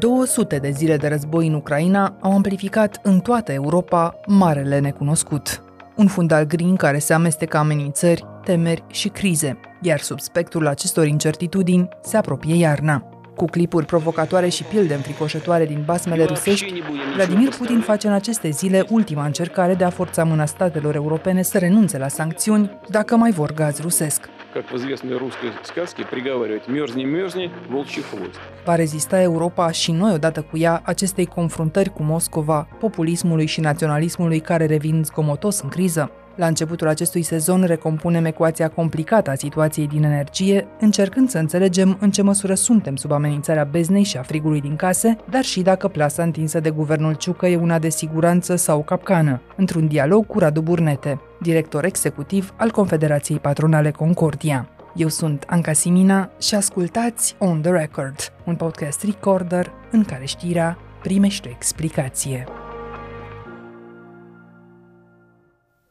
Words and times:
200 0.00 0.58
de 0.58 0.70
zile 0.70 0.96
de 0.96 1.08
război 1.08 1.46
în 1.46 1.54
Ucraina 1.54 2.16
au 2.20 2.32
amplificat 2.32 3.00
în 3.02 3.20
toată 3.20 3.52
Europa 3.52 4.20
marele 4.26 4.78
necunoscut. 4.78 5.62
Un 5.96 6.06
fundal 6.06 6.44
gri 6.44 6.74
care 6.76 6.98
se 6.98 7.12
amestecă 7.12 7.56
amenințări, 7.56 8.24
temeri 8.44 8.84
și 8.86 9.08
crize, 9.08 9.60
iar 9.82 10.00
sub 10.00 10.20
spectrul 10.20 10.66
acestor 10.66 11.06
incertitudini 11.06 11.88
se 12.02 12.16
apropie 12.16 12.54
iarna. 12.54 13.08
Cu 13.36 13.44
clipuri 13.44 13.86
provocatoare 13.86 14.48
și 14.48 14.64
pilde 14.64 14.94
înfricoșătoare 14.94 15.66
din 15.66 15.82
basmele 15.84 16.24
rusești, 16.24 16.82
Vladimir 17.14 17.48
Putin 17.58 17.80
face 17.80 18.06
în 18.06 18.12
aceste 18.12 18.50
zile 18.50 18.84
ultima 18.90 19.24
încercare 19.24 19.74
de 19.74 19.84
a 19.84 19.90
forța 19.90 20.24
mâna 20.24 20.46
statelor 20.46 20.94
europene 20.94 21.42
să 21.42 21.58
renunțe 21.58 21.98
la 21.98 22.08
sancțiuni 22.08 22.78
dacă 22.88 23.16
mai 23.16 23.30
vor 23.30 23.52
gaz 23.52 23.80
rusesc 23.80 24.28
Как 24.53 24.71
в 24.71 24.75
известной 24.75 25.17
русской 25.17 25.51
сказке 25.63 26.03
приговаривать 26.05 26.67
«мерзни, 26.67 27.03
мерзни, 27.03 27.51
волчий 27.69 28.03
хвост». 28.03 28.39
Va 28.65 28.75
rezista 28.75 29.21
Europa 29.21 29.71
și 29.71 29.91
noi 29.91 30.13
odată 30.13 30.41
cu 30.41 30.57
ea 30.57 30.81
acestei 30.83 31.25
confruntări 31.25 31.89
cu 31.89 32.03
Moscova, 32.03 32.67
populismului 32.79 33.45
și 33.45 33.59
naționalismului 33.59 34.39
care 34.39 34.65
revin 34.65 35.03
zgomotos 35.03 35.61
în 35.61 35.69
criză? 35.69 36.11
La 36.40 36.46
începutul 36.46 36.88
acestui 36.88 37.22
sezon 37.22 37.62
recompunem 37.62 38.24
ecuația 38.24 38.68
complicată 38.68 39.30
a 39.30 39.34
situației 39.34 39.86
din 39.86 40.04
energie, 40.04 40.66
încercând 40.78 41.28
să 41.28 41.38
înțelegem 41.38 41.96
în 42.00 42.10
ce 42.10 42.22
măsură 42.22 42.54
suntem 42.54 42.96
sub 42.96 43.12
amenințarea 43.12 43.64
beznei 43.64 44.02
și 44.02 44.16
a 44.16 44.22
frigului 44.22 44.60
din 44.60 44.76
case, 44.76 45.16
dar 45.30 45.44
și 45.44 45.62
dacă 45.62 45.88
plasa 45.88 46.22
întinsă 46.22 46.60
de 46.60 46.70
guvernul 46.70 47.14
Ciucă 47.14 47.46
e 47.46 47.56
una 47.56 47.78
de 47.78 47.88
siguranță 47.88 48.56
sau 48.56 48.82
capcană, 48.82 49.40
într-un 49.56 49.86
dialog 49.86 50.26
cu 50.26 50.38
Radu 50.38 50.60
Burnete, 50.60 51.20
director 51.40 51.84
executiv 51.84 52.54
al 52.56 52.70
Confederației 52.70 53.38
Patronale 53.38 53.90
Concordia. 53.90 54.68
Eu 54.94 55.08
sunt 55.08 55.44
Anca 55.46 55.72
Simina 55.72 56.30
și 56.38 56.54
ascultați 56.54 57.34
On 57.38 57.60
The 57.60 57.70
Record, 57.70 58.32
un 58.44 58.54
podcast 58.54 59.04
recorder 59.04 59.72
în 59.90 60.04
care 60.04 60.24
știrea 60.24 60.78
primește 61.02 61.48
o 61.48 61.52
explicație. 61.54 62.44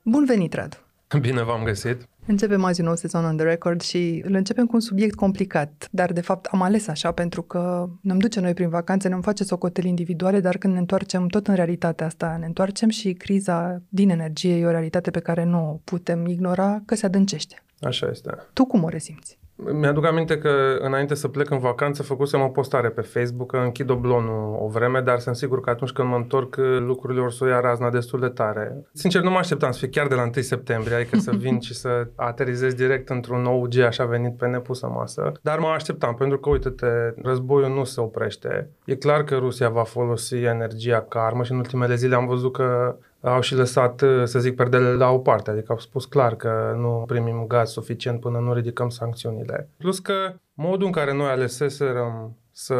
Bun 0.09 0.25
venit, 0.25 0.53
Radu! 0.53 0.77
Bine 1.19 1.43
v-am 1.43 1.63
găsit! 1.63 2.07
Începem 2.25 2.63
azi 2.63 2.79
un 2.79 2.85
nou 2.85 2.95
sezon 2.95 3.25
on 3.25 3.37
the 3.37 3.45
record 3.45 3.81
și 3.81 4.21
îl 4.25 4.33
începem 4.33 4.65
cu 4.65 4.75
un 4.75 4.79
subiect 4.79 5.15
complicat, 5.15 5.87
dar 5.91 6.13
de 6.13 6.21
fapt 6.21 6.45
am 6.45 6.61
ales 6.61 6.87
așa 6.87 7.11
pentru 7.11 7.41
că 7.41 7.89
ne 8.01 8.15
duce 8.15 8.39
noi 8.39 8.53
prin 8.53 8.69
vacanțe, 8.69 9.07
ne-am 9.07 9.21
face 9.21 9.43
socoteli 9.43 9.87
individuale, 9.87 10.39
dar 10.39 10.57
când 10.57 10.73
ne 10.73 10.79
întoarcem 10.79 11.27
tot 11.27 11.47
în 11.47 11.55
realitatea 11.55 12.05
asta, 12.05 12.37
ne 12.39 12.45
întoarcem 12.45 12.89
și 12.89 13.13
criza 13.13 13.81
din 13.89 14.09
energie 14.09 14.55
e 14.55 14.65
o 14.65 14.69
realitate 14.69 15.11
pe 15.11 15.19
care 15.19 15.43
nu 15.43 15.69
o 15.69 15.79
putem 15.83 16.25
ignora 16.27 16.81
că 16.85 16.95
se 16.95 17.05
adâncește. 17.05 17.63
Așa 17.81 18.07
este. 18.11 18.29
Tu 18.53 18.65
cum 18.65 18.83
o 18.83 18.89
resimți? 18.89 19.38
Mi-aduc 19.73 20.05
aminte 20.05 20.37
că 20.37 20.77
înainte 20.79 21.15
să 21.15 21.27
plec 21.27 21.49
în 21.49 21.59
vacanță 21.59 22.03
făcusem 22.03 22.41
o 22.41 22.47
postare 22.47 22.89
pe 22.89 23.01
Facebook 23.01 23.51
că 23.51 23.57
închid 23.57 23.89
oblonul 23.89 24.57
o 24.61 24.67
vreme, 24.67 25.01
dar 25.01 25.19
sunt 25.19 25.35
sigur 25.35 25.61
că 25.61 25.69
atunci 25.69 25.91
când 25.91 26.09
mă 26.09 26.15
întorc 26.15 26.55
lucrurile 26.79 27.21
or 27.21 27.31
să 27.31 27.43
o 27.43 27.47
ia 27.47 27.59
razna 27.59 27.89
destul 27.89 28.19
de 28.19 28.27
tare. 28.27 28.85
Sincer, 28.93 29.21
nu 29.21 29.29
mă 29.29 29.37
așteptam 29.37 29.71
să 29.71 29.79
fie 29.79 29.89
chiar 29.89 30.07
de 30.07 30.15
la 30.15 30.21
1 30.21 30.31
septembrie, 30.33 30.95
adică 30.95 31.17
să 31.17 31.31
vin 31.43 31.59
și 31.59 31.73
să 31.73 32.07
aterizez 32.15 32.73
direct 32.73 33.09
într-un 33.09 33.41
nou 33.41 33.67
G 33.69 33.77
așa 33.77 34.05
venit 34.05 34.37
pe 34.37 34.47
nepusă 34.47 34.87
masă. 34.87 35.31
Dar 35.41 35.59
mă 35.59 35.67
așteptam, 35.67 36.15
pentru 36.15 36.39
că, 36.39 36.49
uite-te, 36.49 37.13
războiul 37.21 37.73
nu 37.73 37.83
se 37.83 38.01
oprește. 38.01 38.69
E 38.85 38.95
clar 38.95 39.23
că 39.23 39.35
Rusia 39.35 39.69
va 39.69 39.83
folosi 39.83 40.35
energia 40.35 41.05
ca 41.09 41.23
armă 41.23 41.43
și 41.43 41.51
în 41.51 41.57
ultimele 41.57 41.95
zile 41.95 42.15
am 42.15 42.25
văzut 42.25 42.53
că 42.53 42.95
au 43.21 43.41
și 43.41 43.55
lăsat, 43.55 44.03
să 44.23 44.39
zic, 44.39 44.55
perdele 44.55 44.93
la 44.93 45.09
o 45.09 45.17
parte, 45.17 45.49
adică 45.49 45.71
au 45.71 45.79
spus 45.79 46.05
clar 46.05 46.35
că 46.35 46.75
nu 46.77 47.03
primim 47.07 47.45
gaz 47.47 47.69
suficient 47.69 48.19
până 48.19 48.39
nu 48.39 48.53
ridicăm 48.53 48.89
sancțiunile. 48.89 49.69
Plus 49.77 49.99
că 49.99 50.33
modul 50.53 50.85
în 50.85 50.91
care 50.91 51.13
noi 51.13 51.27
aleseserăm 51.27 52.35
să 52.51 52.75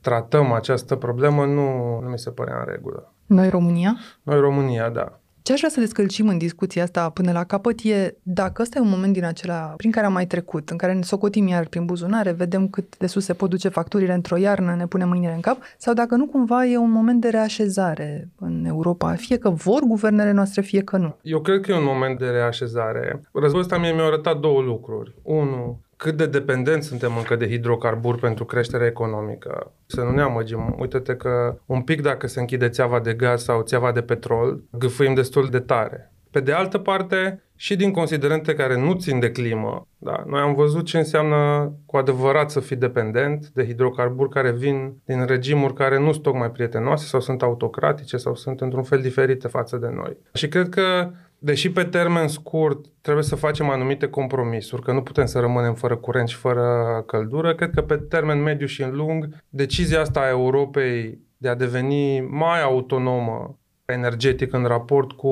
tratăm 0.00 0.52
această 0.52 0.96
problemă 0.96 1.44
nu, 1.44 1.98
nu 2.00 2.08
mi 2.08 2.18
se 2.18 2.30
părea 2.30 2.58
în 2.58 2.64
regulă. 2.66 3.12
Noi 3.26 3.48
România? 3.48 3.96
Noi 4.22 4.40
România, 4.40 4.88
da. 4.88 5.20
Ce 5.42 5.52
aș 5.52 5.58
vrea 5.58 5.70
să 5.70 5.80
descălcim 5.80 6.28
în 6.28 6.38
discuția 6.38 6.82
asta 6.82 7.10
până 7.10 7.32
la 7.32 7.44
capăt 7.44 7.80
e 7.82 8.14
dacă 8.22 8.62
ăsta 8.62 8.78
e 8.78 8.82
un 8.82 8.88
moment 8.88 9.12
din 9.12 9.24
acela 9.24 9.74
prin 9.76 9.90
care 9.90 10.06
am 10.06 10.12
mai 10.12 10.26
trecut, 10.26 10.70
în 10.70 10.76
care 10.76 10.92
ne 10.92 11.02
socotim 11.02 11.46
iar 11.46 11.66
prin 11.66 11.84
buzunare, 11.84 12.30
vedem 12.32 12.68
cât 12.68 12.98
de 12.98 13.06
sus 13.06 13.24
se 13.24 13.32
pot 13.32 13.50
duce 13.50 13.68
facturile 13.68 14.12
într-o 14.12 14.36
iarnă, 14.36 14.74
ne 14.74 14.86
punem 14.86 15.08
mâinile 15.08 15.32
în 15.32 15.40
cap, 15.40 15.58
sau 15.78 15.94
dacă 15.94 16.14
nu 16.14 16.26
cumva 16.26 16.66
e 16.66 16.76
un 16.76 16.90
moment 16.90 17.20
de 17.20 17.28
reașezare 17.28 18.28
în 18.38 18.64
Europa, 18.64 19.14
fie 19.14 19.36
că 19.36 19.50
vor 19.50 19.80
guvernele 19.80 20.32
noastre, 20.32 20.62
fie 20.62 20.82
că 20.82 20.96
nu. 20.96 21.16
Eu 21.22 21.40
cred 21.40 21.60
că 21.60 21.72
e 21.72 21.76
un 21.76 21.84
moment 21.84 22.18
de 22.18 22.26
reașezare. 22.26 23.20
Războiul 23.32 23.64
ăsta 23.64 23.78
mie 23.78 23.92
mi-a 23.92 24.04
arătat 24.04 24.40
două 24.40 24.60
lucruri. 24.60 25.14
Unu, 25.22 25.80
cât 25.98 26.16
de 26.16 26.26
dependenți 26.26 26.86
suntem 26.86 27.16
încă 27.16 27.36
de 27.36 27.48
hidrocarburi 27.48 28.18
pentru 28.18 28.44
creșterea 28.44 28.86
economică. 28.86 29.72
Să 29.86 30.00
nu 30.00 30.10
ne 30.10 30.22
amăgim. 30.22 30.76
Uite-te 30.78 31.16
că 31.16 31.58
un 31.66 31.82
pic 31.82 32.02
dacă 32.02 32.26
se 32.26 32.40
închide 32.40 32.68
țeava 32.68 33.00
de 33.00 33.14
gaz 33.14 33.42
sau 33.42 33.62
țeava 33.62 33.92
de 33.92 34.02
petrol, 34.02 34.62
gâfâim 34.70 35.14
destul 35.14 35.48
de 35.50 35.58
tare. 35.58 36.12
Pe 36.30 36.40
de 36.40 36.52
altă 36.52 36.78
parte, 36.78 37.42
și 37.56 37.76
din 37.76 37.92
considerente 37.92 38.54
care 38.54 38.80
nu 38.80 38.92
țin 38.92 39.18
de 39.18 39.30
climă, 39.30 39.86
da, 39.98 40.24
noi 40.26 40.40
am 40.40 40.54
văzut 40.54 40.84
ce 40.84 40.98
înseamnă 40.98 41.72
cu 41.86 41.96
adevărat 41.96 42.50
să 42.50 42.60
fii 42.60 42.76
dependent 42.76 43.48
de 43.48 43.66
hidrocarburi 43.66 44.30
care 44.30 44.50
vin 44.50 44.94
din 45.04 45.24
regimuri 45.26 45.74
care 45.74 45.98
nu 45.98 46.10
sunt 46.10 46.22
tocmai 46.22 46.50
prietenoase 46.50 47.06
sau 47.06 47.20
sunt 47.20 47.42
autocratice 47.42 48.16
sau 48.16 48.34
sunt 48.34 48.60
într-un 48.60 48.82
fel 48.82 49.00
diferite 49.00 49.48
față 49.48 49.76
de 49.76 49.88
noi. 49.94 50.16
Și 50.32 50.48
cred 50.48 50.68
că 50.68 51.10
deși 51.38 51.72
pe 51.72 51.84
termen 51.84 52.28
scurt 52.28 52.86
trebuie 53.00 53.24
să 53.24 53.36
facem 53.36 53.68
anumite 53.68 54.08
compromisuri, 54.08 54.82
că 54.82 54.92
nu 54.92 55.02
putem 55.02 55.26
să 55.26 55.40
rămânem 55.40 55.74
fără 55.74 55.96
curent 55.96 56.28
și 56.28 56.36
fără 56.36 57.02
căldură, 57.06 57.54
cred 57.54 57.70
că 57.70 57.82
pe 57.82 57.96
termen 57.96 58.42
mediu 58.42 58.66
și 58.66 58.82
în 58.82 58.94
lung, 58.94 59.28
decizia 59.48 60.00
asta 60.00 60.20
a 60.20 60.28
Europei 60.28 61.18
de 61.36 61.48
a 61.48 61.54
deveni 61.54 62.20
mai 62.20 62.62
autonomă 62.62 63.57
energetic 63.92 64.52
în 64.52 64.64
raport 64.64 65.12
cu, 65.12 65.28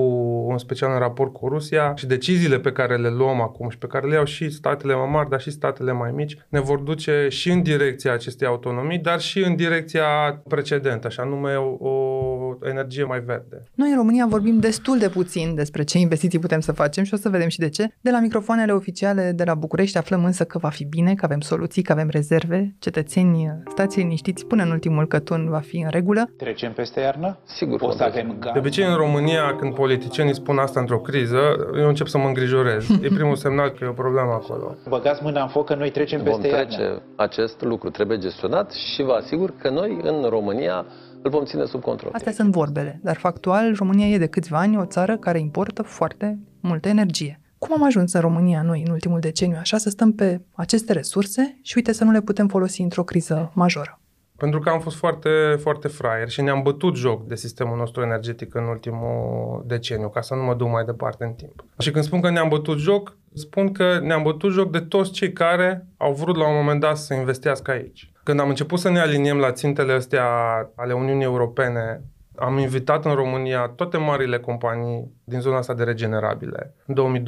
în 0.51 0.59
special 0.59 0.93
în 0.93 0.99
raport 0.99 1.33
cu 1.33 1.49
Rusia 1.49 1.93
și 1.97 2.07
deciziile 2.07 2.59
pe 2.59 2.73
care 2.73 2.97
le 2.97 3.09
luăm 3.09 3.41
acum 3.41 3.69
și 3.69 3.79
pe 3.79 3.87
care 3.87 4.07
le 4.07 4.15
iau 4.15 4.25
și 4.25 4.51
statele 4.51 4.95
mai 4.95 5.09
mari, 5.11 5.29
dar 5.29 5.41
și 5.41 5.51
statele 5.51 5.93
mai 5.93 6.11
mici, 6.11 6.39
ne 6.49 6.61
vor 6.61 6.79
duce 6.79 7.27
și 7.31 7.51
în 7.51 7.63
direcția 7.63 8.13
acestei 8.13 8.47
autonomii, 8.47 8.99
dar 8.99 9.21
și 9.21 9.39
în 9.39 9.57
direcția 9.57 10.05
precedentă, 10.49 11.07
așa 11.07 11.25
nume 11.25 11.55
o, 11.55 11.89
o 11.89 12.57
energie 12.69 13.05
mai 13.05 13.21
verde. 13.21 13.63
Noi 13.75 13.91
în 13.91 13.97
România 13.97 14.27
vorbim 14.29 14.59
destul 14.59 14.99
de 14.99 15.09
puțin 15.09 15.55
despre 15.55 15.83
ce 15.85 15.99
investiții 15.99 16.39
putem 16.39 16.61
să 16.61 16.73
facem 16.73 17.05
și 17.05 17.15
o 17.15 17.17
să 17.17 17.29
vedem 17.29 17.49
și 17.49 17.59
de 17.59 17.69
ce. 17.69 17.89
De 18.01 18.11
la 18.11 18.21
microfoanele 18.21 18.73
oficiale 18.73 19.33
de 19.35 19.45
la 19.45 19.55
București 19.55 19.99
aflăm 19.99 20.25
însă 20.25 20.45
că 20.45 20.59
va 20.59 20.69
fi 20.69 20.85
bine, 20.85 21.15
că 21.15 21.25
avem 21.25 21.41
soluții, 21.41 21.83
că 21.83 21.93
avem 21.93 22.09
rezerve. 22.11 22.75
Cetățeni, 22.79 23.63
stați 23.71 23.99
liniștiți, 23.99 24.47
până 24.47 24.63
în 24.63 24.71
ultimul 24.71 25.07
cătun 25.07 25.49
va 25.49 25.61
fi 25.61 25.77
în 25.77 25.89
regulă. 25.91 26.31
Trecem 26.37 26.73
peste 26.73 27.01
iarnă? 27.01 27.39
Sigur. 27.45 27.81
O 27.81 27.91
să 27.91 28.03
avem 28.03 28.39
de 28.53 28.59
obicei, 28.59 28.85
în 28.85 28.95
România, 28.95 29.57
când 29.57 29.75
politicienii 29.75 30.35
spun 30.35 30.59
asta 30.59 30.81
într-o 30.81 30.99
criză, 30.99 31.39
eu 31.79 31.89
încep 31.89 32.07
să 32.07 32.19
mă 32.19 32.27
îngrijorez. 32.27 32.89
E 33.03 33.09
primul 33.09 33.37
semnal 33.37 33.69
că 33.69 33.85
e 33.85 33.87
o 33.87 33.93
problemă 33.93 34.33
acolo. 34.33 34.77
Băgați 34.89 35.23
mâna 35.23 35.43
în 35.43 35.49
foc 35.49 35.67
că 35.67 35.75
noi 35.75 35.91
trecem 35.91 36.23
Vom 36.23 36.41
peste 36.41 36.57
trece. 36.57 36.83
iarnă. 36.83 37.03
Acest 37.17 37.63
lucru 37.63 37.91
trebuie 37.91 38.19
gestionat 38.19 38.73
și 38.73 39.03
vă 39.03 39.13
asigur 39.13 39.53
că 39.59 39.71
noi, 39.71 39.99
în 40.03 40.29
România, 40.29 40.87
îl 41.23 41.31
vom 41.31 41.45
ține 41.45 41.65
sub 41.65 41.83
control. 41.83 42.11
Astea 42.15 42.33
sunt 42.33 42.51
vorbele, 42.51 43.01
dar 43.03 43.17
factual 43.17 43.75
România 43.75 44.07
e 44.07 44.19
de 44.19 44.27
câțiva 44.27 44.59
ani 44.59 44.77
o 44.77 44.85
țară 44.85 45.17
care 45.17 45.39
importă 45.39 45.83
foarte 45.83 46.39
multă 46.61 46.89
energie. 46.89 47.41
Cum 47.59 47.73
am 47.73 47.85
ajuns 47.85 48.13
în 48.13 48.21
România 48.21 48.63
noi 48.63 48.83
în 48.87 48.93
ultimul 48.93 49.21
deceniu 49.21 49.57
așa 49.59 49.77
să 49.77 49.91
stăm 49.91 50.13
pe 50.13 50.41
aceste 50.53 50.93
resurse 50.93 51.59
și 51.63 51.73
uite 51.77 51.93
să 51.93 52.05
nu 52.05 52.11
le 52.11 52.21
putem 52.21 52.49
folosi 52.49 52.83
într-o 52.83 53.03
criză 53.05 53.51
majoră? 53.55 54.01
Pentru 54.37 54.61
că 54.61 54.69
am 54.69 54.81
fost 54.81 54.97
foarte, 54.97 55.29
foarte 55.59 55.89
fraier 55.89 56.29
și 56.29 56.43
ne-am 56.43 56.63
bătut 56.63 56.97
joc 56.97 57.27
de 57.27 57.35
sistemul 57.35 57.77
nostru 57.77 58.03
energetic 58.03 58.55
în 58.55 58.65
ultimul 58.65 59.63
deceniu, 59.67 60.09
ca 60.09 60.21
să 60.21 60.35
nu 60.35 60.43
mă 60.43 60.55
duc 60.55 60.69
mai 60.69 60.85
departe 60.85 61.25
în 61.25 61.33
timp. 61.33 61.65
Și 61.79 61.91
când 61.91 62.05
spun 62.05 62.21
că 62.21 62.31
ne-am 62.31 62.49
bătut 62.49 62.79
joc, 62.79 63.17
spun 63.35 63.73
că 63.73 63.99
ne-am 64.03 64.23
bătut 64.23 64.53
joc 64.53 64.71
de 64.71 64.81
toți 64.81 65.11
cei 65.11 65.33
care 65.33 65.87
au 65.97 66.13
vrut 66.13 66.37
la 66.37 66.49
un 66.49 66.55
moment 66.55 66.81
dat 66.81 66.97
să 66.97 67.15
investească 67.15 67.71
aici. 67.71 68.11
Când 68.23 68.41
am 68.41 68.49
început 68.49 68.79
să 68.79 68.91
ne 68.91 69.01
aliniem 69.01 69.39
la 69.39 69.53
țintele 69.53 69.93
astea 69.93 70.25
ale 70.75 70.93
Uniunii 70.93 71.25
Europene, 71.25 72.03
am 72.37 72.59
invitat 72.59 73.05
în 73.05 73.15
România 73.15 73.73
toate 73.77 73.97
marile 73.97 74.39
companii 74.39 75.11
din 75.25 75.41
zona 75.41 75.57
asta 75.57 75.75
de 75.75 75.85
regenerabile, 75.85 76.75
în 76.87 77.23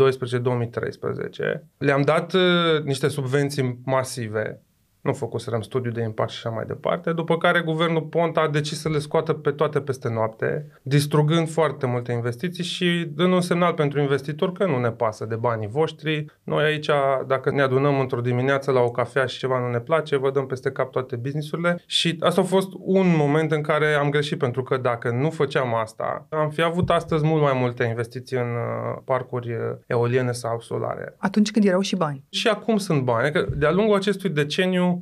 2012-2013. 1.57 1.61
Le-am 1.79 2.03
dat 2.03 2.33
uh, 2.33 2.83
niște 2.85 3.09
subvenții 3.09 3.81
masive 3.85 4.63
nu 5.01 5.13
făcuserăm 5.13 5.61
studiu 5.61 5.91
de 5.91 6.03
impact 6.03 6.31
și 6.31 6.41
așa 6.45 6.55
mai 6.55 6.65
departe, 6.67 7.13
după 7.13 7.37
care 7.37 7.61
guvernul 7.61 8.03
Ponta 8.03 8.41
a 8.41 8.49
decis 8.49 8.81
să 8.81 8.89
le 8.89 8.99
scoată 8.99 9.33
pe 9.33 9.51
toate 9.51 9.81
peste 9.81 10.09
noapte, 10.09 10.67
distrugând 10.83 11.49
foarte 11.49 11.87
multe 11.87 12.13
investiții 12.13 12.65
și 12.65 13.11
dând 13.15 13.33
un 13.33 13.41
semnal 13.41 13.73
pentru 13.73 14.01
investitori 14.01 14.53
că 14.53 14.67
nu 14.67 14.79
ne 14.79 14.91
pasă 14.91 15.25
de 15.25 15.35
banii 15.35 15.69
voștri. 15.69 16.25
Noi 16.43 16.65
aici, 16.65 16.91
dacă 17.27 17.51
ne 17.51 17.63
adunăm 17.63 18.01
într-o 18.01 18.21
dimineață 18.21 18.71
la 18.71 18.81
o 18.81 18.91
cafea 18.91 19.27
și 19.27 19.39
ceva 19.39 19.59
nu 19.59 19.71
ne 19.71 19.81
place, 19.81 20.17
vă 20.17 20.31
dăm 20.31 20.47
peste 20.47 20.71
cap 20.71 20.91
toate 20.91 21.17
businessurile 21.17 21.83
și 21.87 22.17
asta 22.21 22.41
a 22.41 22.45
fost 22.45 22.69
un 22.79 23.17
moment 23.17 23.53
în 23.53 23.63
care 23.63 23.93
am 23.93 24.11
greșit, 24.11 24.39
pentru 24.39 24.63
că 24.63 24.77
dacă 24.77 25.11
nu 25.11 25.31
făceam 25.31 25.75
asta, 25.75 26.27
am 26.31 26.51
fi 26.51 26.63
avut 26.63 26.91
astăzi 26.91 27.25
mult 27.25 27.43
mai 27.43 27.53
multe 27.55 27.85
investiții 27.85 28.37
în 28.37 28.43
uh, 28.55 29.03
parcuri 29.05 29.53
uh, 29.53 29.59
eoliene 29.87 30.33
sau 30.33 30.61
solare. 30.61 31.15
Atunci 31.19 31.51
când 31.51 31.65
erau 31.65 31.81
și 31.81 31.97
bani. 31.97 32.25
Și 32.31 32.49
acum 32.49 32.77
sunt 32.77 33.03
bani. 33.03 33.33
Că 33.33 33.47
de-a 33.57 33.71
lungul 33.71 33.97
acestui 33.97 34.31
deceniu 34.31 34.98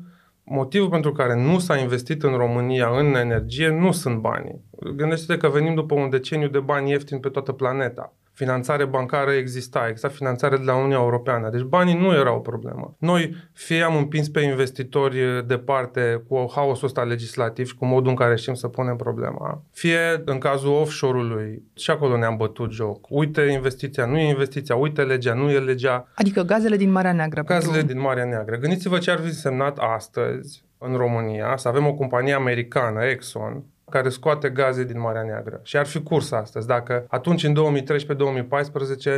Motivul 0.49 0.89
pentru 0.89 1.13
care 1.13 1.43
nu 1.43 1.59
s-a 1.59 1.77
investit 1.79 2.23
în 2.23 2.37
România 2.37 2.99
în 2.99 3.15
energie 3.15 3.69
nu 3.69 3.93
sunt 3.93 4.19
banii. 4.19 4.65
Gândește-te 4.97 5.39
că 5.39 5.49
venim 5.49 5.75
după 5.75 5.95
un 5.95 6.11
deceniu 6.11 6.49
de 6.49 6.59
bani 6.59 6.91
ieftini 6.91 7.21
pe 7.21 7.29
toată 7.29 7.53
planeta 7.53 8.15
finanțare 8.37 8.85
bancară 8.85 9.31
exista, 9.31 9.87
exista 9.89 10.09
finanțare 10.09 10.57
de 10.57 10.65
la 10.65 10.77
Uniunea 10.77 10.99
Europeană. 10.99 11.51
Deci 11.51 11.61
banii 11.61 11.99
nu 11.99 12.13
erau 12.13 12.37
o 12.37 12.41
problemă. 12.41 12.97
Noi 12.99 13.37
fie 13.53 13.83
am 13.83 13.97
împins 13.97 14.29
pe 14.29 14.41
investitori 14.41 15.47
departe 15.47 16.23
cu 16.29 16.51
haosul 16.55 16.87
ăsta 16.87 17.03
legislativ 17.03 17.67
și 17.67 17.75
cu 17.75 17.87
modul 17.87 18.09
în 18.11 18.17
care 18.17 18.37
știm 18.37 18.55
să 18.55 18.69
punem 18.69 18.97
problema, 18.97 19.63
fie 19.73 20.23
în 20.25 20.39
cazul 20.39 20.73
offshore-ului, 20.73 21.63
și 21.75 21.91
acolo 21.91 22.17
ne-am 22.17 22.37
bătut 22.37 22.71
joc. 22.71 23.07
Uite 23.09 23.41
investiția, 23.41 24.07
nu 24.07 24.19
e 24.19 24.29
investiția, 24.29 24.75
uite 24.75 25.03
legea, 25.03 25.35
nu 25.35 25.51
e 25.51 25.59
legea. 25.59 26.09
Adică 26.15 26.43
gazele 26.43 26.77
din 26.77 26.91
Marea 26.91 27.13
Neagră. 27.13 27.43
Gazele 27.43 27.77
pentru... 27.77 27.93
din 27.93 28.03
Marea 28.03 28.25
Neagră. 28.25 28.57
Gândiți-vă 28.57 28.99
ce 28.99 29.11
ar 29.11 29.19
fi 29.19 29.35
semnat 29.35 29.79
astăzi 29.79 30.65
în 30.79 30.97
România 30.97 31.57
să 31.57 31.69
avem 31.69 31.87
o 31.87 31.95
companie 31.95 32.33
americană, 32.33 33.05
Exxon, 33.05 33.65
care 33.91 34.09
scoate 34.09 34.49
gaze 34.51 34.85
din 34.85 35.01
Marea 35.01 35.23
Neagră. 35.23 35.61
Și 35.63 35.77
ar 35.77 35.87
fi 35.87 36.03
curs 36.03 36.31
astăzi, 36.31 36.67
dacă 36.67 37.05
atunci, 37.09 37.45
în 37.45 37.55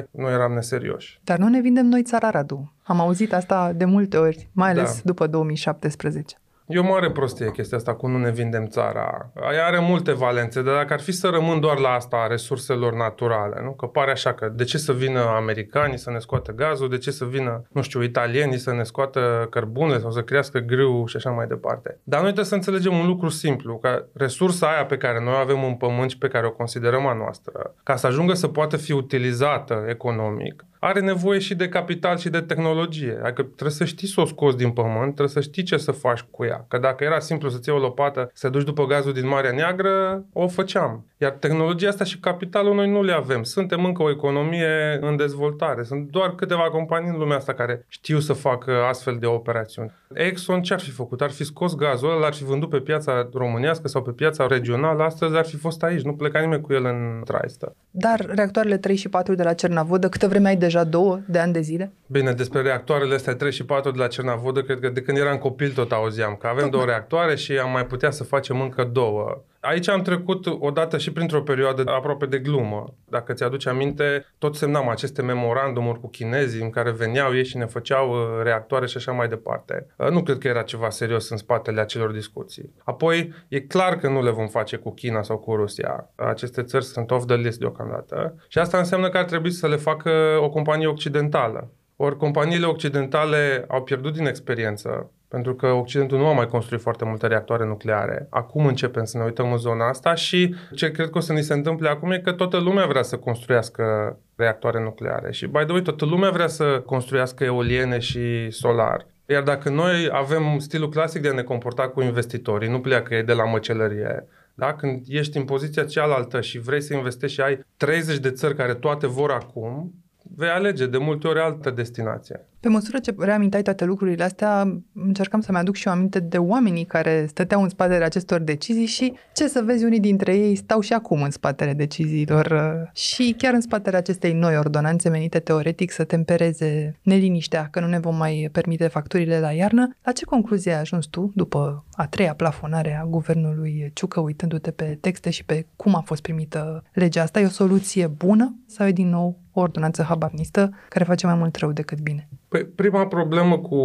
2013-2014, 0.00 0.04
nu 0.10 0.28
eram 0.28 0.52
neserioși. 0.52 1.20
Dar 1.24 1.38
nu 1.38 1.48
ne 1.48 1.60
vindem 1.60 1.86
noi 1.86 2.02
țara, 2.02 2.30
Radu. 2.30 2.72
Am 2.82 3.00
auzit 3.00 3.32
asta 3.32 3.72
de 3.72 3.84
multe 3.84 4.16
ori, 4.16 4.48
mai 4.52 4.70
ales 4.70 4.94
da. 4.94 5.00
după 5.04 5.26
2017. 5.26 6.36
E 6.70 6.78
o 6.78 6.82
mare 6.82 7.10
prostie 7.10 7.50
chestia 7.50 7.76
asta 7.76 7.94
cu 7.94 8.06
nu 8.06 8.18
ne 8.18 8.30
vindem 8.30 8.66
țara. 8.66 9.30
Ea 9.54 9.66
are 9.66 9.78
multe 9.78 10.12
valențe, 10.12 10.62
dar 10.62 10.74
dacă 10.74 10.92
ar 10.92 11.00
fi 11.00 11.12
să 11.12 11.28
rămân 11.28 11.60
doar 11.60 11.78
la 11.78 11.88
asta 11.88 12.16
a 12.16 12.26
resurselor 12.26 12.94
naturale, 12.94 13.60
nu? 13.62 13.72
că 13.72 13.86
pare 13.86 14.10
așa 14.10 14.32
că 14.32 14.52
de 14.54 14.64
ce 14.64 14.78
să 14.78 14.92
vină 14.92 15.20
americanii 15.20 15.98
să 15.98 16.10
ne 16.10 16.18
scoată 16.18 16.52
gazul, 16.52 16.88
de 16.88 16.98
ce 16.98 17.10
să 17.10 17.24
vină, 17.24 17.62
nu 17.72 17.82
știu, 17.82 18.02
italienii 18.02 18.58
să 18.58 18.72
ne 18.72 18.82
scoată 18.82 19.46
cărbune 19.50 19.98
sau 19.98 20.10
să 20.10 20.22
crească 20.22 20.58
grâu 20.58 21.06
și 21.06 21.16
așa 21.16 21.30
mai 21.30 21.46
departe. 21.46 21.98
Dar 22.02 22.18
noi 22.18 22.32
trebuie 22.32 22.48
să 22.48 22.54
înțelegem 22.54 22.98
un 22.98 23.06
lucru 23.06 23.28
simplu, 23.28 23.78
că 23.78 24.04
resursa 24.14 24.66
aia 24.66 24.84
pe 24.84 24.96
care 24.96 25.24
noi 25.24 25.32
o 25.32 25.36
avem 25.36 25.64
în 25.64 25.74
pământ 25.74 26.10
și 26.10 26.18
pe 26.18 26.28
care 26.28 26.46
o 26.46 26.50
considerăm 26.50 27.06
a 27.06 27.12
noastră, 27.12 27.74
ca 27.82 27.96
să 27.96 28.06
ajungă 28.06 28.34
să 28.34 28.48
poată 28.48 28.76
fi 28.76 28.92
utilizată 28.92 29.84
economic, 29.88 30.64
are 30.78 31.00
nevoie 31.00 31.38
și 31.38 31.54
de 31.54 31.68
capital 31.68 32.16
și 32.16 32.28
de 32.28 32.40
tehnologie. 32.40 33.18
Adică 33.22 33.42
trebuie 33.42 33.70
să 33.70 33.84
știi 33.84 34.08
să 34.08 34.20
o 34.20 34.24
scoți 34.24 34.56
din 34.56 34.70
pământ, 34.70 35.14
trebuie 35.14 35.28
să 35.28 35.40
știi 35.40 35.62
ce 35.62 35.76
să 35.76 35.92
faci 35.92 36.24
cu 36.30 36.44
ea. 36.44 36.64
Că 36.68 36.78
dacă 36.78 37.04
era 37.04 37.18
simplu 37.18 37.48
să-ți 37.48 37.68
iei 37.68 37.78
o 37.78 37.80
lopată, 37.80 38.30
să 38.34 38.48
duci 38.48 38.64
după 38.64 38.86
gazul 38.86 39.12
din 39.12 39.26
Marea 39.26 39.52
Neagră, 39.52 40.24
o 40.32 40.48
făceam. 40.48 41.06
Iar 41.16 41.30
tehnologia 41.30 41.88
asta 41.88 42.04
și 42.04 42.18
capitalul 42.18 42.74
noi 42.74 42.90
nu 42.90 43.02
le 43.02 43.12
avem. 43.12 43.42
Suntem 43.42 43.84
încă 43.84 44.02
o 44.02 44.10
economie 44.10 44.98
în 45.00 45.16
dezvoltare. 45.16 45.82
Sunt 45.82 46.10
doar 46.10 46.34
câteva 46.34 46.70
companii 46.70 47.08
în 47.08 47.18
lumea 47.18 47.36
asta 47.36 47.54
care 47.54 47.84
știu 47.88 48.18
să 48.18 48.32
facă 48.32 48.72
astfel 48.88 49.16
de 49.20 49.26
operațiuni. 49.26 49.92
Exxon 50.12 50.62
ce 50.62 50.72
ar 50.72 50.80
fi 50.80 50.90
făcut? 50.90 51.20
Ar 51.20 51.30
fi 51.30 51.44
scos 51.44 51.74
gazul 51.74 52.10
ăla, 52.10 52.18
l-ar 52.18 52.34
fi 52.34 52.44
vândut 52.44 52.68
pe 52.68 52.78
piața 52.80 53.28
românească 53.32 53.88
sau 53.88 54.02
pe 54.02 54.10
piața 54.10 54.46
regională, 54.46 55.02
astăzi 55.02 55.36
ar 55.36 55.44
fi 55.44 55.56
fost 55.56 55.82
aici. 55.82 56.02
Nu 56.02 56.12
pleca 56.12 56.40
nimeni 56.40 56.62
cu 56.62 56.72
el 56.72 56.84
în 56.84 57.22
traistă. 57.24 57.76
Dar 57.90 58.26
reactoarele 58.26 58.76
3 58.76 58.96
și 58.96 59.08
4 59.08 59.34
de 59.34 59.42
la 59.42 59.52
Cernavodă, 59.52 60.08
câtă 60.08 60.28
vreme 60.28 60.48
ai 60.48 60.56
deja 60.68 60.84
două 60.84 61.20
de 61.26 61.38
ani 61.38 61.52
de 61.52 61.60
zile? 61.60 61.92
Bine, 62.10 62.32
despre 62.32 62.62
reactoarele 62.62 63.14
astea 63.14 63.34
3 63.34 63.52
și 63.52 63.64
4 63.64 63.90
de 63.90 63.98
la 63.98 64.06
Cernavodă, 64.06 64.62
cred 64.62 64.80
că 64.80 64.88
de 64.88 65.02
când 65.02 65.18
eram 65.18 65.38
copil 65.38 65.72
tot 65.72 65.92
auzeam 65.92 66.36
că 66.40 66.46
avem 66.46 66.70
două 66.70 66.84
reactoare 66.84 67.34
și 67.34 67.58
am 67.58 67.70
mai 67.70 67.86
putea 67.86 68.10
să 68.10 68.24
facem 68.24 68.60
încă 68.60 68.84
două. 68.84 69.42
Aici 69.60 69.88
am 69.88 70.02
trecut 70.02 70.46
odată 70.46 70.98
și 70.98 71.12
printr-o 71.12 71.42
perioadă 71.42 71.82
aproape 71.86 72.26
de 72.26 72.38
glumă. 72.38 72.94
Dacă 73.08 73.32
ți-aduci 73.32 73.66
aminte, 73.66 74.26
tot 74.38 74.56
semnam 74.56 74.88
aceste 74.88 75.22
memorandumuri 75.22 76.00
cu 76.00 76.08
chinezii 76.08 76.62
în 76.62 76.70
care 76.70 76.90
veneau 76.90 77.34
ei 77.36 77.44
și 77.44 77.56
ne 77.56 77.64
făceau 77.64 78.10
uh, 78.10 78.42
reactoare 78.42 78.86
și 78.86 78.96
așa 78.96 79.12
mai 79.12 79.28
departe. 79.28 79.86
Uh, 79.96 80.08
nu 80.08 80.22
cred 80.22 80.38
că 80.38 80.48
era 80.48 80.62
ceva 80.62 80.90
serios 80.90 81.28
în 81.28 81.36
spatele 81.36 81.80
acelor 81.80 82.10
discuții. 82.10 82.74
Apoi, 82.84 83.32
e 83.48 83.60
clar 83.60 83.96
că 83.96 84.08
nu 84.08 84.22
le 84.22 84.30
vom 84.30 84.46
face 84.46 84.76
cu 84.76 84.94
China 84.94 85.22
sau 85.22 85.38
cu 85.38 85.54
Rusia. 85.54 86.10
Aceste 86.14 86.62
țări 86.62 86.84
sunt 86.84 87.10
off 87.10 87.26
the 87.26 87.36
list 87.36 87.58
deocamdată. 87.58 88.34
Și 88.48 88.58
asta 88.58 88.78
înseamnă 88.78 89.08
că 89.08 89.18
ar 89.18 89.24
trebui 89.24 89.50
să 89.50 89.68
le 89.68 89.76
facă 89.76 90.38
o 90.40 90.48
companie 90.48 90.86
occidentală. 90.86 91.70
Ori 92.00 92.16
companiile 92.16 92.66
occidentale 92.66 93.64
au 93.68 93.82
pierdut 93.82 94.12
din 94.12 94.26
experiență 94.26 95.10
pentru 95.28 95.54
că 95.54 95.66
Occidentul 95.66 96.18
nu 96.18 96.26
a 96.26 96.32
mai 96.32 96.46
construit 96.46 96.80
foarte 96.80 97.04
multe 97.04 97.26
reactoare 97.26 97.66
nucleare. 97.66 98.26
Acum 98.30 98.66
începem 98.66 99.04
să 99.04 99.18
ne 99.18 99.24
uităm 99.24 99.52
în 99.52 99.58
zona 99.58 99.88
asta 99.88 100.14
și 100.14 100.54
ce 100.74 100.90
cred 100.90 101.10
că 101.10 101.18
o 101.18 101.20
să 101.20 101.32
ni 101.32 101.42
se 101.42 101.52
întâmple 101.52 101.88
acum 101.88 102.10
e 102.10 102.18
că 102.18 102.32
toată 102.32 102.58
lumea 102.58 102.86
vrea 102.86 103.02
să 103.02 103.16
construiască 103.16 104.16
reactoare 104.36 104.82
nucleare. 104.82 105.32
Și, 105.32 105.46
by 105.46 105.58
the 105.58 105.72
way, 105.72 105.82
toată 105.82 106.04
lumea 106.04 106.30
vrea 106.30 106.46
să 106.46 106.82
construiască 106.86 107.44
eoliene 107.44 107.98
și 107.98 108.50
solar. 108.50 109.06
Iar 109.26 109.42
dacă 109.42 109.68
noi 109.68 110.08
avem 110.12 110.58
stilul 110.58 110.88
clasic 110.88 111.22
de 111.22 111.28
a 111.28 111.32
ne 111.32 111.42
comporta 111.42 111.88
cu 111.88 112.02
investitorii, 112.02 112.68
nu 112.68 112.80
pleacă 112.80 113.14
ei 113.14 113.22
de 113.22 113.32
la 113.32 113.44
măcelărie, 113.44 114.26
da? 114.54 114.74
Când 114.74 115.04
ești 115.06 115.36
în 115.36 115.44
poziția 115.44 115.84
cealaltă 115.84 116.40
și 116.40 116.58
vrei 116.58 116.80
să 116.80 116.94
investești 116.94 117.34
și 117.34 117.40
ai 117.40 117.60
30 117.76 118.18
de 118.18 118.30
țări 118.30 118.54
care 118.54 118.74
toate 118.74 119.06
vor 119.06 119.30
acum, 119.30 119.92
vei 120.34 120.48
alege 120.48 120.86
de 120.86 120.98
multe 120.98 121.26
ori 121.26 121.40
altă 121.40 121.70
destinație. 121.70 122.46
Pe 122.60 122.68
măsură 122.68 122.98
ce 122.98 123.14
reamintai 123.18 123.62
toate 123.62 123.84
lucrurile 123.84 124.24
astea, 124.24 124.80
încercam 124.94 125.40
să-mi 125.40 125.58
aduc 125.58 125.74
și 125.74 125.88
eu 125.88 125.92
aminte 125.92 126.20
de 126.20 126.38
oamenii 126.38 126.84
care 126.84 127.26
stăteau 127.28 127.62
în 127.62 127.68
spatele 127.68 128.04
acestor 128.04 128.40
decizii 128.40 128.86
și 128.86 129.12
ce 129.34 129.48
să 129.48 129.62
vezi, 129.64 129.84
unii 129.84 130.00
dintre 130.00 130.36
ei 130.36 130.54
stau 130.54 130.80
și 130.80 130.92
acum 130.92 131.22
în 131.22 131.30
spatele 131.30 131.72
deciziilor 131.72 132.46
uh, 132.46 133.00
și 133.00 133.34
chiar 133.38 133.54
în 133.54 133.60
spatele 133.60 133.96
acestei 133.96 134.32
noi 134.32 134.56
ordonanțe 134.56 135.08
menite 135.08 135.38
teoretic 135.38 135.90
să 135.90 136.04
tempereze 136.04 136.98
neliniștea 137.02 137.68
că 137.70 137.80
nu 137.80 137.86
ne 137.86 137.98
vom 137.98 138.16
mai 138.16 138.48
permite 138.52 138.86
facturile 138.86 139.40
la 139.40 139.50
iarnă. 139.50 139.96
La 140.02 140.12
ce 140.12 140.24
concluzie 140.24 140.72
ai 140.72 140.80
ajuns 140.80 141.06
tu 141.06 141.32
după 141.34 141.84
a 141.92 142.06
treia 142.06 142.34
plafonare 142.34 142.98
a 143.02 143.06
guvernului 143.06 143.90
Ciucă, 143.94 144.20
uitându-te 144.20 144.70
pe 144.70 144.98
texte 145.00 145.30
și 145.30 145.44
pe 145.44 145.66
cum 145.76 145.94
a 145.94 146.00
fost 146.00 146.22
primită 146.22 146.84
legea 146.92 147.22
asta? 147.22 147.40
E 147.40 147.44
o 147.44 147.48
soluție 147.48 148.06
bună 148.06 148.56
sau 148.66 148.86
e 148.86 148.92
din 148.92 149.08
nou 149.08 149.38
o 149.47 149.47
ordonanță 149.60 150.02
habarnistă 150.02 150.70
care 150.88 151.04
face 151.04 151.26
mai 151.26 151.34
mult 151.34 151.56
rău 151.56 151.72
decât 151.72 152.00
bine? 152.00 152.28
Păi, 152.48 152.64
prima 152.64 153.06
problemă 153.06 153.58
cu 153.58 153.76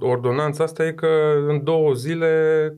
ordonanța 0.00 0.64
asta 0.64 0.86
e 0.86 0.92
că 0.92 1.06
în 1.48 1.64
două 1.64 1.92
zile 1.92 2.28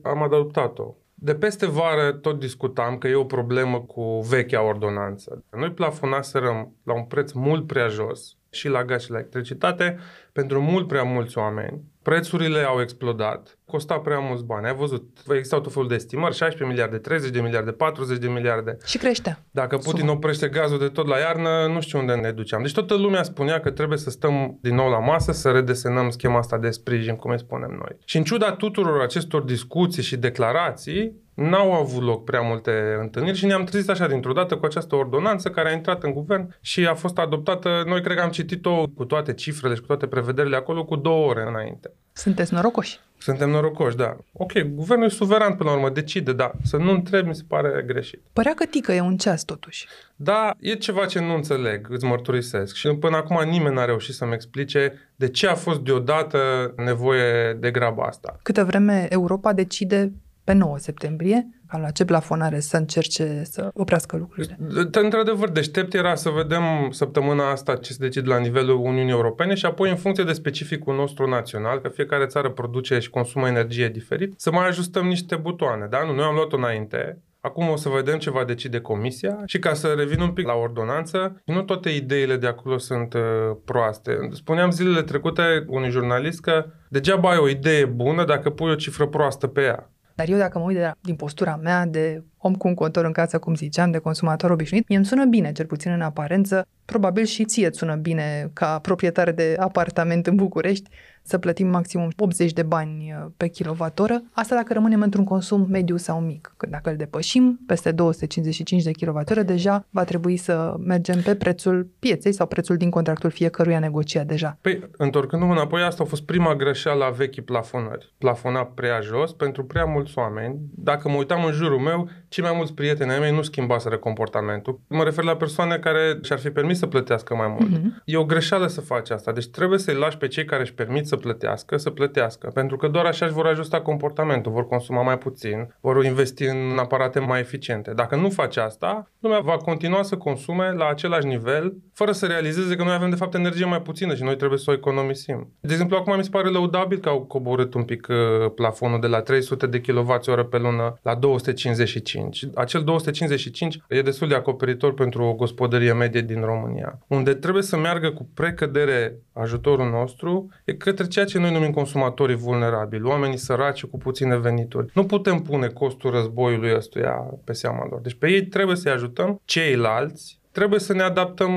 am 0.03 0.23
adoptat-o. 0.23 0.95
De 1.13 1.35
peste 1.35 1.65
vară 1.65 2.11
tot 2.11 2.39
discutam 2.39 2.97
că 2.97 3.07
e 3.07 3.15
o 3.15 3.23
problemă 3.23 3.79
cu 3.79 4.19
vechea 4.29 4.63
ordonanță. 4.63 5.43
Noi 5.57 5.71
plafonaserăm 5.71 6.75
la 6.83 6.93
un 6.93 7.03
preț 7.03 7.31
mult 7.31 7.67
prea 7.67 7.87
jos 7.87 8.37
și 8.49 8.67
la 8.67 8.83
gaz 8.83 9.03
și 9.03 9.11
la 9.11 9.17
electricitate 9.17 9.97
pentru 10.31 10.61
mult 10.61 10.87
prea 10.87 11.03
mulți 11.03 11.37
oameni 11.37 11.81
Prețurile 12.03 12.59
au 12.59 12.81
explodat, 12.81 13.57
costa 13.73 13.99
prea 13.99 14.19
mulți 14.19 14.43
bani. 14.43 14.65
Ai 14.65 14.75
văzut, 14.75 15.03
existau 15.29 15.61
tot 15.61 15.73
felul 15.73 15.87
de 15.87 15.95
estimări, 15.95 16.35
16 16.35 16.65
miliarde, 16.65 16.97
30 16.97 17.29
de 17.29 17.41
miliarde, 17.41 17.71
40 17.71 18.17
de 18.17 18.27
miliarde. 18.27 18.77
Și 18.85 18.97
crește. 18.97 19.37
Dacă 19.51 19.77
Putin 19.77 19.99
Sumă. 19.99 20.11
oprește 20.11 20.47
gazul 20.47 20.79
de 20.79 20.87
tot 20.87 21.07
la 21.07 21.17
iarnă, 21.17 21.67
nu 21.73 21.81
știu 21.81 21.99
unde 21.99 22.13
ne 22.13 22.31
duceam. 22.31 22.61
Deci 22.61 22.73
toată 22.73 22.95
lumea 22.95 23.23
spunea 23.23 23.59
că 23.59 23.71
trebuie 23.71 23.97
să 23.97 24.09
stăm 24.09 24.57
din 24.61 24.75
nou 24.75 24.89
la 24.89 24.99
masă, 24.99 25.31
să 25.31 25.51
redesenăm 25.51 26.09
schema 26.09 26.37
asta 26.37 26.57
de 26.57 26.69
sprijin, 26.69 27.15
cum 27.15 27.31
îi 27.31 27.39
spunem 27.39 27.69
noi. 27.69 27.97
Și 28.05 28.17
în 28.17 28.23
ciuda 28.23 28.51
tuturor 28.51 29.01
acestor 29.01 29.41
discuții 29.41 30.03
și 30.03 30.17
declarații, 30.17 31.21
N-au 31.33 31.73
avut 31.73 32.03
loc 32.03 32.23
prea 32.23 32.41
multe 32.41 32.97
întâlniri 32.99 33.37
și 33.37 33.45
ne-am 33.45 33.63
trezit 33.63 33.89
așa 33.89 34.07
dintr-o 34.07 34.33
dată 34.33 34.57
cu 34.57 34.65
această 34.65 34.95
ordonanță 34.95 35.49
care 35.49 35.69
a 35.69 35.73
intrat 35.73 36.03
în 36.03 36.13
guvern 36.13 36.55
și 36.61 36.87
a 36.87 36.93
fost 36.93 37.17
adoptată. 37.17 37.83
Noi 37.87 38.01
cred 38.01 38.17
că 38.17 38.23
am 38.23 38.29
citit-o 38.29 38.87
cu 38.87 39.05
toate 39.05 39.33
cifrele 39.33 39.73
și 39.73 39.79
cu 39.79 39.87
toate 39.87 40.07
prevederile 40.07 40.55
acolo 40.55 40.85
cu 40.85 40.95
două 40.95 41.27
ore 41.27 41.45
înainte. 41.47 41.91
Sunteți 42.13 42.53
norocoși. 42.53 42.99
Suntem 43.17 43.49
norocoși, 43.49 43.95
da. 43.95 44.17
Ok, 44.33 44.59
guvernul 44.59 45.05
e 45.05 45.09
suveran 45.09 45.55
până 45.55 45.69
la 45.69 45.75
urmă, 45.75 45.89
decide, 45.89 46.33
da. 46.33 46.51
Să 46.63 46.77
nu 46.77 46.91
întrebi 46.91 47.27
mi 47.27 47.35
se 47.35 47.43
pare 47.47 47.83
greșit. 47.87 48.21
Părea 48.33 48.53
că 48.53 48.65
tică 48.65 48.91
e 48.91 49.01
un 49.01 49.17
ceas 49.17 49.43
totuși. 49.43 49.87
Da, 50.15 50.53
e 50.59 50.73
ceva 50.73 51.05
ce 51.05 51.19
nu 51.19 51.33
înțeleg, 51.33 51.87
îți 51.89 52.05
mărturisesc. 52.05 52.75
Și 52.75 52.89
până 52.95 53.15
acum 53.15 53.49
nimeni 53.49 53.75
n-a 53.75 53.85
reușit 53.85 54.13
să-mi 54.13 54.33
explice 54.33 54.93
de 55.15 55.29
ce 55.29 55.47
a 55.47 55.55
fost 55.55 55.79
deodată 55.79 56.73
nevoie 56.77 57.53
de 57.53 57.71
graba 57.71 58.03
asta. 58.03 58.39
Câte 58.41 58.61
vreme 58.63 59.07
Europa 59.09 59.53
decide 59.53 60.11
pe 60.43 60.53
9 60.53 60.77
septembrie, 60.77 61.47
ca 61.67 61.77
la 61.77 61.89
ce 61.89 62.05
plafonare 62.05 62.59
să 62.59 62.77
încerce 62.77 63.41
să 63.43 63.69
oprească 63.73 64.17
lucrurile. 64.17 64.57
Într-adevăr, 64.91 65.49
deștept 65.49 65.93
era 65.93 66.15
să 66.15 66.29
vedem 66.29 66.63
săptămâna 66.91 67.51
asta 67.51 67.75
ce 67.75 67.93
se 67.93 67.97
decide 67.99 68.27
la 68.27 68.37
nivelul 68.37 68.79
Uniunii 68.79 69.11
Europene 69.11 69.53
și 69.53 69.65
apoi 69.65 69.89
în 69.89 69.95
funcție 69.95 70.23
de 70.23 70.33
specificul 70.33 70.95
nostru 70.95 71.27
național, 71.27 71.79
că 71.79 71.89
fiecare 71.89 72.25
țară 72.25 72.49
produce 72.49 72.99
și 72.99 73.09
consumă 73.09 73.47
energie 73.47 73.89
diferit, 73.89 74.33
să 74.37 74.51
mai 74.51 74.67
ajustăm 74.67 75.07
niște 75.07 75.35
butoane. 75.35 75.87
Da? 75.89 76.03
Nu, 76.05 76.13
noi 76.13 76.25
am 76.25 76.35
luat-o 76.35 76.57
înainte, 76.57 77.21
Acum 77.45 77.69
o 77.69 77.75
să 77.75 77.89
vedem 77.89 78.17
ce 78.17 78.29
va 78.29 78.43
decide 78.43 78.79
comisia 78.79 79.41
și 79.45 79.59
ca 79.59 79.73
să 79.73 79.87
revin 79.87 80.19
un 80.19 80.31
pic 80.31 80.45
la 80.45 80.53
ordonanță, 80.53 81.41
nu 81.45 81.61
toate 81.61 81.89
ideile 81.89 82.35
de 82.35 82.47
acolo 82.47 82.77
sunt 82.77 83.13
uh, 83.13 83.21
proaste. 83.65 84.17
Spuneam 84.31 84.71
zilele 84.71 85.01
trecute 85.01 85.65
unui 85.67 85.89
jurnalist 85.89 86.41
că 86.41 86.65
degeaba 86.89 87.29
ai 87.29 87.37
o 87.37 87.49
idee 87.49 87.85
bună 87.85 88.25
dacă 88.25 88.49
pui 88.49 88.71
o 88.71 88.75
cifră 88.75 89.07
proastă 89.07 89.47
pe 89.47 89.61
ea. 89.61 89.92
Dar 90.15 90.29
eu 90.29 90.37
dacă 90.37 90.57
mă 90.57 90.63
uit 90.65 90.75
de 90.75 90.81
la, 90.81 90.93
din 91.01 91.15
postura 91.15 91.55
mea 91.55 91.85
de 91.85 92.23
om 92.45 92.55
cu 92.55 92.67
un 92.67 92.73
contor 92.73 93.05
în 93.05 93.11
casă, 93.11 93.39
cum 93.39 93.55
ziceam, 93.55 93.91
de 93.91 93.97
consumator 93.97 94.51
obișnuit, 94.51 94.87
mie 94.87 94.97
îmi 94.97 95.07
sună 95.07 95.25
bine, 95.25 95.51
cel 95.51 95.65
puțin 95.65 95.91
în 95.91 96.01
aparență. 96.01 96.67
Probabil 96.85 97.23
și 97.23 97.45
ție 97.45 97.67
îți 97.67 97.77
sună 97.77 97.95
bine 97.95 98.49
ca 98.53 98.79
proprietar 98.79 99.31
de 99.31 99.55
apartament 99.59 100.27
în 100.27 100.35
București 100.35 100.89
să 101.23 101.37
plătim 101.37 101.67
maximum 101.67 102.09
80 102.17 102.53
de 102.53 102.63
bani 102.63 103.15
uh, 103.17 103.31
pe 103.37 103.47
kilowattoră. 103.47 104.23
Asta 104.31 104.55
dacă 104.55 104.73
rămânem 104.73 105.01
într-un 105.01 105.23
consum 105.23 105.67
mediu 105.69 105.97
sau 105.97 106.19
mic. 106.19 106.53
Când 106.57 106.71
dacă 106.71 106.89
îl 106.89 106.95
depășim 106.95 107.59
peste 107.67 107.91
255 107.91 108.83
de 108.83 108.91
kilowattoră, 108.91 109.41
deja 109.41 109.85
va 109.89 110.03
trebui 110.03 110.37
să 110.37 110.75
mergem 110.79 111.21
pe 111.21 111.35
prețul 111.35 111.87
pieței 111.99 112.31
sau 112.31 112.47
prețul 112.47 112.77
din 112.77 112.89
contractul 112.89 113.29
fiecăruia 113.29 113.79
negociat 113.79 114.25
deja. 114.25 114.57
Păi, 114.61 114.89
întorcându-mă 114.97 115.51
înapoi, 115.51 115.83
asta 115.83 116.03
a 116.03 116.05
fost 116.05 116.23
prima 116.23 116.55
greșeală 116.55 117.03
a 117.03 117.09
vechii 117.09 117.41
plafonări. 117.41 118.13
Plafona 118.17 118.65
prea 118.65 118.99
jos 118.99 119.33
pentru 119.33 119.65
prea 119.65 119.85
mulți 119.85 120.17
oameni. 120.17 120.59
Dacă 120.75 121.09
mă 121.09 121.15
uitam 121.15 121.45
în 121.45 121.51
jurul 121.51 121.79
meu, 121.79 122.09
cei 122.33 122.43
mai 122.43 122.53
mulți 122.55 122.73
prieteni 122.73 123.11
ai 123.11 123.19
mei 123.19 123.31
nu 123.31 123.41
schimbaseră 123.41 123.97
comportamentul. 123.97 124.79
Mă 124.87 125.03
refer 125.03 125.23
la 125.23 125.35
persoane 125.35 125.77
care 125.77 126.19
și-ar 126.21 126.39
fi 126.39 126.49
permis 126.49 126.77
să 126.77 126.87
plătească 126.87 127.35
mai 127.35 127.47
mult. 127.47 127.77
Uh-huh. 127.77 128.03
E 128.05 128.17
o 128.17 128.25
greșeală 128.25 128.67
să 128.67 128.81
faci 128.81 129.09
asta. 129.09 129.31
Deci 129.31 129.47
trebuie 129.47 129.79
să-i 129.79 129.95
lași 129.95 130.17
pe 130.17 130.27
cei 130.27 130.45
care 130.45 130.61
își 130.61 130.73
permit 130.73 131.07
să 131.07 131.15
plătească, 131.15 131.77
să 131.77 131.89
plătească. 131.89 132.51
Pentru 132.53 132.77
că 132.77 132.87
doar 132.87 133.05
așa 133.05 133.25
își 133.25 133.33
vor 133.33 133.45
ajusta 133.45 133.81
comportamentul, 133.81 134.51
vor 134.51 134.67
consuma 134.67 135.01
mai 135.01 135.17
puțin, 135.17 135.73
vor 135.81 136.05
investi 136.05 136.43
în 136.43 136.77
aparate 136.77 137.19
mai 137.19 137.39
eficiente. 137.39 137.91
Dacă 137.93 138.15
nu 138.15 138.29
faci 138.29 138.57
asta, 138.57 139.11
lumea 139.19 139.39
va 139.39 139.57
continua 139.57 140.03
să 140.03 140.17
consume 140.17 140.71
la 140.71 140.87
același 140.87 141.27
nivel, 141.27 141.73
fără 141.93 142.11
să 142.11 142.25
realizeze 142.25 142.75
că 142.75 142.83
noi 142.83 142.93
avem 142.93 143.09
de 143.09 143.15
fapt 143.15 143.33
energie 143.33 143.65
mai 143.65 143.81
puțină 143.81 144.15
și 144.15 144.23
noi 144.23 144.35
trebuie 144.35 144.59
să 144.59 144.71
o 144.71 144.73
economisim. 144.73 145.53
De 145.59 145.71
exemplu, 145.71 145.97
acum 145.97 146.15
mi 146.15 146.23
se 146.23 146.29
pare 146.29 146.49
lăudabil 146.49 146.97
că 146.97 147.09
au 147.09 147.21
coborât 147.21 147.73
un 147.73 147.83
pic 147.83 148.07
uh, 148.09 148.51
plafonul 148.55 148.99
de 148.99 149.07
la 149.07 149.21
300 149.21 149.67
de 149.67 149.81
kWh 149.81 150.45
pe 150.49 150.57
lună 150.57 150.99
la 151.01 151.15
255. 151.15 152.22
Acel 152.55 152.83
255 152.83 153.79
e 153.87 154.01
destul 154.01 154.27
de 154.27 154.35
acoperitor 154.35 154.93
pentru 154.93 155.23
o 155.23 155.33
gospodărie 155.33 155.93
medie 155.93 156.21
din 156.21 156.41
România. 156.41 156.99
Unde 157.07 157.33
trebuie 157.33 157.63
să 157.63 157.77
meargă 157.77 158.11
cu 158.11 158.27
precădere 158.33 159.15
ajutorul 159.33 159.89
nostru 159.89 160.49
e 160.65 160.73
către 160.73 161.07
ceea 161.07 161.25
ce 161.25 161.39
noi 161.39 161.51
numim 161.51 161.71
consumatorii 161.71 162.35
vulnerabili, 162.35 163.03
oamenii 163.03 163.37
săraci 163.37 163.85
cu 163.85 163.97
puține 163.97 164.37
venituri. 164.37 164.91
Nu 164.93 165.05
putem 165.05 165.39
pune 165.39 165.67
costul 165.67 166.11
războiului 166.11 166.75
ăstuia 166.75 167.13
pe 167.43 167.53
seama 167.53 167.87
lor. 167.89 168.01
Deci 168.01 168.13
pe 168.13 168.31
ei 168.31 168.45
trebuie 168.45 168.75
să-i 168.75 168.91
ajutăm, 168.91 169.41
ceilalți 169.45 170.41
trebuie 170.51 170.79
să 170.79 170.93
ne 170.93 171.01
adaptăm 171.01 171.51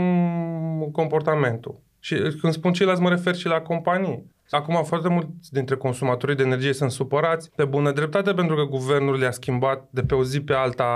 comportamentul. 0.92 1.80
Și 2.00 2.14
când 2.40 2.52
spun 2.52 2.72
ceilalți, 2.72 3.02
mă 3.02 3.08
refer 3.08 3.34
și 3.34 3.46
la 3.46 3.60
companii. 3.60 4.34
Acum 4.50 4.84
foarte 4.84 5.08
mulți 5.08 5.52
dintre 5.52 5.76
consumatorii 5.76 6.36
de 6.36 6.42
energie 6.42 6.72
sunt 6.72 6.90
supărați 6.90 7.50
pe 7.56 7.64
bună 7.64 7.92
dreptate 7.92 8.32
pentru 8.32 8.56
că 8.56 8.62
guvernul 8.62 9.18
le-a 9.18 9.30
schimbat 9.30 9.88
de 9.90 10.02
pe 10.02 10.14
o 10.14 10.24
zi 10.24 10.40
pe 10.40 10.52
alta 10.52 10.86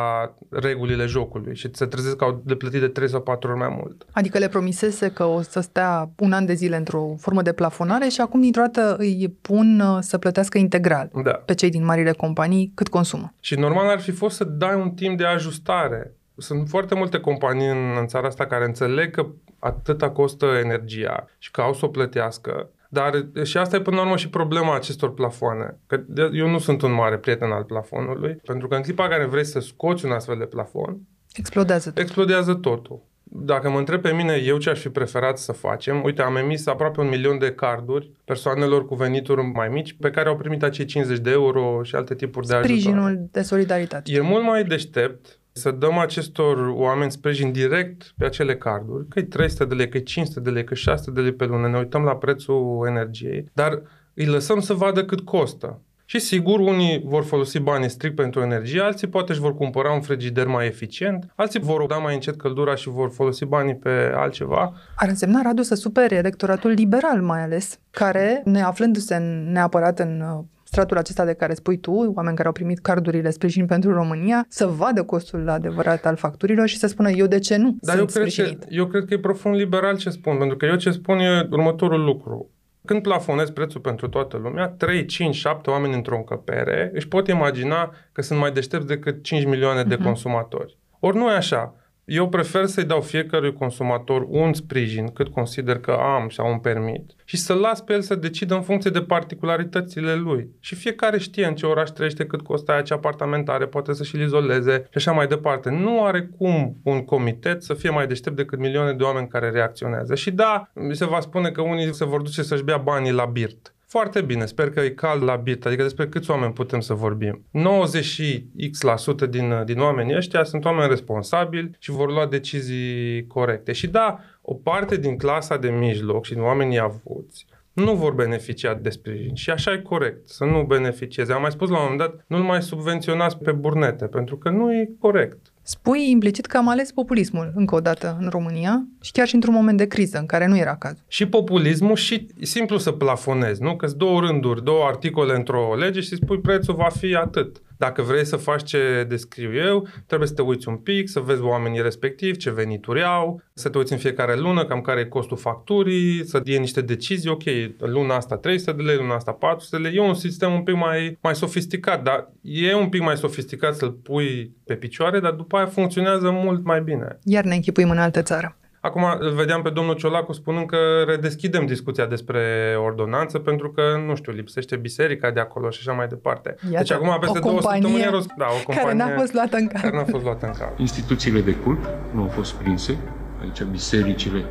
regulile 0.50 1.04
jocului 1.07 1.57
și 1.57 1.69
se 1.73 1.87
trezesc 1.87 2.16
că 2.16 2.25
au 2.25 2.42
de 2.45 2.54
plătit 2.54 2.80
de 2.80 2.88
3 2.88 3.09
sau 3.09 3.21
4 3.21 3.50
ori 3.50 3.59
mai 3.59 3.78
mult. 3.80 4.07
Adică 4.12 4.38
le 4.38 4.49
promisese 4.49 5.11
că 5.11 5.25
o 5.25 5.42
să 5.42 5.61
stea 5.61 6.11
un 6.19 6.33
an 6.33 6.47
de 6.47 6.54
zile 6.54 6.76
într-o 6.76 7.14
formă 7.19 7.42
de 7.42 7.52
plafonare 7.52 8.09
și 8.09 8.21
acum 8.21 8.40
dintr-o 8.40 8.62
dată 8.62 8.97
îi 8.99 9.37
pun 9.40 9.80
uh, 9.80 9.99
să 10.00 10.19
plătească 10.19 10.59
integral 10.59 11.11
Da. 11.25 11.30
pe 11.30 11.54
cei 11.54 11.71
din 11.71 11.85
marile 11.85 12.12
companii 12.12 12.73
cât 12.75 12.88
consumă. 12.88 13.35
Și 13.40 13.54
normal 13.54 13.88
ar 13.88 14.00
fi 14.00 14.11
fost 14.11 14.37
să 14.37 14.45
dai 14.45 14.75
un 14.75 14.90
timp 14.90 15.19
de 15.19 15.25
ajustare. 15.25 16.14
Sunt 16.37 16.69
foarte 16.69 16.95
multe 16.95 17.19
companii 17.19 17.69
în, 17.69 17.97
în 18.00 18.07
țara 18.07 18.26
asta 18.26 18.47
care 18.47 18.64
înțeleg 18.64 19.11
că 19.11 19.26
atâta 19.59 20.11
costă 20.11 20.47
energia 20.47 21.26
și 21.38 21.50
că 21.50 21.61
au 21.61 21.75
să 21.75 21.85
o 21.85 21.88
plătească. 21.88 22.71
Dar 22.92 23.26
și 23.42 23.56
asta 23.59 23.76
e 23.76 23.80
până 23.80 23.97
la 23.97 24.02
urmă 24.02 24.16
și 24.16 24.28
problema 24.28 24.75
acestor 24.75 25.14
plafoane. 25.14 25.78
Că 25.87 26.00
eu 26.32 26.49
nu 26.49 26.59
sunt 26.59 26.82
un 26.82 26.92
mare 26.92 27.16
prieten 27.18 27.50
al 27.50 27.64
plafonului, 27.64 28.40
pentru 28.44 28.68
că 28.68 28.75
în 28.75 28.82
clipa 28.82 29.04
în 29.04 29.11
care 29.11 29.25
vrei 29.25 29.44
să 29.44 29.61
scoți 29.61 30.04
un 30.04 30.11
astfel 30.11 30.38
de 30.38 30.44
plafon, 30.44 30.99
Explodează 31.35 31.88
tot. 31.90 31.99
explodează 31.99 32.54
totul. 32.54 33.00
Dacă 33.23 33.70
mă 33.70 33.78
întreb 33.78 34.00
pe 34.00 34.12
mine, 34.12 34.42
eu 34.44 34.59
ce 34.59 34.70
aș 34.70 34.80
fi 34.80 34.88
preferat 34.88 35.38
să 35.38 35.52
facem, 35.52 36.02
uite, 36.02 36.23
am 36.23 36.37
emis 36.37 36.66
aproape 36.66 37.00
un 37.00 37.09
milion 37.09 37.38
de 37.38 37.52
carduri 37.52 38.11
persoanelor 38.25 38.87
cu 38.87 38.94
venituri 38.94 39.42
mai 39.42 39.68
mici 39.68 39.97
pe 40.00 40.11
care 40.11 40.28
au 40.28 40.37
primit 40.37 40.62
acei 40.62 40.85
50 40.85 41.18
de 41.18 41.30
euro 41.30 41.82
și 41.82 41.94
alte 41.94 42.14
tipuri 42.14 42.47
de 42.47 42.54
ajutor. 42.54 42.76
Sprijinul 42.76 43.28
de 43.32 43.42
solidaritate. 43.42 44.12
E 44.12 44.20
mult 44.20 44.44
mai 44.44 44.64
deștept 44.64 45.39
să 45.52 45.71
dăm 45.71 45.99
acestor 45.99 46.69
oameni 46.69 47.11
sprijin 47.11 47.52
direct 47.52 48.12
pe 48.19 48.25
acele 48.25 48.57
carduri, 48.57 49.09
că 49.09 49.19
e 49.19 49.23
300 49.23 49.64
de 49.64 49.75
lei, 49.75 49.88
că 49.88 49.97
e 49.97 50.00
500 50.00 50.40
de 50.40 50.50
lei, 50.50 50.64
că 50.64 50.73
e 50.73 50.76
600 50.76 51.11
de 51.11 51.21
lei 51.21 51.33
pe 51.33 51.45
lună, 51.45 51.69
ne 51.69 51.78
uităm 51.78 52.02
la 52.02 52.16
prețul 52.16 52.85
energiei, 52.88 53.50
dar 53.52 53.83
îi 54.14 54.26
lăsăm 54.26 54.61
să 54.61 54.75
vadă 54.75 55.04
cât 55.04 55.21
costă. 55.21 55.80
Și 56.04 56.19
sigur, 56.19 56.59
unii 56.61 57.02
vor 57.04 57.25
folosi 57.25 57.59
banii 57.59 57.88
strict 57.88 58.14
pentru 58.14 58.40
energie, 58.40 58.80
alții 58.80 59.07
poate 59.09 59.33
își 59.33 59.40
vor 59.40 59.54
cumpăra 59.54 59.92
un 59.92 60.00
frigider 60.00 60.47
mai 60.47 60.66
eficient, 60.66 61.33
alții 61.35 61.61
vor 61.61 61.87
da 61.87 61.97
mai 61.97 62.14
încet 62.14 62.37
căldura 62.37 62.75
și 62.75 62.88
vor 62.88 63.11
folosi 63.11 63.45
banii 63.45 63.75
pe 63.75 64.12
altceva. 64.14 64.73
Ar 64.97 65.09
însemna, 65.09 65.40
Radu, 65.42 65.62
să 65.62 65.75
supere 65.75 66.14
electoratul 66.14 66.71
liberal 66.71 67.21
mai 67.23 67.42
ales, 67.42 67.78
care, 67.90 68.42
neaflându-se 68.45 69.14
în- 69.14 69.52
neapărat 69.52 69.99
în 69.99 70.21
uh, 70.21 70.45
stratul 70.71 70.97
acesta 70.97 71.25
de 71.25 71.35
care 71.35 71.55
spui 71.55 71.79
tu, 71.79 71.93
oameni 71.93 72.37
care 72.37 72.49
au 72.49 72.55
primit 72.55 72.79
cardurile 72.79 73.31
sprijin 73.31 73.67
pentru 73.67 73.93
România, 73.93 74.45
să 74.49 74.67
vadă 74.67 75.03
costul 75.03 75.49
adevărat 75.49 76.07
al 76.07 76.17
facturilor 76.17 76.67
și 76.69 76.77
să 76.79 76.87
spună 76.87 77.11
eu 77.11 77.27
de 77.27 77.39
ce 77.39 77.57
nu 77.57 77.77
Dar 77.81 77.99
eu 77.99 78.09
sunt 78.09 78.12
cred, 78.12 78.25
că, 78.25 78.31
sprijinit. 78.31 78.65
eu 78.69 78.87
cred 78.87 79.05
că 79.05 79.15
e 79.15 79.19
profund 79.19 79.55
liberal 79.55 79.97
ce 79.97 80.11
spun, 80.11 80.37
pentru 80.39 80.57
că 80.57 80.67
eu 80.67 80.77
ce 80.77 80.91
spun 80.91 81.19
e 81.19 81.49
următorul 81.50 82.05
lucru. 82.05 82.50
Când 82.85 83.03
plafonezi 83.03 83.53
prețul 83.53 83.81
pentru 83.81 84.09
toată 84.09 84.37
lumea, 84.37 84.69
3, 84.69 85.05
5, 85.07 85.35
7 85.35 85.71
oameni 85.71 85.95
într-o 85.95 86.17
încăpere 86.17 86.91
își 86.95 87.09
pot 87.09 87.29
imagina 87.29 87.95
că 88.12 88.23
sunt 88.23 88.39
mai 88.39 88.53
deștepți 88.53 88.87
decât 88.87 89.23
5 89.23 89.45
milioane 89.45 89.83
de 89.83 89.97
consumatori. 89.97 90.79
Ori 90.99 91.17
nu 91.17 91.31
e 91.31 91.35
așa. 91.37 91.75
Eu 92.04 92.28
prefer 92.28 92.66
să-i 92.66 92.85
dau 92.85 93.00
fiecărui 93.00 93.52
consumator 93.52 94.26
un 94.28 94.52
sprijin 94.52 95.09
cât 95.09 95.28
consider 95.28 95.78
că 95.78 95.90
am 95.90 96.28
sau 96.28 96.50
îmi 96.50 96.61
permit 96.61 97.14
și 97.25 97.37
să 97.37 97.54
las 97.54 97.80
pe 97.80 97.92
el 97.92 98.00
să 98.00 98.14
decidă 98.14 98.54
în 98.54 98.62
funcție 98.62 98.90
de 98.90 99.02
particularitățile 99.02 100.14
lui. 100.14 100.49
Și 100.61 100.75
fiecare 100.75 101.19
știe 101.19 101.47
în 101.47 101.54
ce 101.54 101.66
oraș 101.66 101.90
trăiește, 101.90 102.26
cât 102.26 102.40
costă 102.42 102.73
aia, 102.73 102.83
ce 102.83 102.92
apartament 102.92 103.49
are, 103.49 103.66
poate 103.66 103.92
să 103.92 104.04
și-l 104.04 104.21
izoleze 104.21 104.83
și 104.83 104.97
așa 104.97 105.12
mai 105.12 105.26
departe. 105.26 105.71
Nu 105.71 106.04
are 106.04 106.30
cum 106.38 106.76
un 106.83 107.04
comitet 107.04 107.62
să 107.62 107.75
fie 107.75 107.90
mai 107.90 108.07
deștept 108.07 108.37
decât 108.37 108.59
milioane 108.59 108.92
de 108.92 109.02
oameni 109.02 109.28
care 109.28 109.50
reacționează. 109.50 110.14
Și 110.14 110.30
da, 110.30 110.71
mi 110.75 110.97
se 110.97 111.04
va 111.04 111.21
spune 111.21 111.50
că 111.50 111.61
unii 111.61 111.95
se 111.95 112.04
vor 112.04 112.23
duce 112.23 112.42
să-și 112.42 112.64
bea 112.64 112.76
banii 112.76 113.12
la 113.12 113.25
birt. 113.25 113.75
Foarte 113.90 114.20
bine, 114.20 114.47
sper 114.47 114.70
că 114.70 114.80
e 114.80 114.90
cald 114.90 115.23
la 115.23 115.37
birt, 115.37 115.66
adică 115.66 115.82
despre 115.82 116.09
câți 116.09 116.30
oameni 116.30 116.52
putem 116.52 116.80
să 116.80 116.94
vorbim. 116.94 117.44
90 117.50 118.04
și 118.04 118.47
X% 118.56 119.28
din, 119.30 119.62
din 119.64 119.80
oamenii 119.80 120.16
ăștia 120.16 120.44
sunt 120.44 120.64
oameni 120.64 120.88
responsabili 120.88 121.70
și 121.78 121.90
vor 121.90 122.11
lua 122.11 122.26
decizii 122.26 123.26
corecte. 123.26 123.73
Și 123.73 123.87
da, 123.87 124.18
o 124.42 124.54
parte 124.54 124.97
din 124.97 125.16
clasa 125.16 125.56
de 125.56 125.70
mijloc 125.70 126.25
și 126.25 126.32
din 126.32 126.42
oamenii 126.42 126.78
avuți 126.78 127.47
nu 127.73 127.94
vor 127.94 128.12
beneficia 128.12 128.75
de 128.75 128.90
sprijin. 128.90 129.35
Și 129.35 129.50
așa 129.50 129.73
e 129.73 129.78
corect, 129.78 130.28
să 130.28 130.44
nu 130.44 130.62
beneficieze. 130.62 131.32
Am 131.32 131.40
mai 131.40 131.50
spus 131.50 131.68
la 131.68 131.76
un 131.76 131.82
moment 131.82 132.00
dat, 132.00 132.25
nu-l 132.26 132.42
mai 132.42 132.62
subvenționați 132.62 133.38
pe 133.38 133.52
burnete, 133.52 134.06
pentru 134.06 134.37
că 134.37 134.50
nu 134.50 134.75
e 134.75 134.90
corect. 134.99 135.50
Spui 135.71 136.11
implicit 136.11 136.47
că 136.47 136.57
am 136.57 136.69
ales 136.69 136.93
populismul 136.93 137.53
încă 137.55 137.75
o 137.75 137.81
dată 137.81 138.17
în 138.21 138.29
România 138.29 138.87
și 139.00 139.12
chiar 139.12 139.27
și 139.27 139.35
într-un 139.35 139.55
moment 139.55 139.79
de 139.79 139.87
criză 139.87 140.19
în 140.19 140.27
care 140.27 140.47
nu 140.47 140.57
era 140.57 140.77
cazul. 140.77 141.05
și 141.09 141.27
populismul 141.27 141.97
și 141.97 142.27
e 142.39 142.45
simplu 142.45 142.79
să 142.79 142.91
plafonezi, 142.91 143.62
nu? 143.62 143.77
Că 143.77 143.87
două 143.97 144.21
rânduri, 144.21 144.65
două 144.65 144.85
articole 144.85 145.35
într-o 145.35 145.75
lege 145.79 146.00
și 146.00 146.15
spui 146.15 146.41
prețul 146.41 146.75
va 146.75 146.89
fi 146.99 147.15
atât. 147.15 147.62
Dacă 147.80 148.02
vrei 148.02 148.25
să 148.26 148.37
faci 148.37 148.64
ce 148.64 149.06
descriu 149.08 149.54
eu, 149.54 149.88
trebuie 150.06 150.28
să 150.28 150.34
te 150.34 150.42
uiți 150.42 150.68
un 150.68 150.76
pic, 150.76 151.08
să 151.08 151.20
vezi 151.20 151.42
oamenii 151.42 151.82
respectivi, 151.82 152.37
ce 152.37 152.50
venituri 152.50 153.02
au, 153.02 153.42
să 153.54 153.68
te 153.68 153.78
uiți 153.78 153.92
în 153.92 153.99
fiecare 153.99 154.37
lună, 154.37 154.64
cam 154.64 154.80
care 154.80 155.00
e 155.00 155.04
costul 155.04 155.37
facturii, 155.37 156.26
să 156.26 156.40
iei 156.44 156.58
niște 156.58 156.80
decizii, 156.80 157.30
ok, 157.30 157.42
luna 157.78 158.16
asta 158.16 158.37
300 158.37 158.72
de 158.72 158.82
lei, 158.82 158.96
luna 158.96 159.14
asta 159.14 159.32
400 159.32 159.76
de 159.76 159.88
lei. 159.88 159.96
E 159.96 160.00
un 160.00 160.14
sistem 160.14 160.52
un 160.52 160.62
pic 160.62 160.75
mai, 160.75 161.18
mai 161.20 161.34
sofisticat, 161.34 162.02
dar 162.02 162.32
e 162.42 162.75
un 162.75 162.88
pic 162.88 163.00
mai 163.00 163.16
sofisticat 163.16 163.75
să-l 163.75 163.90
pui 163.92 164.56
pe 164.64 164.75
picioare, 164.75 165.20
dar 165.20 165.32
după 165.32 165.56
aia 165.56 165.66
funcționează 165.66 166.30
mult 166.30 166.64
mai 166.64 166.80
bine. 166.82 167.18
Iar 167.25 167.44
ne 167.44 167.54
închipuim 167.54 167.90
în 167.90 167.99
altă 167.99 168.22
țară. 168.22 168.60
Acum 168.80 169.04
îl 169.18 169.34
vedeam 169.34 169.62
pe 169.62 169.70
domnul 169.70 169.94
Ciolacu 169.94 170.32
spunând 170.32 170.66
că 170.66 170.76
redeschidem 171.06 171.66
discuția 171.66 172.06
despre 172.06 172.75
ordonanță 172.84 173.38
pentru 173.38 173.70
că, 173.70 173.82
nu 174.06 174.14
știu, 174.14 174.32
lipsește 174.32 174.76
biserica 174.76 175.30
de 175.30 175.40
acolo 175.40 175.70
și 175.70 175.78
așa 175.80 175.96
mai 175.96 176.06
departe. 176.06 176.56
Iată, 176.62 176.76
deci 176.76 176.90
acum 176.90 177.16
peste 177.20 177.38
o 177.38 177.40
două 177.40 177.54
companie 177.54 177.82
săptămâni 177.82 178.10
rost, 178.10 178.30
da, 178.37 178.44
o 178.44 178.62
companie 178.64 178.82
care 178.82 179.10
n-a 179.10 179.18
fost 179.18 179.32
luată 179.32 179.56
în 179.56 179.66
calcul. 179.66 179.90
care 179.90 179.96
n-a 179.96 180.10
fost 180.10 180.25
luată 180.25 180.46
în 180.46 180.52
calcul. 180.58 180.76
Instituțiile 180.78 181.40
de 181.40 181.54
cult 181.54 181.78
nu 182.14 182.22
au 182.22 182.28
fost 182.28 182.52
prinse, 182.52 182.99
aici 183.42 183.62
bisericile, 183.62 184.44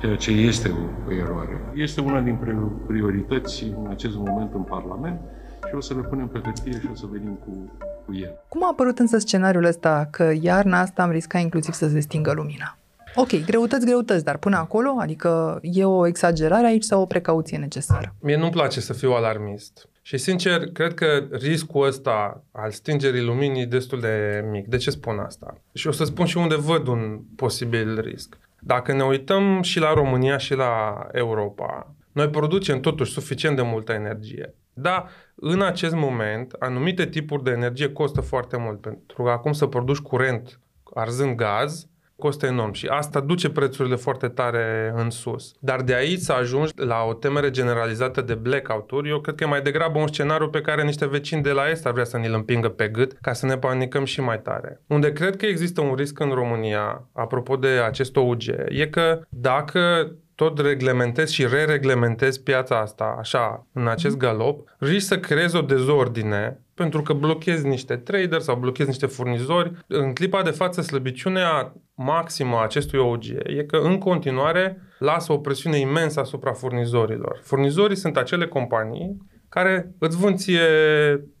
ceea 0.00 0.16
ce 0.16 0.30
este 0.30 0.68
o, 0.68 1.08
o 1.08 1.14
eroare. 1.14 1.60
Este 1.74 2.00
una 2.00 2.20
din 2.20 2.34
pre- 2.34 2.70
priorități 2.86 3.64
în 3.64 3.86
acest 3.90 4.16
moment 4.16 4.54
în 4.54 4.62
Parlament 4.62 5.20
și 5.68 5.74
o 5.74 5.80
să 5.80 5.94
le 5.94 6.00
punem 6.00 6.26
pe 6.26 6.40
hârtie 6.44 6.72
și 6.72 6.88
o 6.92 6.94
să 6.94 7.06
venim 7.12 7.34
cu, 7.44 7.72
cu 8.06 8.14
el. 8.14 8.32
Cum 8.48 8.64
a 8.64 8.68
apărut 8.70 8.98
însă 8.98 9.18
scenariul 9.18 9.64
ăsta 9.64 10.08
că 10.10 10.32
iarna 10.40 10.80
asta 10.80 11.02
am 11.02 11.10
riscat 11.10 11.40
inclusiv 11.40 11.74
să 11.74 11.88
se 11.88 12.00
stingă 12.00 12.32
lumina? 12.32 12.78
Ok, 13.18 13.44
greutăți, 13.44 13.86
greutăți, 13.86 14.24
dar 14.24 14.36
până 14.36 14.56
acolo, 14.56 14.96
adică 14.98 15.58
e 15.62 15.84
o 15.84 16.06
exagerare 16.06 16.66
aici 16.66 16.82
sau 16.82 17.00
o 17.00 17.06
precauție 17.06 17.58
necesară? 17.58 18.14
Mie 18.20 18.36
nu-mi 18.36 18.50
place 18.50 18.80
să 18.80 18.92
fiu 18.92 19.12
alarmist. 19.12 19.88
Și 20.02 20.16
sincer, 20.16 20.66
cred 20.72 20.94
că 20.94 21.26
riscul 21.30 21.86
ăsta 21.86 22.42
al 22.52 22.70
stingerii 22.70 23.24
luminii 23.24 23.62
e 23.62 23.66
destul 23.66 24.00
de 24.00 24.44
mic. 24.50 24.66
De 24.66 24.76
ce 24.76 24.90
spun 24.90 25.18
asta? 25.18 25.60
Și 25.72 25.86
o 25.86 25.90
să 25.90 26.04
spun 26.04 26.26
și 26.26 26.36
unde 26.36 26.54
văd 26.54 26.86
un 26.86 27.20
posibil 27.36 28.00
risc. 28.00 28.38
Dacă 28.60 28.92
ne 28.92 29.04
uităm 29.04 29.62
și 29.62 29.78
la 29.78 29.92
România 29.92 30.36
și 30.36 30.54
la 30.54 31.06
Europa, 31.12 31.94
noi 32.12 32.28
producem 32.28 32.80
totuși 32.80 33.12
suficient 33.12 33.56
de 33.56 33.62
multă 33.62 33.92
energie. 33.92 34.54
Da, 34.72 35.06
în 35.34 35.62
acest 35.62 35.94
moment, 35.94 36.54
anumite 36.58 37.06
tipuri 37.06 37.42
de 37.42 37.50
energie 37.50 37.92
costă 37.92 38.20
foarte 38.20 38.56
mult, 38.56 38.80
pentru 38.80 39.22
că 39.22 39.30
acum 39.30 39.52
să 39.52 39.66
produci 39.66 39.98
curent 39.98 40.60
arzând 40.94 41.36
gaz, 41.36 41.88
costă 42.16 42.46
enorm 42.46 42.72
și 42.72 42.86
asta 42.86 43.20
duce 43.20 43.50
prețurile 43.50 43.94
foarte 43.94 44.28
tare 44.28 44.92
în 44.96 45.10
sus. 45.10 45.54
Dar 45.60 45.82
de 45.82 45.94
aici 45.94 46.20
să 46.20 46.32
ajungi 46.32 46.72
la 46.76 47.04
o 47.08 47.12
temere 47.12 47.50
generalizată 47.50 48.20
de 48.20 48.34
blackout-uri, 48.34 49.08
eu 49.08 49.20
cred 49.20 49.34
că 49.34 49.44
e 49.44 49.46
mai 49.46 49.62
degrabă 49.62 49.98
un 49.98 50.06
scenariu 50.06 50.48
pe 50.48 50.60
care 50.60 50.82
niște 50.82 51.06
vecini 51.06 51.42
de 51.42 51.50
la 51.50 51.70
Est 51.70 51.86
ar 51.86 51.92
vrea 51.92 52.04
să 52.04 52.18
ne-l 52.18 52.34
împingă 52.34 52.68
pe 52.68 52.88
gât 52.88 53.12
ca 53.20 53.32
să 53.32 53.46
ne 53.46 53.58
panicăm 53.58 54.04
și 54.04 54.20
mai 54.20 54.40
tare. 54.40 54.80
Unde 54.86 55.12
cred 55.12 55.36
că 55.36 55.46
există 55.46 55.80
un 55.80 55.94
risc 55.94 56.18
în 56.18 56.30
România, 56.30 57.08
apropo 57.12 57.56
de 57.56 57.68
acest 57.68 58.16
OUG, 58.16 58.42
e 58.68 58.86
că 58.86 59.20
dacă 59.28 60.12
tot 60.36 60.58
reglementezi 60.58 61.34
și 61.34 61.46
re-reglementezi 61.46 62.42
piața 62.42 62.80
asta 62.80 63.16
așa, 63.18 63.66
în 63.72 63.88
acest 63.88 64.16
galop, 64.16 64.76
risci 64.78 65.06
să 65.06 65.18
creezi 65.18 65.56
o 65.56 65.60
dezordine 65.60 66.60
pentru 66.74 67.02
că 67.02 67.12
blochezi 67.12 67.66
niște 67.66 67.96
trader 67.96 68.40
sau 68.40 68.56
blochezi 68.56 68.88
niște 68.88 69.06
furnizori. 69.06 69.72
În 69.86 70.12
clipa 70.12 70.42
de 70.42 70.50
față, 70.50 70.80
slăbiciunea 70.80 71.74
maximă 71.94 72.56
a 72.56 72.62
acestui 72.62 72.98
OG 72.98 73.24
e 73.44 73.64
că 73.66 73.76
în 73.76 73.98
continuare 73.98 74.82
lasă 74.98 75.32
o 75.32 75.38
presiune 75.38 75.78
imensă 75.78 76.20
asupra 76.20 76.52
furnizorilor. 76.52 77.40
Furnizorii 77.42 77.96
sunt 77.96 78.16
acele 78.16 78.46
companii 78.46 79.16
care 79.48 79.94
îți 79.98 80.16
vând 80.16 80.36
ție 80.36 80.60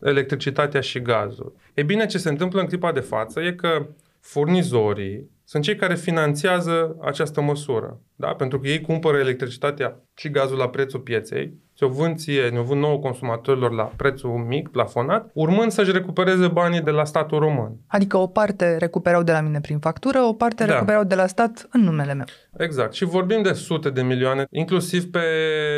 electricitatea 0.02 0.80
și 0.80 1.02
gazul. 1.02 1.54
E 1.74 1.82
bine, 1.82 2.06
ce 2.06 2.18
se 2.18 2.28
întâmplă 2.28 2.60
în 2.60 2.66
clipa 2.66 2.92
de 2.92 3.00
față 3.00 3.40
e 3.40 3.52
că 3.52 3.86
furnizorii 4.20 5.30
sunt 5.48 5.62
cei 5.62 5.76
care 5.76 5.94
finanțează 5.94 6.96
această 7.00 7.40
măsură. 7.40 8.00
Da? 8.16 8.28
Pentru 8.28 8.60
că 8.60 8.68
ei 8.68 8.80
cumpără 8.80 9.16
electricitatea 9.18 9.96
și 10.14 10.30
gazul 10.30 10.56
la 10.56 10.68
prețul 10.68 11.00
pieței, 11.00 11.54
ți-o 11.76 11.88
vând 11.88 12.16
ție, 12.16 12.48
ne-o 12.48 12.62
vând 12.62 12.80
nouă 12.80 12.98
consumatorilor 12.98 13.72
la 13.72 13.82
prețul 13.82 14.30
mic, 14.30 14.68
plafonat, 14.68 15.30
urmând 15.32 15.70
să-și 15.70 15.92
recupereze 15.92 16.48
banii 16.48 16.80
de 16.80 16.90
la 16.90 17.04
statul 17.04 17.38
român. 17.38 17.76
Adică 17.86 18.16
o 18.16 18.26
parte 18.26 18.76
recuperau 18.76 19.22
de 19.22 19.32
la 19.32 19.40
mine 19.40 19.60
prin 19.60 19.78
factură, 19.78 20.20
o 20.20 20.32
parte 20.32 20.64
da. 20.64 20.72
recuperau 20.72 21.04
de 21.04 21.14
la 21.14 21.26
stat 21.26 21.68
în 21.72 21.80
numele 21.80 22.14
meu. 22.14 22.26
Exact. 22.58 22.92
Și 22.92 23.04
vorbim 23.04 23.42
de 23.42 23.52
sute 23.52 23.90
de 23.90 24.02
milioane, 24.02 24.46
inclusiv 24.50 25.10
pe 25.10 25.20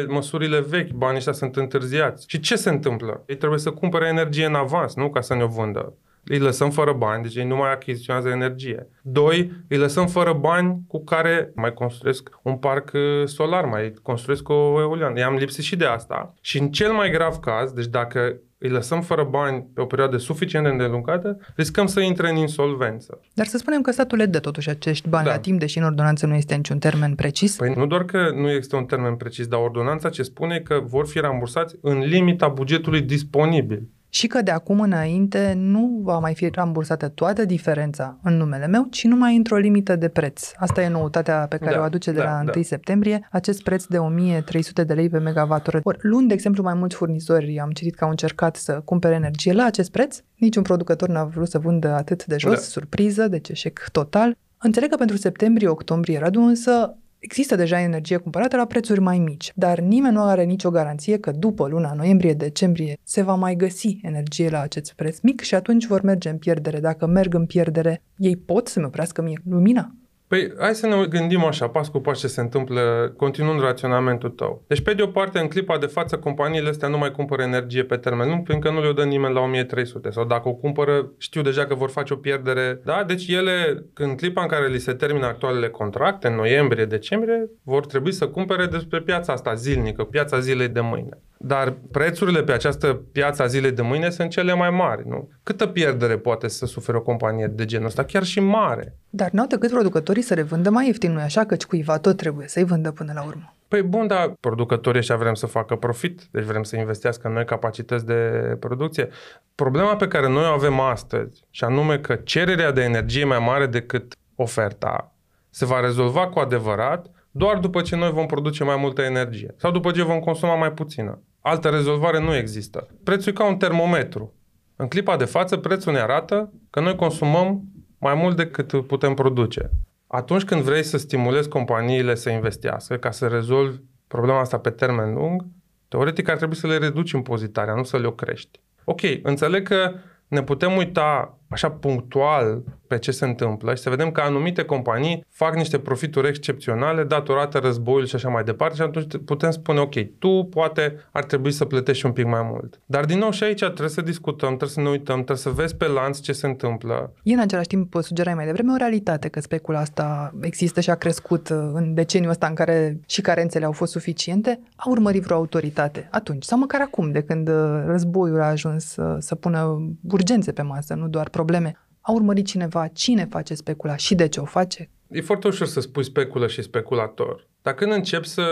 măsurile 0.09 0.61
vechi, 0.61 0.91
banii 0.91 1.17
ăștia 1.17 1.33
sunt 1.33 1.57
întârziați. 1.57 2.25
Și 2.29 2.41
ce 2.41 2.57
se 2.57 2.69
întâmplă? 2.69 3.23
Ei 3.27 3.37
trebuie 3.37 3.59
să 3.59 3.71
cumpere 3.71 4.07
energie 4.07 4.47
în 4.47 4.55
avans, 4.55 4.95
nu 4.95 5.11
ca 5.11 5.21
să 5.21 5.35
ne-o 5.35 5.47
vândă 5.47 5.95
îi 6.29 6.39
lăsăm 6.39 6.71
fără 6.71 6.93
bani, 6.93 7.23
deci 7.23 7.35
ei 7.35 7.47
nu 7.47 7.57
mai 7.57 7.73
achiziționează 7.73 8.29
energie. 8.29 8.89
Doi, 9.03 9.53
îi 9.69 9.77
lăsăm 9.77 10.07
fără 10.07 10.33
bani 10.33 10.81
cu 10.89 11.05
care 11.05 11.53
mai 11.55 11.75
construiesc 11.75 12.31
un 12.43 12.57
parc 12.57 12.91
uh, 12.95 13.27
solar, 13.27 13.65
mai 13.65 13.95
construiesc 14.03 14.49
o 14.49 14.81
eoliană. 14.81 15.19
I-am 15.19 15.35
lipsit 15.35 15.65
și 15.65 15.77
de 15.77 15.85
asta. 15.85 16.35
Și 16.41 16.59
în 16.59 16.71
cel 16.71 16.93
mai 16.93 17.11
grav 17.11 17.37
caz, 17.37 17.73
deci 17.73 17.87
dacă 17.87 18.41
îi 18.59 18.69
lăsăm 18.69 19.01
fără 19.01 19.25
bani 19.25 19.67
pe 19.75 19.81
o 19.81 19.85
perioadă 19.85 20.17
suficient 20.17 20.65
de 20.65 20.71
îndelungată, 20.71 21.39
riscăm 21.57 21.87
să 21.87 22.01
intre 22.01 22.31
în 22.31 22.37
insolvență. 22.37 23.21
Dar 23.35 23.47
să 23.47 23.59
spunem 23.59 23.81
că 23.81 23.91
statul 23.91 24.19
le 24.19 24.27
dă 24.27 24.39
totuși 24.39 24.71
acești 24.71 25.09
bani 25.09 25.25
da. 25.27 25.33
la 25.33 25.39
timp, 25.39 25.59
deși 25.59 25.79
în 25.79 25.85
ordonanță 25.85 26.27
nu 26.27 26.35
este 26.35 26.55
niciun 26.55 26.79
termen 26.79 27.15
precis? 27.15 27.57
Păi 27.57 27.73
nu 27.77 27.87
doar 27.87 28.05
că 28.05 28.31
nu 28.35 28.51
este 28.51 28.77
un 28.77 28.85
termen 28.85 29.15
precis, 29.15 29.47
dar 29.47 29.61
ordonanța 29.61 30.09
ce 30.09 30.23
spune 30.23 30.59
că 30.59 30.81
vor 30.85 31.07
fi 31.07 31.19
rambursați 31.19 31.77
în 31.81 31.99
limita 31.99 32.49
bugetului 32.49 33.01
disponibil 33.01 33.83
și 34.09 34.27
că 34.27 34.43
de 34.43 34.51
acum 34.51 34.81
înainte 34.81 35.53
nu 35.57 36.01
va 36.03 36.19
mai 36.19 36.35
fi 36.35 36.49
rambursată 36.53 37.09
toată 37.09 37.45
diferența 37.45 38.19
în 38.23 38.37
numele 38.37 38.67
meu, 38.67 38.87
ci 38.91 39.05
numai 39.05 39.37
într-o 39.37 39.57
limită 39.57 39.97
de 39.97 40.09
preț. 40.09 40.51
Asta 40.57 40.83
e 40.83 40.89
noutatea 40.89 41.47
pe 41.49 41.57
care 41.57 41.75
da, 41.75 41.81
o 41.81 41.83
aduce 41.83 42.13
de 42.13 42.19
da, 42.19 42.25
la 42.25 42.41
1 42.43 42.45
da. 42.45 42.63
septembrie, 42.63 43.29
acest 43.31 43.63
preț 43.63 43.85
de 43.85 43.99
1300 43.99 44.85
de 44.85 44.95
lei 44.95 45.09
pe 45.09 45.19
megawattoră. 45.19 45.81
Ori, 45.83 45.99
luând, 46.01 46.29
de 46.29 46.35
exemplu, 46.35 46.63
mai 46.63 46.75
mulți 46.75 46.97
furnizori, 46.97 47.59
am 47.59 47.71
citit 47.71 47.95
că 47.95 48.05
au 48.05 48.11
încercat 48.11 48.57
să 48.57 48.81
cumpere 48.85 49.15
energie 49.15 49.53
la 49.53 49.65
acest 49.65 49.91
preț, 49.91 50.21
niciun 50.37 50.63
producător 50.63 51.09
n-a 51.09 51.25
vrut 51.25 51.49
să 51.49 51.59
vândă 51.59 51.89
atât 51.89 52.27
de 52.27 52.37
jos, 52.39 52.53
da. 52.53 52.59
surpriză, 52.59 53.29
deci 53.29 53.49
eșec 53.49 53.89
total. 53.93 54.37
Înțeleg 54.59 54.91
că 54.91 54.97
pentru 54.97 55.17
septembrie-octombrie 55.17 56.19
radu, 56.19 56.41
însă 56.41 56.97
Există 57.19 57.57
deja 57.57 57.81
energie 57.81 58.17
cumpărată 58.17 58.57
la 58.57 58.65
prețuri 58.65 59.01
mai 59.01 59.19
mici, 59.19 59.53
dar 59.55 59.79
nimeni 59.79 60.15
nu 60.15 60.23
are 60.23 60.45
nicio 60.45 60.71
garanție 60.71 61.19
că 61.19 61.31
după 61.31 61.67
luna 61.67 61.93
noiembrie-decembrie 61.93 62.99
se 63.03 63.23
va 63.23 63.35
mai 63.35 63.55
găsi 63.55 63.99
energie 64.03 64.49
la 64.49 64.61
acest 64.61 64.93
preț 64.93 65.21
mic 65.21 65.41
și 65.41 65.55
atunci 65.55 65.87
vor 65.87 66.01
merge 66.01 66.29
în 66.29 66.39
pierdere. 66.39 66.81
Dacă 66.81 67.07
merg 67.07 67.35
în 67.35 67.47
pierdere, 67.47 68.03
ei 68.17 68.37
pot 68.37 68.69
să-mi 68.69 68.85
oprească 68.85 69.23
mie 69.23 69.41
lumina? 69.49 69.95
Păi 70.29 70.53
hai 70.59 70.75
să 70.75 70.87
ne 70.87 71.07
gândim 71.07 71.45
așa, 71.45 71.69
pas 71.69 71.89
cu 71.89 71.99
pas 72.01 72.19
ce 72.19 72.27
se 72.27 72.41
întâmplă, 72.41 73.13
continuând 73.17 73.61
raționamentul 73.61 74.31
tău. 74.31 74.65
Deci, 74.67 74.81
pe 74.81 74.95
de 74.95 75.03
o 75.03 75.07
parte, 75.07 75.39
în 75.39 75.49
clipa 75.49 75.79
de 75.79 75.87
față, 75.87 76.17
companiile 76.19 76.69
astea 76.69 76.89
nu 76.89 76.99
mai 76.99 77.11
cumpără 77.11 77.43
energie 77.43 77.85
pe 77.85 77.97
termen 77.97 78.29
lung, 78.29 78.47
pentru 78.47 78.69
că 78.69 78.75
nu 78.75 78.83
le-o 78.83 78.93
dă 78.93 79.05
nimeni 79.05 79.35
la 79.35 79.41
1300. 79.41 80.11
Sau 80.11 80.25
dacă 80.25 80.49
o 80.49 80.53
cumpără, 80.53 81.13
știu 81.19 81.43
deja 81.43 81.67
că 81.67 81.75
vor 81.75 81.91
face 81.91 82.13
o 82.13 82.17
pierdere. 82.17 82.81
Da? 82.85 83.05
Deci 83.07 83.29
ele, 83.29 83.85
în 83.95 84.15
clipa 84.15 84.43
în 84.43 84.49
care 84.49 84.69
li 84.69 84.79
se 84.79 84.93
termină 84.93 85.27
actualele 85.27 85.69
contracte, 85.69 86.29
în 86.29 86.35
noiembrie, 86.35 86.85
decembrie, 86.85 87.51
vor 87.63 87.87
trebui 87.87 88.13
să 88.13 88.27
cumpere 88.27 88.67
despre 88.67 89.01
piața 89.01 89.33
asta 89.33 89.55
zilnică, 89.55 90.05
piața 90.05 90.39
zilei 90.39 90.69
de 90.69 90.81
mâine. 90.81 91.19
Dar 91.41 91.77
prețurile 91.91 92.43
pe 92.43 92.53
această 92.53 93.03
piață 93.13 93.43
a 93.43 93.47
zilei 93.47 93.73
de 93.73 93.83
mâine 93.83 94.11
sunt 94.11 94.31
cele 94.31 94.55
mai 94.55 94.71
mari, 94.71 95.09
nu? 95.09 95.29
Câtă 95.43 95.67
pierdere 95.67 96.19
poate 96.19 96.49
să 96.49 96.67
sufere 96.67 96.97
o 96.97 97.01
companie 97.03 97.47
de 97.47 97.65
genul 97.65 97.87
ăsta? 97.87 98.05
Chiar 98.05 98.23
și 98.23 98.41
mare. 98.41 98.97
Dar 99.11 99.31
n-au 99.31 99.47
decât 99.47 99.71
producătorii 100.19 100.23
să 100.23 100.35
revândă 100.35 100.71
mai 100.71 100.87
ieftin, 100.87 101.13
nu 101.13 101.21
așa? 101.21 101.45
Căci 101.45 101.67
cuiva 101.67 101.99
tot 101.99 102.17
trebuie 102.17 102.49
să-i 102.49 102.65
vândă 102.65 102.93
până 102.93 103.13
la 103.15 103.23
urmă. 103.23 103.55
Păi 103.69 103.83
bun, 103.83 104.07
dar 104.07 104.33
producătorii 104.41 104.99
ăștia 104.99 105.17
vrem 105.17 105.35
să 105.35 105.47
facă 105.47 105.77
profit, 105.77 106.23
deci 106.31 106.45
vrem 106.45 106.63
să 106.63 106.77
investească 106.77 107.29
în 107.29 107.35
noi 107.35 107.45
capacități 107.45 108.07
de 108.07 108.57
producție. 108.61 109.09
Problema 109.55 109.97
pe 109.97 110.09
care 110.09 110.29
noi 110.29 110.45
o 110.45 110.53
avem 110.53 110.81
astăzi, 110.81 111.45
și 111.51 111.65
anume 111.65 111.99
că 111.99 112.15
cererea 112.15 112.73
de 112.73 112.83
energie 112.83 113.21
e 113.21 113.25
mai 113.25 113.39
mare 113.39 113.67
decât 113.67 114.15
oferta, 114.35 115.13
se 115.51 115.65
va 115.65 115.81
rezolva 115.81 116.29
cu 116.29 116.39
adevărat 116.39 117.07
doar 117.31 117.59
după 117.59 117.81
ce 117.81 117.97
noi 117.97 118.11
vom 118.11 118.27
produce 118.27 118.65
mai 118.65 118.77
multă 118.77 119.03
energie 119.03 119.55
sau 119.57 119.71
după 119.71 119.91
ce 119.91 120.03
vom 120.03 120.19
consuma 120.19 120.55
mai 120.55 120.73
puțină. 120.73 121.23
Altă 121.41 121.69
rezolvare 121.69 122.21
nu 122.21 122.35
există. 122.35 122.87
Prețul 123.05 123.33
e 123.33 123.35
ca 123.35 123.45
un 123.45 123.57
termometru. 123.57 124.35
În 124.77 124.89
clipa 124.89 125.17
de 125.17 125.25
față, 125.25 125.57
prețul 125.57 125.93
ne 125.93 125.99
arată 125.99 126.53
că 126.71 126.81
noi 126.81 126.97
consumăm 126.97 127.63
mai 127.99 128.15
mult 128.15 128.37
decât 128.37 128.87
putem 128.87 129.15
produce. 129.15 129.71
Atunci 130.11 130.45
când 130.45 130.63
vrei 130.63 130.83
să 130.83 130.99
stimulezi 130.99 131.49
companiile 131.49 132.15
să 132.15 132.31
investească 132.31 132.97
ca 132.97 133.11
să 133.11 133.27
rezolvi 133.27 133.79
problema 134.07 134.41
asta 134.41 134.59
pe 134.59 134.71
termen 134.71 135.15
lung, 135.15 135.47
teoretic 135.89 136.29
ar 136.29 136.37
trebui 136.37 136.57
să 136.57 136.67
le 136.67 136.79
reduci 136.79 137.11
impozitarea, 137.11 137.75
nu 137.75 137.83
să 137.83 137.99
le 137.99 138.07
o 138.07 138.13
crești. 138.13 138.61
Ok, 138.85 139.01
înțeleg 139.23 139.69
că 139.69 139.95
ne 140.29 140.43
putem 140.43 140.77
uita 140.77 141.38
așa 141.49 141.71
punctual 141.71 142.63
pe 142.87 142.99
ce 142.99 143.11
se 143.11 143.25
întâmplă 143.25 143.75
și 143.75 143.83
să 143.83 143.91
vedem 143.91 144.11
că 144.11 144.21
anumite 144.21 144.63
companii 144.63 145.25
fac 145.31 145.55
niște 145.55 145.79
profituri 145.79 146.29
excepționale 146.29 147.05
datorată 147.05 147.59
războiului 147.59 148.09
și 148.09 148.15
așa 148.15 148.29
mai 148.29 148.45
departe 148.45 148.75
și 148.75 148.83
atunci 148.83 149.17
putem 149.25 149.51
spune, 149.51 149.81
ok, 149.81 149.95
tu 150.19 150.49
poate 150.51 150.95
ar 151.11 151.25
trebui 151.25 151.51
să 151.51 151.65
plătești 151.65 152.07
un 152.07 152.13
pic 152.13 152.25
mai 152.25 152.43
mult. 152.51 152.81
Dar 152.87 153.05
din 153.05 153.19
nou 153.19 153.31
și 153.31 153.45
aici 153.45 153.59
trebuie 153.59 153.89
să 153.89 154.01
discutăm, 154.01 154.49
trebuie 154.49 154.69
să 154.69 154.81
ne 154.81 154.89
uităm, 154.89 155.15
trebuie 155.15 155.37
să 155.37 155.51
vezi 155.51 155.77
pe 155.77 155.87
lanț 155.87 156.21
ce 156.21 156.33
se 156.33 156.47
întâmplă. 156.47 157.13
E 157.23 157.33
în 157.33 157.41
același 157.41 157.67
timp, 157.67 157.95
sugerai 158.01 158.35
mai 158.35 158.45
devreme, 158.45 158.73
o 158.73 158.77
realitate 158.77 159.29
că 159.29 159.41
specula 159.41 159.79
asta 159.79 160.35
există 160.41 160.81
și 160.81 160.91
a 160.91 160.95
crescut 160.95 161.49
uh, 161.49 161.71
în 161.73 161.95
deceniul 161.95 162.31
ăsta 162.31 162.47
în 162.47 162.55
care 162.55 163.01
și 163.07 163.21
carențele 163.21 163.65
au 163.65 163.73
fost 163.73 163.93
suficiente. 163.93 164.61
A 164.77 164.89
urmărit 164.89 165.23
vreo 165.23 165.37
autoritate 165.37 166.09
atunci 166.11 166.45
sau 166.45 166.59
măcar 166.59 166.81
acum, 166.81 167.11
de 167.11 167.23
când 167.23 167.49
uh, 167.49 167.83
războiul 167.87 168.41
a 168.41 168.47
ajuns 168.47 168.85
să, 168.85 169.17
să 169.19 169.35
pună 169.35 169.91
urgențe 170.11 170.53
pe 170.53 170.63
masă, 170.63 170.95
nu 170.95 171.09
doar 171.09 171.29
probleme. 171.39 171.71
A 172.01 172.13
urmărit 172.13 172.47
cineva 172.47 172.87
cine 172.87 173.25
face 173.25 173.55
specula 173.55 173.97
și 173.97 174.15
de 174.15 174.29
ce 174.29 174.41
o 174.41 174.45
face? 174.45 174.91
E 175.11 175.21
foarte 175.21 175.47
ușor 175.47 175.67
să 175.67 175.81
spui 175.81 176.05
speculă 176.05 176.47
și 176.47 176.63
speculator. 176.63 177.47
Dar 177.63 177.75
când 177.75 177.93
începi 177.93 178.27
să 178.27 178.45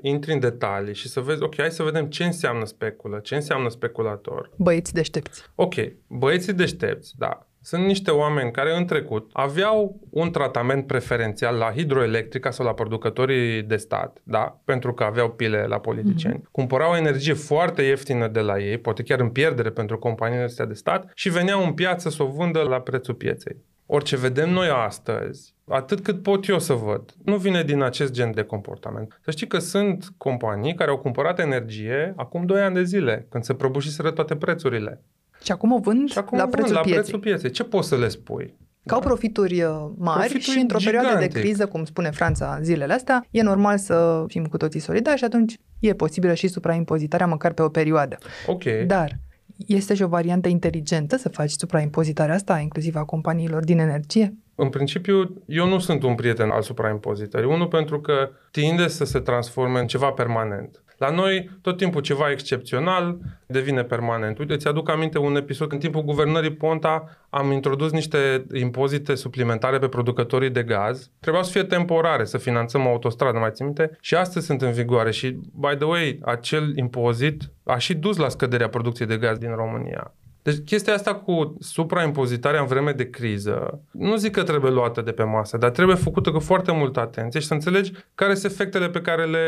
intri 0.00 0.32
în 0.32 0.40
detalii 0.40 0.94
și 0.94 1.08
să 1.08 1.20
vezi, 1.20 1.42
ok, 1.42 1.54
hai 1.56 1.70
să 1.70 1.82
vedem 1.82 2.06
ce 2.06 2.24
înseamnă 2.24 2.64
speculă, 2.64 3.18
ce 3.18 3.34
înseamnă 3.34 3.68
speculator. 3.68 4.50
Băieți 4.56 4.92
deștepți. 4.92 5.42
Ok, 5.54 5.74
băieții 6.06 6.52
deștepți, 6.52 7.14
da. 7.18 7.46
Sunt 7.66 7.84
niște 7.84 8.10
oameni 8.10 8.50
care 8.50 8.76
în 8.76 8.86
trecut 8.86 9.30
aveau 9.32 10.00
un 10.10 10.30
tratament 10.30 10.86
preferențial 10.86 11.56
la 11.56 11.72
hidroelectrica 11.72 12.50
sau 12.50 12.66
la 12.66 12.74
producătorii 12.74 13.62
de 13.62 13.76
stat, 13.76 14.20
da? 14.22 14.60
pentru 14.64 14.94
că 14.94 15.04
aveau 15.04 15.30
pile 15.30 15.64
la 15.68 15.78
politicieni. 15.78 16.38
Mm-hmm. 16.38 16.50
Cumpărau 16.50 16.94
energie 16.94 17.32
foarte 17.32 17.82
ieftină 17.82 18.28
de 18.28 18.40
la 18.40 18.58
ei, 18.58 18.78
poate 18.78 19.02
chiar 19.02 19.20
în 19.20 19.28
pierdere 19.28 19.70
pentru 19.70 19.98
companiile 19.98 20.42
astea 20.42 20.64
de 20.64 20.74
stat 20.74 21.10
și 21.14 21.28
veneau 21.28 21.64
în 21.64 21.72
piață 21.72 22.10
să 22.10 22.22
o 22.22 22.26
vândă 22.26 22.62
la 22.62 22.80
prețul 22.80 23.14
pieței. 23.14 23.56
Orice 23.86 24.16
vedem 24.16 24.50
noi 24.50 24.68
astăzi 24.68 25.54
atât 25.68 26.00
cât 26.00 26.22
pot 26.22 26.48
eu 26.48 26.58
să 26.58 26.72
văd. 26.72 27.14
Nu 27.24 27.36
vine 27.36 27.62
din 27.62 27.82
acest 27.82 28.12
gen 28.12 28.34
de 28.34 28.42
comportament. 28.42 29.20
Să 29.22 29.30
știi 29.30 29.46
că 29.46 29.58
sunt 29.58 30.04
companii 30.16 30.74
care 30.74 30.90
au 30.90 30.98
cumpărat 30.98 31.38
energie 31.38 32.12
acum 32.16 32.46
2 32.46 32.60
ani 32.62 32.74
de 32.74 32.82
zile, 32.82 33.26
când 33.30 33.44
se 33.44 33.54
prăbușiseră 33.54 34.10
toate 34.10 34.36
prețurile. 34.36 35.02
Și 35.42 35.52
acum 35.52 35.72
o 35.72 35.78
vând 35.78 36.10
Și 36.10 36.18
acum 36.18 36.38
la 36.38 36.44
vând 36.44 36.54
prețul 36.54 36.74
la 36.74 36.80
pieței. 36.80 37.00
prețul 37.02 37.18
pieței. 37.18 37.50
Ce 37.50 37.64
poți 37.64 37.88
să 37.88 37.96
le 37.96 38.08
spui? 38.08 38.54
Că 38.86 38.94
au 38.94 39.00
profituri 39.00 39.62
uh, 39.62 39.70
mari 39.98 40.18
Profituri 40.18 40.42
și 40.56 40.58
într-o 40.58 40.78
perioadă 40.84 41.06
de 41.08 41.12
gigantic. 41.14 41.40
criză, 41.40 41.66
cum 41.66 41.84
spune 41.84 42.10
Franța 42.10 42.58
zilele 42.62 42.92
astea, 42.92 43.26
e 43.30 43.42
normal 43.42 43.78
să 43.78 44.24
fim 44.26 44.44
cu 44.44 44.56
toții 44.56 44.80
solidari 44.80 45.18
și 45.18 45.24
atunci 45.24 45.56
e 45.80 45.92
posibilă 45.94 46.34
și 46.34 46.48
supraimpozitarea 46.48 47.26
măcar 47.26 47.52
pe 47.52 47.62
o 47.62 47.68
perioadă. 47.68 48.18
Ok. 48.46 48.62
Dar 48.86 49.18
este 49.66 49.94
și 49.94 50.02
o 50.02 50.08
variantă 50.08 50.48
inteligentă 50.48 51.16
să 51.16 51.28
faci 51.28 51.50
supraimpozitarea 51.50 52.34
asta, 52.34 52.58
inclusiv 52.58 52.96
a 52.96 53.04
companiilor 53.04 53.64
din 53.64 53.78
energie? 53.78 54.34
În 54.54 54.68
principiu, 54.68 55.42
eu 55.46 55.68
nu 55.68 55.78
sunt 55.78 56.02
un 56.02 56.14
prieten 56.14 56.50
al 56.50 56.62
supraimpozitării. 56.62 57.48
Unul, 57.48 57.66
pentru 57.66 58.00
că 58.00 58.30
tinde 58.50 58.88
să 58.88 59.04
se 59.04 59.18
transforme 59.18 59.80
în 59.80 59.86
ceva 59.86 60.10
permanent. 60.10 60.82
La 60.96 61.10
noi, 61.10 61.50
tot 61.62 61.76
timpul 61.76 62.00
ceva 62.00 62.30
excepțional 62.30 63.18
devine 63.46 63.82
permanent. 63.82 64.38
Uite, 64.38 64.56
ți-aduc 64.56 64.88
aminte 64.88 65.18
un 65.18 65.36
episod 65.36 65.72
în 65.72 65.78
timpul 65.78 66.02
guvernării 66.02 66.52
Ponta 66.52 67.16
am 67.30 67.50
introdus 67.50 67.92
niște 67.92 68.46
impozite 68.54 69.14
suplimentare 69.14 69.78
pe 69.78 69.88
producătorii 69.88 70.50
de 70.50 70.62
gaz. 70.62 71.10
Trebuiau 71.20 71.46
să 71.46 71.52
fie 71.52 71.62
temporare, 71.62 72.24
să 72.24 72.38
finanțăm 72.38 72.86
o 72.86 72.88
autostradă, 72.88 73.38
mai 73.38 73.50
țin 73.52 73.64
minte, 73.64 73.96
și 74.00 74.14
astăzi 74.14 74.46
sunt 74.46 74.62
în 74.62 74.72
vigoare. 74.72 75.10
Și, 75.10 75.30
by 75.54 75.74
the 75.76 75.84
way, 75.84 76.18
acel 76.22 76.76
impozit 76.76 77.42
a 77.64 77.78
și 77.78 77.94
dus 77.94 78.16
la 78.16 78.28
scăderea 78.28 78.68
producției 78.68 79.08
de 79.08 79.16
gaz 79.16 79.38
din 79.38 79.54
România. 79.54 80.14
Deci 80.46 80.64
chestia 80.64 80.94
asta 80.94 81.14
cu 81.14 81.56
supraimpozitarea 81.60 82.60
în 82.60 82.66
vreme 82.66 82.92
de 82.92 83.10
criză, 83.10 83.80
nu 83.90 84.16
zic 84.16 84.32
că 84.32 84.42
trebuie 84.42 84.70
luată 84.70 85.00
de 85.00 85.12
pe 85.12 85.22
masă, 85.22 85.56
dar 85.56 85.70
trebuie 85.70 85.96
făcută 85.96 86.30
cu 86.30 86.38
foarte 86.38 86.72
multă 86.72 87.00
atenție 87.00 87.40
și 87.40 87.46
să 87.46 87.54
înțelegi 87.54 87.92
care 88.14 88.34
sunt 88.34 88.52
efectele 88.52 88.88
pe 88.88 89.00
care 89.00 89.24
le 89.24 89.40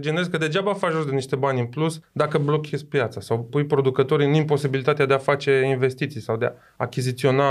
generezi, 0.00 0.30
că 0.30 0.36
degeaba 0.36 0.74
faci 0.74 0.92
jos 0.92 1.04
de 1.04 1.12
niște 1.12 1.36
bani 1.36 1.60
în 1.60 1.66
plus 1.66 2.00
dacă 2.12 2.38
blochezi 2.38 2.86
piața 2.86 3.20
sau 3.20 3.44
pui 3.44 3.64
producătorii 3.64 4.26
în 4.26 4.34
imposibilitatea 4.34 5.06
de 5.06 5.14
a 5.14 5.18
face 5.18 5.62
investiții 5.64 6.20
sau 6.20 6.36
de 6.36 6.44
a 6.44 6.52
achiziționa 6.76 7.44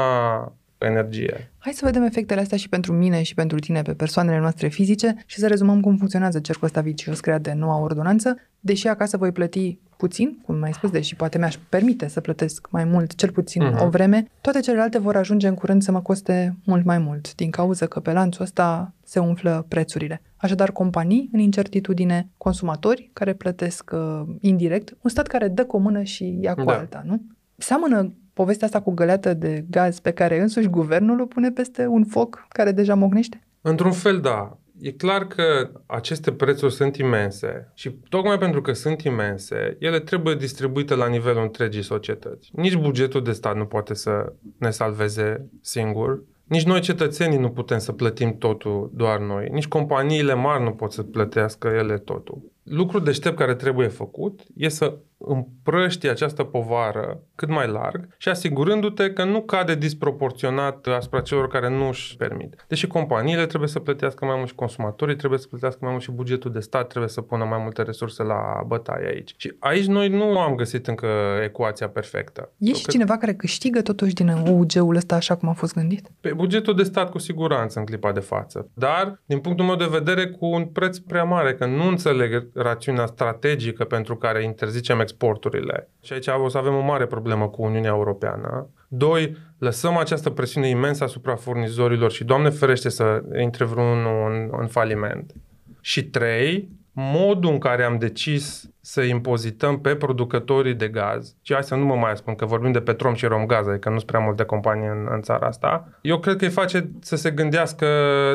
energie. 0.77 1.51
Hai 1.57 1.73
să 1.73 1.85
vedem 1.85 2.03
efectele 2.03 2.41
astea 2.41 2.57
și 2.57 2.69
pentru 2.69 2.93
mine 2.93 3.21
și 3.21 3.33
pentru 3.33 3.59
tine 3.59 3.81
pe 3.81 3.93
persoanele 3.93 4.39
noastre 4.39 4.67
fizice 4.67 5.15
și 5.25 5.39
să 5.39 5.47
rezumăm 5.47 5.79
cum 5.79 5.97
funcționează 5.97 6.39
cercul 6.39 6.65
ăsta 6.67 6.81
vicios 6.81 7.19
creat 7.19 7.41
de 7.41 7.53
noua 7.53 7.79
ordonanță. 7.79 8.35
Deși 8.59 8.87
acasă 8.87 9.17
voi 9.17 9.31
plăti 9.31 9.77
puțin, 9.97 10.37
cum 10.45 10.55
mai 10.55 10.73
spus, 10.73 10.89
deși 10.91 11.15
poate 11.15 11.37
mi-aș 11.37 11.55
permite 11.69 12.07
să 12.07 12.21
plătesc 12.21 12.67
mai 12.69 12.83
mult, 12.83 13.15
cel 13.15 13.31
puțin 13.31 13.63
Mhm. 13.63 13.75
uh-huh. 13.75 13.85
o 13.85 13.89
vreme, 13.89 14.27
toate 14.41 14.59
celelalte 14.59 14.97
vor 14.99 15.15
ajunge 15.15 15.47
în 15.47 15.53
curând 15.53 15.81
să 15.81 15.91
mă 15.91 16.01
coste 16.01 16.55
mult 16.65 16.85
mai 16.85 16.97
mult, 16.97 17.35
din 17.35 17.49
cauza 17.49 17.85
că 17.85 17.99
pe 17.99 18.11
lanțul 18.11 18.43
ăsta 18.43 18.93
se 19.03 19.19
umflă 19.19 19.65
prețurile. 19.67 20.21
Așadar, 20.35 20.71
companii 20.71 21.29
în 21.31 21.39
incertitudine, 21.39 22.29
consumatori 22.37 23.09
care 23.13 23.33
plătesc 23.33 23.91
uh, 23.93 24.21
indirect, 24.39 24.97
un 25.01 25.09
stat 25.09 25.27
care 25.27 25.47
dă 25.47 25.65
cu 25.65 25.75
o 25.75 25.79
mână 25.79 26.03
și 26.03 26.37
ia 26.41 26.53
cu 26.53 26.63
Da. 26.63 26.77
alta, 26.77 27.03
nu? 27.05 27.21
Seamănă 27.57 28.13
povestea 28.35 28.67
asta 28.67 28.81
cu 28.81 28.91
găleată 28.91 29.33
de 29.33 29.65
gaz 29.69 29.99
pe 29.99 30.11
care 30.11 30.41
însuși 30.41 30.67
guvernul 30.67 31.21
o 31.21 31.25
pune 31.25 31.51
peste 31.51 31.85
un 31.85 32.03
foc 32.03 32.45
care 32.49 32.71
deja 32.71 32.95
mocnește? 32.95 33.47
Într-un 33.61 33.91
fel, 33.91 34.19
da. 34.19 34.57
E 34.79 34.91
clar 34.91 35.27
că 35.27 35.69
aceste 35.85 36.31
prețuri 36.31 36.73
sunt 36.73 36.95
imense 36.97 37.71
și 37.73 37.89
tocmai 38.09 38.37
pentru 38.37 38.61
că 38.61 38.73
sunt 38.73 39.01
imense, 39.01 39.77
ele 39.79 39.99
trebuie 39.99 40.35
distribuite 40.35 40.95
la 40.95 41.07
nivelul 41.07 41.43
întregii 41.43 41.81
societăți. 41.81 42.49
Nici 42.53 42.75
bugetul 42.75 43.23
de 43.23 43.31
stat 43.31 43.55
nu 43.55 43.65
poate 43.65 43.93
să 43.93 44.33
ne 44.57 44.69
salveze 44.69 45.49
singur, 45.61 46.23
nici 46.43 46.65
noi 46.65 46.79
cetățenii 46.79 47.37
nu 47.37 47.49
putem 47.49 47.77
să 47.77 47.91
plătim 47.91 48.37
totul 48.37 48.91
doar 48.93 49.19
noi, 49.19 49.47
nici 49.51 49.67
companiile 49.67 50.33
mari 50.33 50.63
nu 50.63 50.71
pot 50.71 50.91
să 50.91 51.03
plătească 51.03 51.67
ele 51.67 51.97
totul. 51.97 52.51
Lucrul 52.63 53.03
deștept 53.03 53.37
care 53.37 53.55
trebuie 53.55 53.87
făcut 53.87 54.39
e 54.55 54.67
să 54.67 54.97
împrăști 55.17 56.07
această 56.07 56.43
povară 56.43 57.21
cât 57.35 57.49
mai 57.49 57.67
larg 57.67 58.07
și 58.17 58.29
asigurându-te 58.29 59.13
că 59.13 59.23
nu 59.23 59.41
cade 59.41 59.75
disproporționat 59.75 60.87
asupra 60.87 61.21
celor 61.21 61.47
care 61.47 61.69
nu 61.69 61.87
își 61.87 62.15
permit. 62.15 62.65
Deși 62.67 62.87
companiile 62.87 63.45
trebuie 63.45 63.69
să 63.69 63.79
plătească 63.79 64.25
mai 64.25 64.35
mult 64.35 64.47
și 64.47 64.55
consumatorii 64.55 65.15
trebuie 65.15 65.39
să 65.39 65.47
plătească 65.47 65.79
mai 65.81 65.91
mult 65.91 66.03
și 66.03 66.11
bugetul 66.11 66.51
de 66.51 66.59
stat 66.59 66.87
trebuie 66.87 67.09
să 67.09 67.21
pună 67.21 67.43
mai 67.43 67.59
multe 67.61 67.81
resurse 67.81 68.23
la 68.23 68.63
bătaie 68.67 69.07
aici. 69.07 69.33
Și 69.37 69.55
aici 69.59 69.85
noi 69.85 70.09
nu 70.09 70.39
am 70.39 70.55
găsit 70.55 70.87
încă 70.87 71.07
ecuația 71.43 71.89
perfectă. 71.89 72.51
E 72.57 72.73
și 72.73 72.87
cineva 72.87 73.17
care 73.17 73.33
câștigă 73.33 73.81
totuși 73.81 74.13
din 74.13 74.29
OUG-ul 74.29 74.95
ăsta 74.95 75.15
așa 75.15 75.35
cum 75.35 75.49
a 75.49 75.53
fost 75.53 75.73
gândit? 75.73 76.09
Pe 76.21 76.33
bugetul 76.33 76.75
de 76.75 76.83
stat 76.83 77.09
cu 77.09 77.17
siguranță 77.17 77.79
în 77.79 77.85
clipa 77.85 78.11
de 78.11 78.19
față. 78.19 78.69
Dar, 78.73 79.21
din 79.25 79.39
punctul 79.39 79.65
meu 79.65 79.75
de 79.75 79.87
vedere, 79.91 80.27
cu 80.27 80.45
un 80.45 80.65
preț 80.65 80.97
prea 80.97 81.23
mare, 81.23 81.53
că 81.53 81.65
nu 81.65 81.87
înțeleg 81.87 82.47
rațiunea 82.53 83.05
strategică 83.05 83.83
pentru 83.83 84.15
care 84.15 84.43
interzicem 84.43 84.99
exporturile. 85.05 85.89
Și 86.03 86.13
aici 86.13 86.27
o 86.27 86.49
să 86.49 86.57
avem 86.57 86.75
o 86.75 86.81
mare 86.81 87.05
problemă 87.05 87.47
cu 87.47 87.63
Uniunea 87.63 87.89
Europeană. 87.89 88.69
Doi, 88.87 89.37
lăsăm 89.57 89.97
această 89.97 90.29
presiune 90.29 90.69
imensă 90.69 91.03
asupra 91.03 91.35
furnizorilor 91.35 92.11
și, 92.11 92.23
Doamne 92.23 92.49
ferește, 92.49 92.89
să 92.89 93.23
intre 93.41 93.65
vreunul 93.65 94.31
în, 94.31 94.49
în 94.59 94.67
faliment. 94.67 95.33
Și 95.81 96.03
trei, 96.03 96.69
modul 96.91 97.51
în 97.51 97.57
care 97.57 97.83
am 97.83 97.97
decis 97.97 98.69
să 98.81 99.01
impozităm 99.01 99.79
pe 99.79 99.95
producătorii 99.95 100.73
de 100.73 100.87
gaz, 100.87 101.35
și 101.41 101.53
hai 101.53 101.63
să 101.63 101.75
nu 101.75 101.85
mă 101.85 101.95
mai 101.95 102.17
spun 102.17 102.35
că 102.35 102.45
vorbim 102.45 102.71
de 102.71 102.79
Petrom 102.79 103.13
și 103.13 103.25
Romgaz, 103.25 103.67
adică 103.67 103.89
nu 103.89 103.95
sunt 103.95 104.09
prea 104.09 104.19
multe 104.19 104.43
companii 104.43 104.87
în, 104.87 105.07
în 105.11 105.21
țara 105.21 105.47
asta, 105.47 105.87
eu 106.01 106.19
cred 106.19 106.35
că 106.35 106.45
îi 106.45 106.51
face 106.51 106.89
să 107.01 107.15
se 107.15 107.31
gândească 107.31 107.87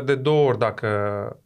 de 0.04 0.14
două 0.14 0.48
ori 0.48 0.58
dacă 0.58 0.88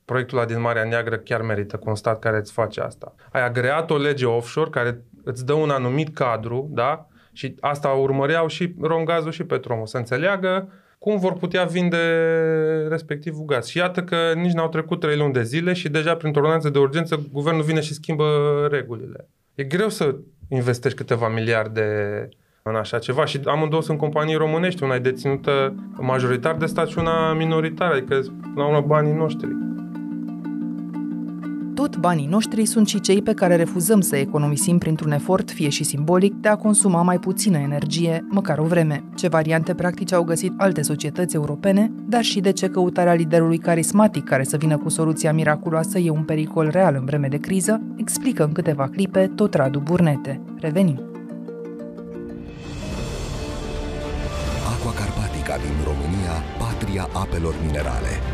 proiectul 0.05 0.39
ăla 0.39 0.47
din 0.47 0.61
Marea 0.61 0.85
Neagră 0.85 1.17
chiar 1.17 1.43
merită 1.43 1.77
cu 1.77 1.89
un 1.89 1.95
stat 1.95 2.19
care 2.19 2.37
îți 2.37 2.53
face 2.53 2.81
asta. 2.81 3.15
Ai 3.33 3.45
agreat 3.45 3.91
o 3.91 3.97
lege 3.97 4.27
offshore 4.27 4.71
care 4.71 5.01
îți 5.25 5.47
dă 5.47 5.53
un 5.53 5.71
anumit 5.71 6.15
cadru, 6.15 6.69
da? 6.73 7.09
Și 7.33 7.55
asta 7.61 7.89
urmăreau 7.89 8.47
și 8.47 8.75
Romgazul 8.81 9.31
și 9.31 9.45
Petromul, 9.45 9.87
să 9.87 9.97
înțeleagă 9.97 10.69
cum 10.99 11.19
vor 11.19 11.33
putea 11.33 11.65
vinde 11.65 11.99
respectivul 12.89 13.45
gaz. 13.45 13.67
Și 13.67 13.79
iată 13.79 14.03
că 14.03 14.17
nici 14.35 14.53
n-au 14.53 14.69
trecut 14.69 15.01
trei 15.01 15.17
luni 15.17 15.33
de 15.33 15.43
zile 15.43 15.73
și 15.73 15.89
deja 15.89 16.15
printr-o 16.15 16.41
ordonanță 16.41 16.71
de 16.71 16.79
urgență 16.79 17.27
guvernul 17.33 17.63
vine 17.63 17.81
și 17.81 17.95
schimbă 17.95 18.25
regulile. 18.71 19.29
E 19.55 19.65
greu 19.65 19.89
să 19.89 20.17
investești 20.49 20.99
câteva 20.99 21.29
miliarde 21.29 22.29
în 22.63 22.75
așa 22.75 22.99
ceva 22.99 23.25
și 23.25 23.41
amândouă 23.45 23.83
sunt 23.83 23.99
companii 23.99 24.35
românești, 24.35 24.83
una 24.83 24.95
e 24.95 24.99
deținută 24.99 25.75
majoritar 25.97 26.55
de 26.57 26.67
stat 26.67 26.89
și 26.89 26.99
una 26.99 27.33
minoritară, 27.33 27.95
adică 27.95 28.21
la 28.57 28.67
urmă 28.67 28.81
banii 28.81 29.13
noștri. 29.13 29.49
Tot 31.75 31.97
banii 31.97 32.27
noștri 32.27 32.67
sunt 32.67 32.89
și 32.89 33.01
cei 33.01 33.23
pe 33.23 33.35
care 33.35 33.57
refuzăm 33.57 34.01
să 34.01 34.17
economisim 34.17 34.79
printr-un 34.79 35.13
efort, 35.13 35.51
fie 35.51 35.69
și 35.69 35.85
simbolic, 35.85 36.35
de 36.35 36.49
a 36.49 36.57
consuma 36.57 37.03
mai 37.03 37.19
puțină 37.19 37.59
energie, 37.59 38.27
măcar 38.29 38.59
o 38.59 38.65
vreme. 38.65 39.05
Ce 39.15 39.29
variante 39.29 39.75
practice 39.75 40.15
au 40.15 40.25
găsit 40.25 40.53
alte 40.57 40.83
societăți 40.83 41.35
europene, 41.35 41.93
dar 42.09 42.23
și 42.23 42.41
de 42.41 42.53
ce 42.53 42.69
căutarea 42.69 43.15
liderului 43.15 43.59
carismatic 43.59 44.25
care 44.25 44.45
să 44.45 44.57
vină 44.57 44.79
cu 44.79 44.89
soluția 44.89 45.33
miraculoasă 45.33 45.99
e 45.99 46.11
un 46.11 46.23
pericol 46.23 46.69
real 46.71 46.95
în 46.99 47.05
vreme 47.05 47.29
de 47.29 47.39
criză, 47.39 47.81
explică 47.97 48.45
în 48.45 48.53
câteva 48.53 48.89
clipe 48.89 49.31
tot 49.35 49.55
Radu 49.55 49.79
Burnete. 49.79 50.41
Revenim! 50.61 51.01
Aqua 54.73 54.93
Carpatica 54.93 55.57
din 55.57 55.77
România, 55.85 56.35
patria 56.59 57.09
apelor 57.13 57.55
minerale. 57.67 58.34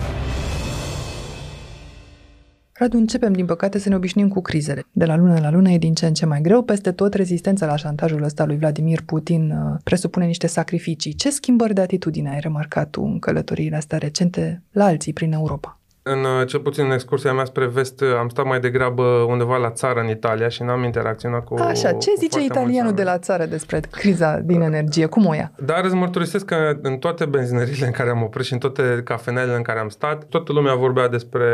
Radu, 2.81 2.97
începem, 2.97 3.33
din 3.33 3.47
păcate, 3.47 3.79
să 3.79 3.89
ne 3.89 3.95
obișnuim 3.95 4.29
cu 4.29 4.41
crizele. 4.41 4.83
De 4.93 5.05
la 5.05 5.17
lună 5.17 5.39
la 5.41 5.51
lună 5.51 5.71
e 5.71 5.79
din 5.79 5.95
ce 5.95 6.07
în 6.07 6.15
ce 6.15 6.27
mai 6.27 6.41
greu. 6.41 6.63
Peste 6.63 6.93
tot, 6.93 7.15
rezistența 7.15 7.67
la 7.67 7.77
șantajul 7.77 8.23
ăsta 8.23 8.45
lui 8.45 8.57
Vladimir 8.57 9.03
Putin 9.03 9.51
uh, 9.51 9.81
presupune 9.85 10.27
niște 10.27 10.47
sacrificii. 10.47 11.15
Ce 11.15 11.31
schimbări 11.31 11.75
de 11.75 11.81
atitudine 11.81 12.31
ai 12.31 12.41
remarcat 12.41 12.91
tu 12.91 13.03
în 13.03 13.19
călătoriile 13.19 13.77
astea 13.77 13.99
recente 13.99 14.63
la 14.73 14.85
alții 14.85 15.13
prin 15.13 15.33
Europa? 15.33 15.80
În, 16.03 16.25
uh, 16.25 16.47
cel 16.47 16.61
puțin 16.61 16.85
în 16.85 16.91
excursia 16.91 17.33
mea 17.33 17.45
spre 17.45 17.67
vest, 17.67 18.01
uh, 18.01 18.15
am 18.19 18.29
stat 18.29 18.45
mai 18.45 18.61
degrabă 18.61 19.03
undeva 19.03 19.57
la 19.57 19.71
țară 19.71 20.01
în 20.01 20.09
Italia 20.09 20.49
și 20.49 20.63
n-am 20.63 20.83
interacționat 20.83 21.45
cu 21.45 21.55
Așa, 21.55 21.93
ce 21.93 22.11
cu 22.11 22.17
zice 22.19 22.29
foarte 22.29 22.45
italianul 22.45 22.83
mulți 22.83 22.97
de 22.97 23.03
la 23.03 23.19
țară 23.19 23.45
despre 23.45 23.81
criza 23.91 24.39
din 24.39 24.61
energie? 24.61 25.07
Cum 25.07 25.27
o 25.27 25.35
ia? 25.35 25.53
Dar 25.65 25.85
îți 25.85 25.95
mărturisesc 25.95 26.45
că 26.45 26.79
în 26.83 26.97
toate 26.97 27.25
benzinările 27.25 27.87
în 27.87 27.93
care 27.93 28.11
am 28.11 28.23
oprit 28.23 28.45
și 28.45 28.53
în 28.53 28.59
toate 28.59 29.01
cafenelele 29.05 29.57
în 29.57 29.63
care 29.63 29.79
am 29.79 29.89
stat, 29.89 30.25
toată 30.25 30.53
lumea 30.53 30.75
vorbea 30.75 31.09
despre 31.09 31.47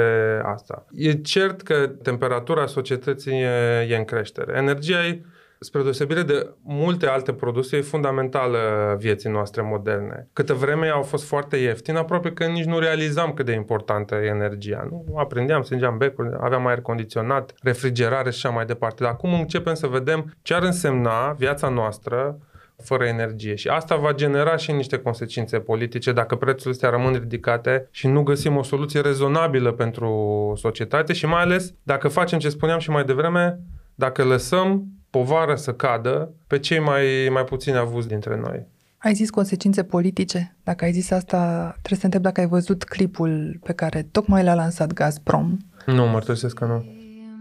asta. 0.45 0.87
E 0.95 1.13
cert 1.13 1.63
că 1.63 1.91
temperatura 2.03 2.67
societății 2.67 3.41
e, 3.41 3.87
e 3.91 3.97
în 3.97 4.05
creștere. 4.05 4.57
Energia 4.57 5.07
e, 5.07 5.21
spre 5.67 5.83
deosebire 5.83 6.23
de 6.23 6.51
multe 6.63 7.07
alte 7.07 7.33
produse, 7.33 7.77
e 7.77 7.81
fundamentală 7.81 8.59
vieții 8.99 9.31
noastre 9.31 9.63
moderne. 9.63 10.29
Câte 10.33 10.53
vreme 10.53 10.89
au 10.89 11.03
fost 11.03 11.25
foarte 11.25 11.57
ieftine, 11.57 11.99
aproape 11.99 12.33
că 12.33 12.45
nici 12.45 12.65
nu 12.65 12.79
realizam 12.79 13.33
cât 13.33 13.47
de 13.47 13.53
importantă 13.53 14.15
e 14.15 14.27
energia. 14.27 14.89
Nu 14.91 15.17
aprindeam, 15.17 15.63
strângeam 15.63 15.99
becuri, 15.99 16.37
aveam 16.41 16.67
aer 16.67 16.81
condiționat, 16.81 17.55
refrigerare 17.63 18.31
și 18.31 18.47
așa 18.47 18.55
mai 18.55 18.67
departe. 18.67 19.03
Dar 19.03 19.13
acum 19.13 19.33
începem 19.35 19.75
să 19.75 19.87
vedem 19.87 20.35
ce 20.43 20.55
ar 20.55 20.63
însemna 20.63 21.33
viața 21.33 21.69
noastră 21.69 22.39
fără 22.83 23.05
energie. 23.05 23.55
Și 23.55 23.69
asta 23.69 23.97
va 23.97 24.13
genera 24.13 24.57
și 24.57 24.73
niște 24.73 24.99
consecințe 24.99 25.59
politice 25.59 26.13
dacă 26.13 26.37
prețurile 26.37 26.71
astea 26.71 26.91
rămân 26.91 27.13
ridicate 27.13 27.89
și 27.91 28.07
nu 28.07 28.23
găsim 28.23 28.57
o 28.57 28.63
soluție 28.63 29.01
rezonabilă 29.01 29.73
pentru 29.73 30.53
societate 30.57 31.13
și 31.13 31.27
mai 31.27 31.43
ales 31.43 31.75
dacă 31.83 32.09
facem 32.09 32.39
ce 32.39 32.49
spuneam 32.49 32.79
și 32.79 32.91
mai 32.91 33.05
devreme, 33.05 33.61
dacă 33.95 34.25
lăsăm 34.25 34.85
povară 35.16 35.56
să 35.56 35.74
cadă 35.74 36.32
pe 36.48 36.60
cei 36.60 36.80
mai, 36.80 37.30
mai 37.32 37.44
puțini 37.44 37.78
avuți 37.78 38.08
dintre 38.08 38.38
noi. 38.38 38.68
Ai 38.98 39.14
zis 39.14 39.30
consecințe 39.30 39.84
politice. 39.84 40.56
Dacă 40.64 40.86
ai 40.86 40.92
zis 40.92 41.12
asta, 41.12 41.38
trebuie 41.82 41.94
să 41.94 42.00
te 42.00 42.06
întreb 42.06 42.22
dacă 42.22 42.42
ai 42.42 42.48
văzut 42.48 42.84
clipul 42.84 43.60
pe 43.64 43.74
care 43.74 44.08
tocmai 44.12 44.44
l-a 44.44 44.54
lansat 44.54 44.94
Gazprom. 44.94 45.58
Nu, 45.86 46.08
mărturisesc 46.08 46.56
că 46.56 46.66
nu. 46.66 46.86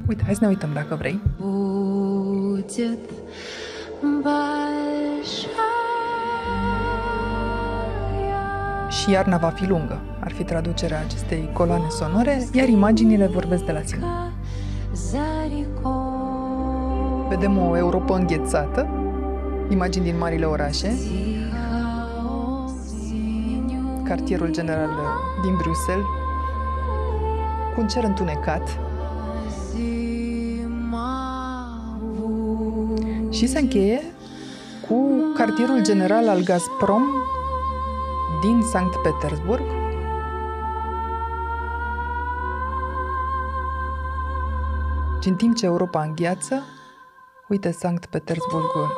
Uite, 0.08 0.22
hai 0.24 0.34
să 0.34 0.40
ne 0.42 0.48
uităm 0.48 0.70
dacă 0.72 0.94
vrei. 0.94 1.20
будет 1.40 3.00
большая. 4.22 5.70
Și 8.90 9.10
iarna 9.10 9.36
va 9.36 9.48
fi 9.48 9.66
lungă, 9.66 10.00
ar 10.20 10.32
fi 10.32 10.44
traducerea 10.44 11.00
acestei 11.00 11.50
coloane 11.52 11.88
sonore, 11.88 12.48
iar 12.52 12.68
imaginile 12.68 13.26
vorbesc 13.26 13.64
de 13.64 13.72
la 13.72 13.82
sine. 13.84 14.06
vedem 17.35 17.57
o 17.57 17.77
Europa 17.77 18.15
înghețată, 18.15 18.87
imagini 19.69 20.05
din 20.05 20.17
marile 20.17 20.45
orașe, 20.45 20.93
cartierul 24.03 24.51
general 24.51 24.89
din 25.43 25.55
Bruxelles, 25.55 26.05
cu 27.73 27.81
un 27.81 27.87
cer 27.87 28.03
întunecat. 28.03 28.79
Și 33.29 33.47
se 33.47 33.59
încheie 33.59 34.01
cu 34.87 34.95
cartierul 35.33 35.83
general 35.83 36.29
al 36.29 36.43
Gazprom 36.43 37.03
din 38.41 38.61
Sankt 38.71 38.95
Petersburg, 38.95 39.63
Și 45.21 45.31
în 45.31 45.37
timp 45.37 45.55
ce 45.55 45.65
Europa 45.65 46.01
îngheață, 46.01 46.63
Uite 47.47 47.71
Sankt 47.71 48.05
Petersburgul. 48.05 48.91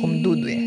Cum 0.00 0.20
duduie. 0.20 0.58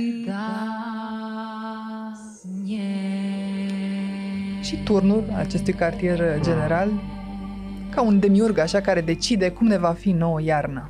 Și 4.61 4.83
turnul 4.83 5.23
acestui 5.35 5.73
cartier 5.73 6.39
general 6.41 6.91
ca 7.89 8.01
un 8.01 8.19
demiurg 8.19 8.57
așa 8.57 8.81
care 8.81 9.01
decide 9.01 9.51
cum 9.51 9.67
ne 9.67 9.77
va 9.77 9.91
fi 9.91 10.11
nouă 10.11 10.41
iarna. 10.41 10.89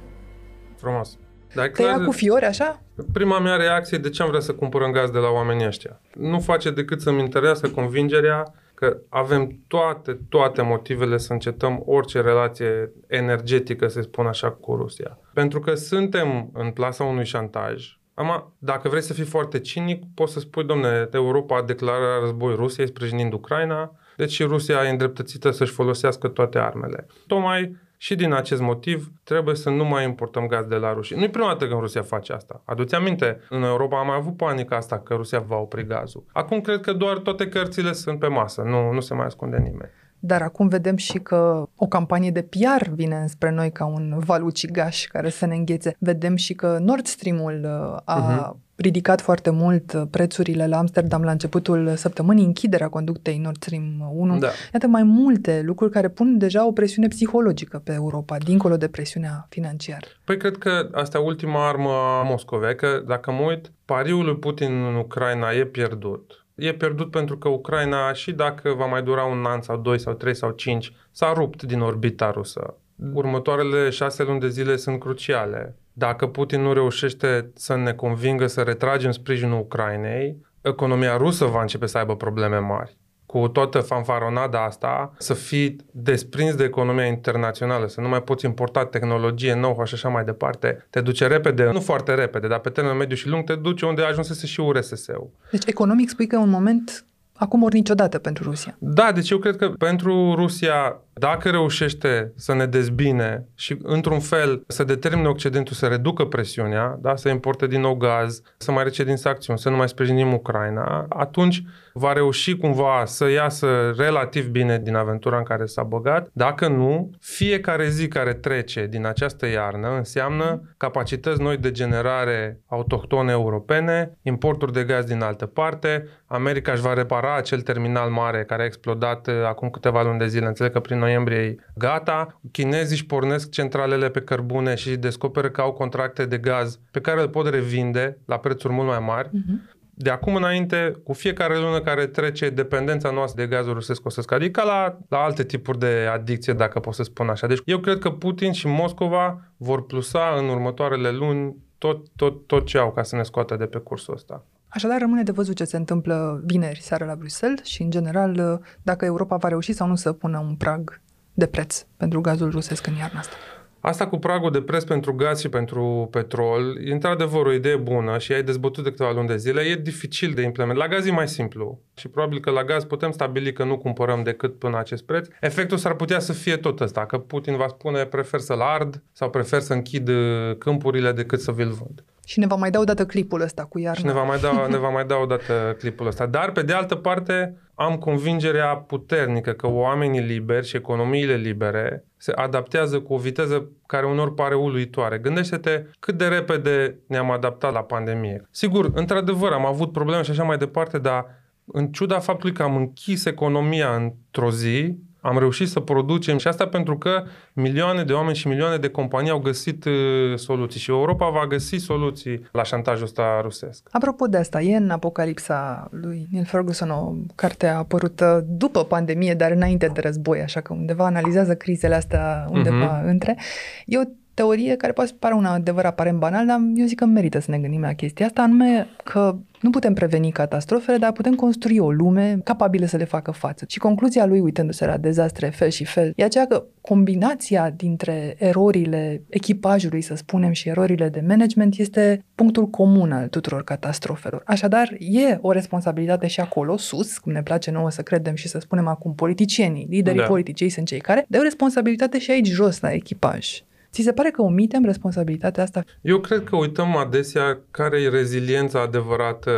Frumos. 0.78 1.18
Dar 1.54 1.66
Te 1.66 1.72
clar, 1.72 2.00
ia 2.00 2.06
cu 2.06 2.12
fiori 2.12 2.46
așa? 2.46 2.82
Prima 3.14 3.40
mea 3.40 3.56
reacție, 3.56 3.98
de 3.98 4.10
ce 4.10 4.22
am 4.22 4.28
vrea 4.30 4.42
să 4.42 4.54
cumpărăm 4.54 4.92
gaz 4.92 5.10
de 5.10 5.18
la 5.18 5.30
oamenii 5.30 5.66
ăștia? 5.66 6.02
Nu 6.14 6.40
face 6.40 6.72
decât 6.72 7.02
să-mi 7.02 7.20
interesă 7.20 7.70
convingerea 7.70 8.54
că 8.80 8.98
avem 9.10 9.60
toate, 9.68 10.20
toate 10.30 10.62
motivele 10.62 11.18
să 11.18 11.34
încetăm 11.34 11.84
orice 11.86 12.22
relație 12.22 12.92
energetică, 13.08 13.88
să 13.88 14.02
spun 14.02 14.26
așa, 14.26 14.52
cu 14.52 14.76
Rusia. 14.76 15.18
Pentru 15.34 15.60
că 15.60 15.76
suntem 15.76 16.50
în 16.54 16.72
plasa 16.72 17.04
unui 17.04 17.26
șantaj. 17.26 17.98
Ama, 18.14 18.54
dacă 18.58 18.90
vrei 18.90 19.02
să 19.02 19.14
fii 19.14 19.24
foarte 19.24 19.60
cinic, 19.60 20.04
poți 20.16 20.34
să 20.34 20.40
spui, 20.40 20.64
domne, 20.64 21.08
Europa 21.12 21.58
a 21.58 21.62
declarat 21.62 22.22
război 22.22 22.56
Rusiei 22.56 22.88
sprijinind 22.88 23.34
Ucraina, 23.34 23.96
deci 24.18 24.32
și 24.32 24.44
Rusia 24.44 24.86
e 24.86 24.90
îndreptățită 24.90 25.52
să-și 25.52 25.72
folosească 25.72 26.28
toate 26.28 26.58
armele. 26.60 27.08
Tocmai 27.28 27.76
și 28.02 28.16
din 28.16 28.34
acest 28.34 28.62
motiv 28.62 29.12
trebuie 29.24 29.56
să 29.56 29.70
nu 29.70 29.86
mai 29.86 30.04
importăm 30.04 30.48
gaz 30.48 30.66
de 30.66 30.76
la 30.76 30.94
Rusia. 30.94 31.18
Nu 31.18 31.24
e 31.24 31.30
prima 31.30 31.48
dată 31.48 31.68
când 31.68 31.80
Rusia 31.80 32.02
face 32.02 32.34
asta. 32.34 32.62
Aduți 32.66 32.96
aminte, 32.96 33.40
în 33.50 33.64
Europa 33.64 34.00
am 34.00 34.08
mai 34.08 34.16
avut 34.16 34.38
panica 34.38 34.76
asta 34.76 35.00
că 35.00 35.14
Rusia 35.14 35.40
va 35.40 35.56
opri 35.56 35.86
gazul. 35.86 36.24
Acum 36.34 36.62
cred 36.62 36.82
că 36.82 36.94
doar 36.94 37.18
toate 37.18 37.48
cărțile 37.48 37.94
sunt 37.94 38.20
pe 38.20 38.28
masă, 38.28 38.62
nu, 38.62 38.92
nu 38.92 39.00
se 39.00 39.14
mai 39.14 39.26
ascunde 39.26 39.58
nimeni. 39.58 39.92
Dar 40.20 40.42
acum 40.42 40.68
vedem 40.68 40.96
și 40.96 41.18
că 41.18 41.68
o 41.76 41.88
campanie 41.88 42.32
de 42.32 42.42
PR 42.42 42.90
vine 42.94 43.26
spre 43.28 43.52
noi 43.52 43.72
ca 43.72 43.86
un 43.86 44.14
val 44.26 44.44
ucigaș 44.44 45.06
care 45.06 45.30
să 45.30 45.46
ne 45.46 45.56
înghețe. 45.56 45.96
Vedem 46.00 46.36
și 46.36 46.54
că 46.54 46.78
Nord 46.82 47.06
Stream-ul 47.06 47.62
uh, 47.64 47.98
a 48.06 48.18
Mhm. 48.18 48.60
Ridicat 48.80 49.22
foarte 49.22 49.50
mult 49.50 49.94
uh, 49.94 50.02
prețurile 50.12 50.68
la 50.68 50.78
Amsterdam 50.78 51.24
la 51.24 51.32
începutul 51.32 51.96
săptămânii, 51.96 52.46
închiderea 52.46 52.88
conductei 52.88 53.38
Nord 53.38 53.56
Stream 53.56 54.12
1. 54.14 54.38
Da. 54.38 54.48
Iată 54.74 54.88
mai 54.88 55.04
multe 55.04 55.62
lucruri 55.66 55.92
care 55.92 56.08
pun 56.08 56.38
deja 56.38 56.68
o 56.68 56.72
presiune 56.72 57.08
psihologică 57.08 57.82
pe 57.84 57.94
Europa, 57.94 58.38
dincolo 58.38 58.78
de 58.78 58.88
presiunea 58.88 59.46
financiară. 59.50 60.06
Păi 60.24 60.38
cred 60.38 60.58
că 60.58 60.90
asta 60.92 61.18
e 61.18 61.22
ultima 61.22 61.68
armă 61.68 61.90
a 61.90 62.24
Moscovei, 62.24 62.76
că 62.76 63.04
dacă 63.08 63.32
mă 63.32 63.42
uit, 63.42 63.72
pariul 63.86 64.26
lui 64.26 64.38
Putin 64.38 64.86
în 64.86 64.96
Ucraina 64.96 65.52
e 65.52 65.66
pierdut. 65.66 66.46
E 66.56 66.74
pierdut 66.74 67.12
pentru 67.12 67.38
că 67.38 67.48
Ucraina, 67.48 68.14
și 68.14 68.32
dacă 68.32 68.74
va 68.78 68.86
mai 68.86 69.04
dura 69.04 69.24
un 69.24 69.46
an 69.46 69.62
sau 69.62 69.78
doi 69.78 70.00
sau 70.00 70.14
trei 70.14 70.36
sau 70.36 70.52
cinci, 70.52 70.94
s-a 71.12 71.34
rupt 71.34 71.64
din 71.64 71.80
orbita 71.80 72.32
rusă. 72.32 72.74
Următoarele 73.14 73.90
șase 73.90 74.24
luni 74.24 74.40
de 74.40 74.50
zile 74.50 74.76
sunt 74.76 75.00
cruciale. 75.00 75.76
Dacă 75.94 76.28
Putin 76.28 76.62
nu 76.62 76.74
reușește 76.74 77.52
să 77.56 77.76
ne 77.76 77.94
convingă 77.94 78.48
să 78.48 78.62
retragem 78.62 79.12
sprijinul 79.12 79.60
Ucrainei, 79.60 80.46
economia 80.62 81.18
rusă 81.18 81.46
va 81.46 81.62
începe 81.62 81.86
să 81.86 81.98
aibă 81.98 82.16
probleme 82.16 82.58
mari 82.58 82.98
cu 83.32 83.48
toată 83.48 83.80
fanfaronada 83.80 84.66
asta, 84.66 85.14
să 85.18 85.34
fii 85.34 85.76
desprins 85.92 86.56
de 86.56 86.64
economia 86.64 87.06
internațională, 87.06 87.88
să 87.88 88.02
nu 88.02 88.08
mai 88.08 88.24
poți 88.24 88.46
importa 88.46 88.86
tehnologie 88.86 89.54
nouă 89.54 89.86
și 89.86 89.94
așa 89.94 90.10
mai 90.10 90.24
departe, 90.24 90.88
te 90.90 91.02
duce 91.02 91.28
repede, 91.28 91.70
nu 91.72 91.80
foarte 91.80 92.14
repede, 92.14 92.48
dar 92.48 92.60
pe 92.60 92.70
termen 92.70 92.98
mediu 92.98 93.16
și 93.16 93.28
lung 93.28 93.44
te 93.44 93.56
duce 93.56 93.86
unde 93.86 94.02
ajunsese 94.02 94.46
și 94.46 94.60
URSS-ul. 94.60 95.30
Deci 95.52 95.66
economic 95.66 96.10
spui 96.10 96.28
că 96.28 96.36
e 96.36 96.40
un 96.40 96.50
moment 96.50 97.06
acum 97.34 97.64
ori 97.64 97.76
niciodată 97.76 98.18
pentru 98.18 98.44
Rusia. 98.44 98.76
Da, 98.80 99.12
deci 99.12 99.30
eu 99.30 99.38
cred 99.38 99.56
că 99.56 99.70
pentru 99.70 100.34
Rusia, 100.36 101.02
dacă 101.20 101.50
reușește 101.50 102.34
să 102.36 102.54
ne 102.54 102.66
dezbine 102.66 103.46
și 103.56 103.78
într-un 103.84 104.20
fel 104.20 104.64
să 104.68 104.84
determine 104.84 105.28
Occidentul 105.28 105.76
să 105.76 105.88
reducă 105.88 106.26
presiunea, 106.26 106.98
da, 107.02 107.16
să 107.16 107.30
importe 107.30 107.68
din 107.68 107.82
nou 107.82 107.96
gaz, 107.96 108.42
să 108.58 108.72
mai 108.72 108.84
rece 108.84 109.04
din 109.04 109.16
sancțiuni, 109.16 109.60
să 109.60 109.70
nu 109.70 109.76
mai 109.76 109.88
sprijinim 109.88 110.34
Ucraina, 110.34 111.06
atunci 111.10 111.64
va 111.94 112.14
reuși 112.14 112.58
cumva 112.58 113.04
să 113.06 113.30
iasă 113.30 113.94
relativ 113.98 114.48
bine 114.48 114.80
din 114.80 114.96
aventura 114.96 115.38
în 115.38 115.44
care 115.44 115.66
s-a 115.66 115.84
băgat. 115.84 116.30
Dacă 116.34 116.68
nu, 116.68 117.10
fiecare 117.20 117.90
zi 117.90 118.08
care 118.08 118.34
trece 118.34 118.88
din 118.90 119.06
această 119.06 119.48
iarnă 119.48 119.96
înseamnă 119.98 120.62
capacități 120.78 121.42
noi 121.42 121.58
de 121.58 121.72
generare 121.72 122.60
autohtone 122.68 123.32
europene, 123.32 124.18
importuri 124.22 124.74
de 124.74 124.84
gaz 124.84 125.06
din 125.06 125.22
altă 125.22 125.46
parte, 125.46 126.08
America 126.26 126.72
își 126.72 126.82
va 126.82 126.94
repara 126.94 127.36
acel 127.36 127.62
terminal 127.62 128.10
mare 128.10 128.44
care 128.44 128.62
a 128.62 128.66
explodat 128.66 129.28
uh, 129.28 129.34
acum 129.46 129.70
câteva 129.70 130.04
luni 130.04 130.20
de 130.20 130.28
zile, 130.28 130.46
înțeleg 130.46 130.72
că 130.72 130.80
prin 130.80 131.00
noiembrie 131.10 131.38
e 131.38 131.56
gata, 131.76 132.40
chinezii 132.52 132.96
își 132.96 133.06
pornesc 133.06 133.50
centralele 133.52 134.10
pe 134.10 134.22
cărbune 134.22 134.76
și 134.76 134.96
descoperă 134.96 135.50
că 135.50 135.62
au 135.62 135.72
contracte 135.72 136.26
de 136.26 136.38
gaz 136.38 136.80
pe 136.92 137.00
care 137.02 137.22
îl 137.22 137.30
pot 137.30 137.48
revinde 137.48 138.18
la 138.26 138.38
prețuri 138.38 138.74
mult 138.74 138.88
mai 138.88 139.00
mari. 139.00 139.30
Uh-huh. 139.30 139.78
De 140.02 140.10
acum 140.10 140.36
înainte, 140.36 140.94
cu 141.04 141.14
fiecare 141.14 141.58
lună 141.58 141.82
care 141.82 142.08
trece, 142.08 142.50
dependența 142.50 143.12
noastră 143.12 143.42
de 143.42 143.56
gazul 143.56 143.74
rusesc 143.74 144.06
o 144.06 144.10
să 144.10 144.22
scadă. 144.22 144.44
E 144.44 144.50
ca 144.50 144.64
la, 144.64 144.98
la 145.10 145.18
alte 145.18 145.44
tipuri 145.44 145.80
de 145.80 146.08
adicție, 146.12 146.54
dacă 146.54 146.80
pot 146.80 146.94
să 146.94 147.04
spun 147.04 147.30
așa. 147.30 147.48
Deci 147.48 147.62
eu 147.66 147.80
cred 147.80 148.00
că 148.00 148.10
Putin 148.10 148.52
și 148.52 148.68
Moscova 148.68 149.42
vor 149.58 149.86
plusa 149.86 150.36
în 150.38 150.50
următoarele 150.50 151.12
luni 151.12 151.56
tot, 151.78 152.08
tot, 152.16 152.48
tot 152.48 152.66
ce 152.66 152.78
au 152.78 152.92
ca 152.92 153.04
să 153.04 153.16
ne 153.16 153.24
scoată 153.24 153.56
de 153.56 153.66
pe 153.66 153.78
cursul 153.78 154.14
ăsta. 154.14 154.46
Așadar, 154.70 155.00
rămâne 155.00 155.24
de 155.24 155.32
văzut 155.32 155.56
ce 155.56 155.64
se 155.64 155.78
întâmplă 155.78 156.42
vineri 156.46 156.82
seara 156.82 157.06
la 157.06 157.16
Bruxelles 157.16 157.66
și, 157.66 157.82
în 157.82 157.90
general, 157.90 158.62
dacă 158.82 159.06
Europa 159.06 159.36
va 159.36 159.48
reuși 159.48 159.74
sau 159.74 159.88
nu 159.88 159.96
să 159.96 160.12
pună 160.12 160.40
un 160.40 160.56
prag 160.56 161.02
de 161.34 161.46
preț 161.46 161.86
pentru 161.98 162.22
gazul 162.22 162.50
rusesc 162.50 162.88
în 162.88 162.94
iarna 162.94 163.20
asta. 163.20 163.36
Asta 163.82 164.08
cu 164.08 164.18
pragul 164.18 164.52
de 164.52 164.62
preț 164.62 164.84
pentru 164.84 165.14
gaz 165.14 165.40
și 165.40 165.50
pentru 165.50 166.08
petrol 166.12 166.78
e 166.86 166.92
într-adevăr 166.92 167.46
o 167.46 167.54
idee 167.54 167.76
bună 167.76 168.18
și 168.18 168.34
ai 168.34 168.44
dezbătut 168.44 168.84
de 168.84 168.90
câteva 168.90 169.12
luni 169.12 169.28
de 169.28 169.38
zile. 169.38 169.62
E 169.62 169.76
dificil 169.76 170.34
de 170.34 170.42
implementat. 170.42 170.88
La 170.88 170.96
gaz 170.96 171.06
e 171.06 171.12
mai 171.12 171.28
simplu 171.28 171.80
și 171.94 172.08
probabil 172.08 172.40
că 172.40 172.50
la 172.50 172.64
gaz 172.64 172.84
putem 172.84 173.12
stabili 173.12 173.54
că 173.54 173.64
nu 173.64 173.78
cumpărăm 173.78 174.24
decât 174.24 174.58
până 174.58 174.78
acest 174.78 175.04
preț. 175.04 175.28
Efectul 175.42 175.78
s-ar 175.78 175.94
putea 175.94 176.20
să 176.20 176.34
fie 176.34 176.58
tot 176.58 176.80
ăsta, 176.80 177.06
că 177.06 177.18
Putin 177.18 177.56
va 177.56 177.68
spune 177.68 178.06
prefer 178.06 178.40
să-l 178.40 178.62
ard 178.62 179.04
sau 179.12 179.30
prefer 179.30 179.60
să 179.60 179.74
închid 179.74 180.08
uh, 180.08 180.56
câmpurile 180.58 181.12
decât 181.12 181.40
să 181.42 181.52
vi-l 181.52 181.72
vând. 181.72 182.04
Și 182.30 182.40
ne 182.40 182.48
va 182.48 182.56
mai 182.56 182.72
da 182.72 182.80
o 182.80 182.84
dată 182.84 183.06
clipul 183.06 183.42
ăsta 183.42 183.64
cu 183.64 183.80
iarna. 183.80 184.00
Și 184.00 184.06
ne 184.06 184.12
va 184.12 184.24
mai 184.24 184.40
da, 184.40 184.68
ne 184.70 184.78
va 184.78 184.90
mai 184.90 185.06
da 185.06 185.16
o 185.16 185.26
dată 185.26 185.76
clipul 185.78 186.08
ăsta. 186.08 186.26
Dar, 186.26 186.52
pe 186.52 186.62
de 186.62 186.74
altă 186.74 186.96
parte, 186.96 187.58
am 187.76 187.98
convingerea 187.98 188.76
puternică 188.76 189.52
că 189.52 189.68
oamenii 189.68 190.20
liberi 190.20 190.68
și 190.68 190.76
economiile 190.76 191.36
libere 191.36 192.06
se 192.18 192.32
adaptează 192.32 193.00
cu 193.00 193.14
o 193.14 193.18
viteză 193.18 193.70
care 193.86 194.06
unor 194.06 194.34
pare 194.34 194.56
uluitoare. 194.56 195.18
Gândește-te 195.18 195.86
cât 196.00 196.18
de 196.18 196.28
repede 196.28 197.00
ne-am 197.08 197.32
adaptat 197.32 197.74
la 197.74 197.84
pandemie. 197.84 198.48
Sigur, 198.52 198.92
într-adevăr, 198.94 199.52
am 199.52 199.66
avut 199.66 199.92
probleme 199.92 200.22
și 200.22 200.32
așa 200.32 200.44
mai 200.44 200.58
departe, 200.58 200.98
dar 200.98 201.26
în 201.66 201.88
ciuda 201.88 202.20
faptului 202.20 202.56
că 202.56 202.64
am 202.64 202.76
închis 202.76 203.26
economia 203.26 203.96
într-o 203.96 204.52
zi, 204.52 204.98
Am 205.22 205.38
reușit 205.38 205.70
să 205.70 205.80
producem 205.80 206.38
și 206.38 206.48
asta 206.48 206.68
pentru 206.68 206.98
că 206.98 207.24
milioane 207.54 208.04
de 208.04 208.14
oameni 208.14 208.36
și 208.36 208.48
milioane 208.48 208.78
de 208.78 208.90
companii 208.90 209.30
au 209.30 209.40
găsit 209.40 209.86
uh, 209.86 209.94
soluții 210.36 210.80
și 210.80 210.90
Europa 210.90 211.30
va 211.30 211.48
găsi 211.48 211.76
soluții 211.78 212.48
la 212.52 212.64
șantajul 212.64 213.04
ăsta 213.04 213.40
rusesc. 213.42 213.88
Apropo 213.92 214.26
de 214.26 214.38
asta, 214.38 214.62
e 214.62 214.76
în 214.76 214.90
Apocalipsa 214.90 215.88
lui 215.92 216.28
Neil 216.32 216.46
Ferguson 216.46 216.90
o 216.90 217.14
carte 217.36 217.68
apărută 217.68 218.46
după 218.48 218.84
pandemie, 218.84 219.34
dar 219.34 219.52
înainte 219.52 219.88
de 219.94 220.02
război, 220.02 220.42
așa 220.42 220.62
că 220.62 220.74
undeva 220.74 221.06
analizează 221.06 221.56
crizele 221.56 221.96
astea 221.96 222.46
undeva 222.50 223.02
uh-huh. 223.02 223.06
între. 223.06 223.38
E 223.86 223.98
o 223.98 224.04
teorie 224.40 224.76
care 224.76 224.94
poate 224.94 225.12
pare 225.20 225.34
un 225.34 225.46
adevăr 225.46 225.86
aparent 225.86 226.18
banal, 226.20 226.46
dar 226.46 226.60
eu 226.76 226.86
zic 226.86 226.98
că 226.98 227.06
merită 227.06 227.40
să 227.40 227.52
ne 227.52 227.58
gândim 227.58 227.82
la 227.82 227.94
chestia 227.94 228.26
asta, 228.26 228.42
anume 228.42 228.88
că 229.04 229.36
nu 229.62 229.70
putem 229.70 229.94
preveni 229.94 230.32
catastrofele, 230.32 230.98
dar 230.98 231.12
putem 231.12 231.36
construi 231.36 231.78
o 231.78 231.92
lume 231.92 232.40
capabilă 232.44 232.86
să 232.86 232.98
le 232.98 233.04
facă 233.04 233.32
față. 233.32 233.66
Și 233.68 233.80
concluzia 233.80 234.26
lui, 234.26 234.40
uitându-se 234.40 234.86
la 234.86 234.98
dezastre 234.98 235.48
fel 235.48 235.70
și 235.70 235.86
fel, 235.86 236.14
e 236.16 236.24
aceea 236.24 236.46
că 236.48 236.64
combinația 236.82 237.70
dintre 237.70 238.36
erorile 238.38 239.22
echipajului, 239.30 240.02
să 240.02 240.16
spunem, 240.16 240.52
și 240.52 240.70
erorile 240.70 241.10
de 241.10 241.24
management 241.28 241.78
este 241.78 242.26
punctul 242.36 242.68
comun 242.68 243.12
al 243.12 243.28
tuturor 243.28 243.64
catastrofelor. 243.64 244.42
Așadar, 244.46 244.96
e 245.00 245.38
o 245.42 245.52
responsabilitate 245.52 246.28
și 246.28 246.40
acolo, 246.40 246.78
sus, 246.78 247.18
cum 247.18 247.32
ne 247.32 247.44
place 247.44 247.72
nouă 247.72 247.92
să 247.92 248.02
credem 248.02 248.36
și 248.36 248.48
să 248.48 248.60
spunem 248.60 248.88
acum 248.88 249.16
politicienii, 249.16 249.88
liderii 249.90 250.20
Da. 250.20 250.26
politici, 250.26 250.62
ei 250.62 250.70
sunt 250.70 250.88
cei 250.88 251.00
care, 251.00 251.26
dar 251.28 251.40
e 251.40 251.42
o 251.42 251.48
responsabilitate 251.48 252.20
și 252.20 252.32
aici 252.32 252.48
jos, 252.48 252.80
la 252.80 252.92
echipaj. 252.92 253.62
Ți 253.92 254.02
se 254.02 254.12
pare 254.12 254.30
că 254.30 254.42
omitem 254.42 254.84
responsabilitatea 254.86 255.64
asta? 255.64 255.84
Eu 256.02 256.20
cred 256.20 256.44
că 256.44 256.56
uităm 256.56 256.96
adesea 256.96 257.60
care 257.72 258.02
e 258.02 258.10
reziliența 258.10 258.82
adevărată 258.82 259.52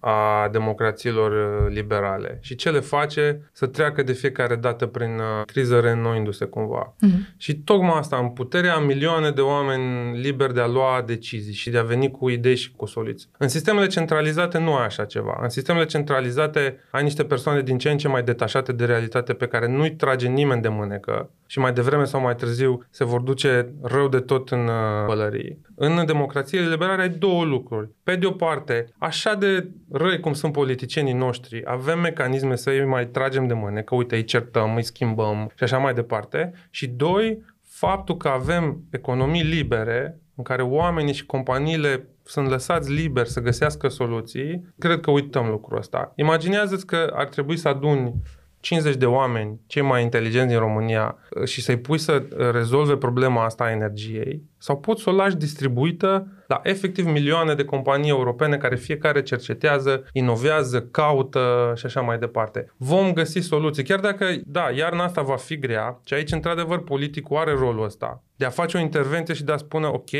a 0.00 0.48
democrațiilor 0.52 1.30
uh, 1.30 1.72
liberale 1.74 2.38
și 2.40 2.54
ce 2.54 2.70
le 2.70 2.80
face 2.80 3.50
să 3.52 3.66
treacă 3.66 4.02
de 4.02 4.12
fiecare 4.12 4.56
dată 4.56 4.86
prin 4.86 5.10
uh, 5.10 5.44
criză 5.44 5.80
reînnoindu-se 5.80 6.44
cumva. 6.44 6.94
Mhm. 7.00 7.34
Și 7.36 7.54
tocmai 7.54 7.98
asta, 7.98 8.16
în 8.16 8.28
puterea 8.28 8.74
a 8.74 8.78
milioane 8.78 9.30
de 9.30 9.40
oameni 9.40 10.18
liberi 10.20 10.54
de 10.54 10.60
a 10.60 10.66
lua 10.66 11.02
decizii 11.06 11.54
și 11.54 11.70
de 11.70 11.78
a 11.78 11.82
veni 11.82 12.10
cu 12.10 12.28
idei 12.28 12.56
și 12.56 12.72
cu 12.76 12.86
soluții. 12.86 13.28
În 13.38 13.48
sistemele 13.48 13.86
centralizate 13.86 14.58
nu 14.58 14.74
ai 14.74 14.84
așa 14.84 15.04
ceva. 15.04 15.38
În 15.42 15.48
sistemele 15.48 15.84
centralizate 15.84 16.78
ai 16.90 17.02
niște 17.02 17.24
persoane 17.24 17.62
din 17.62 17.78
ce 17.78 17.90
în 17.90 17.98
ce 17.98 18.08
mai 18.08 18.22
detașate 18.22 18.72
de 18.72 18.84
realitate 18.84 19.32
pe 19.32 19.46
care 19.46 19.68
nu-i 19.68 19.96
trage 19.96 20.28
nimeni 20.28 20.62
de 20.62 20.68
mânecă 20.68 21.30
și 21.50 21.58
mai 21.58 21.72
devreme 21.72 22.04
sau 22.04 22.20
mai 22.20 22.34
târziu 22.34 22.86
se 22.90 23.04
vor 23.04 23.20
duce 23.20 23.74
rău 23.82 24.08
de 24.08 24.20
tot 24.20 24.50
în 24.50 24.66
uh, 24.66 25.06
pălării. 25.06 25.60
În 25.74 26.06
democrațiile 26.06 26.68
liberale 26.68 27.02
ai 27.02 27.08
două 27.08 27.44
lucruri. 27.44 27.90
Pe 28.02 28.16
de 28.16 28.26
o 28.26 28.30
parte, 28.30 28.86
așa 28.98 29.34
de 29.34 29.70
răi 29.92 30.20
cum 30.20 30.32
sunt 30.32 30.52
politicienii 30.52 31.12
noștri, 31.12 31.62
avem 31.64 32.00
mecanisme 32.00 32.56
să 32.56 32.70
îi 32.70 32.84
mai 32.84 33.06
tragem 33.06 33.46
de 33.46 33.54
mânecă, 33.54 33.94
uite, 33.94 34.16
îi 34.16 34.24
certăm, 34.24 34.74
îi 34.74 34.82
schimbăm 34.82 35.50
și 35.54 35.62
așa 35.62 35.78
mai 35.78 35.94
departe. 35.94 36.52
Și 36.70 36.86
doi, 36.86 37.42
faptul 37.68 38.16
că 38.16 38.28
avem 38.28 38.80
economii 38.90 39.42
libere 39.42 40.20
în 40.34 40.44
care 40.44 40.62
oamenii 40.62 41.12
și 41.12 41.26
companiile 41.26 42.08
sunt 42.22 42.48
lăsați 42.48 42.92
liberi 42.92 43.28
să 43.28 43.40
găsească 43.40 43.88
soluții, 43.88 44.74
cred 44.78 45.00
că 45.00 45.10
uităm 45.10 45.48
lucrul 45.48 45.78
ăsta. 45.78 46.12
Imaginează-ți 46.16 46.86
că 46.86 47.12
ar 47.14 47.26
trebui 47.26 47.56
să 47.56 47.68
aduni 47.68 48.14
50 48.60 48.96
de 48.96 49.06
oameni, 49.06 49.60
cei 49.66 49.82
mai 49.82 50.02
inteligenți 50.02 50.48
din 50.48 50.58
România, 50.58 51.16
și 51.44 51.62
să-i 51.62 51.78
pui 51.78 51.98
să 51.98 52.26
rezolve 52.52 52.96
problema 52.96 53.44
asta 53.44 53.64
a 53.64 53.70
energiei, 53.70 54.42
sau 54.58 54.78
poți 54.78 55.02
să 55.02 55.10
o 55.10 55.12
lași 55.12 55.36
distribuită 55.36 56.26
la 56.46 56.60
efectiv 56.62 57.06
milioane 57.06 57.54
de 57.54 57.64
companii 57.64 58.10
europene 58.10 58.56
care 58.56 58.76
fiecare 58.76 59.22
cercetează, 59.22 60.04
inovează, 60.12 60.82
caută 60.82 61.72
și 61.76 61.86
așa 61.86 62.00
mai 62.00 62.18
departe. 62.18 62.72
Vom 62.76 63.12
găsi 63.12 63.38
soluții, 63.38 63.84
chiar 63.84 64.00
dacă, 64.00 64.26
da, 64.44 64.70
iarna 64.76 65.04
asta 65.04 65.22
va 65.22 65.36
fi 65.36 65.58
grea 65.58 66.00
și 66.04 66.14
aici, 66.14 66.32
într-adevăr, 66.32 66.84
politicul 66.84 67.36
are 67.36 67.52
rolul 67.52 67.84
ăsta 67.84 68.22
de 68.38 68.44
a 68.44 68.50
face 68.50 68.76
o 68.76 68.80
intervenție 68.80 69.34
și 69.34 69.44
de 69.44 69.52
a 69.52 69.56
spune, 69.56 69.86
ok, 69.86 70.10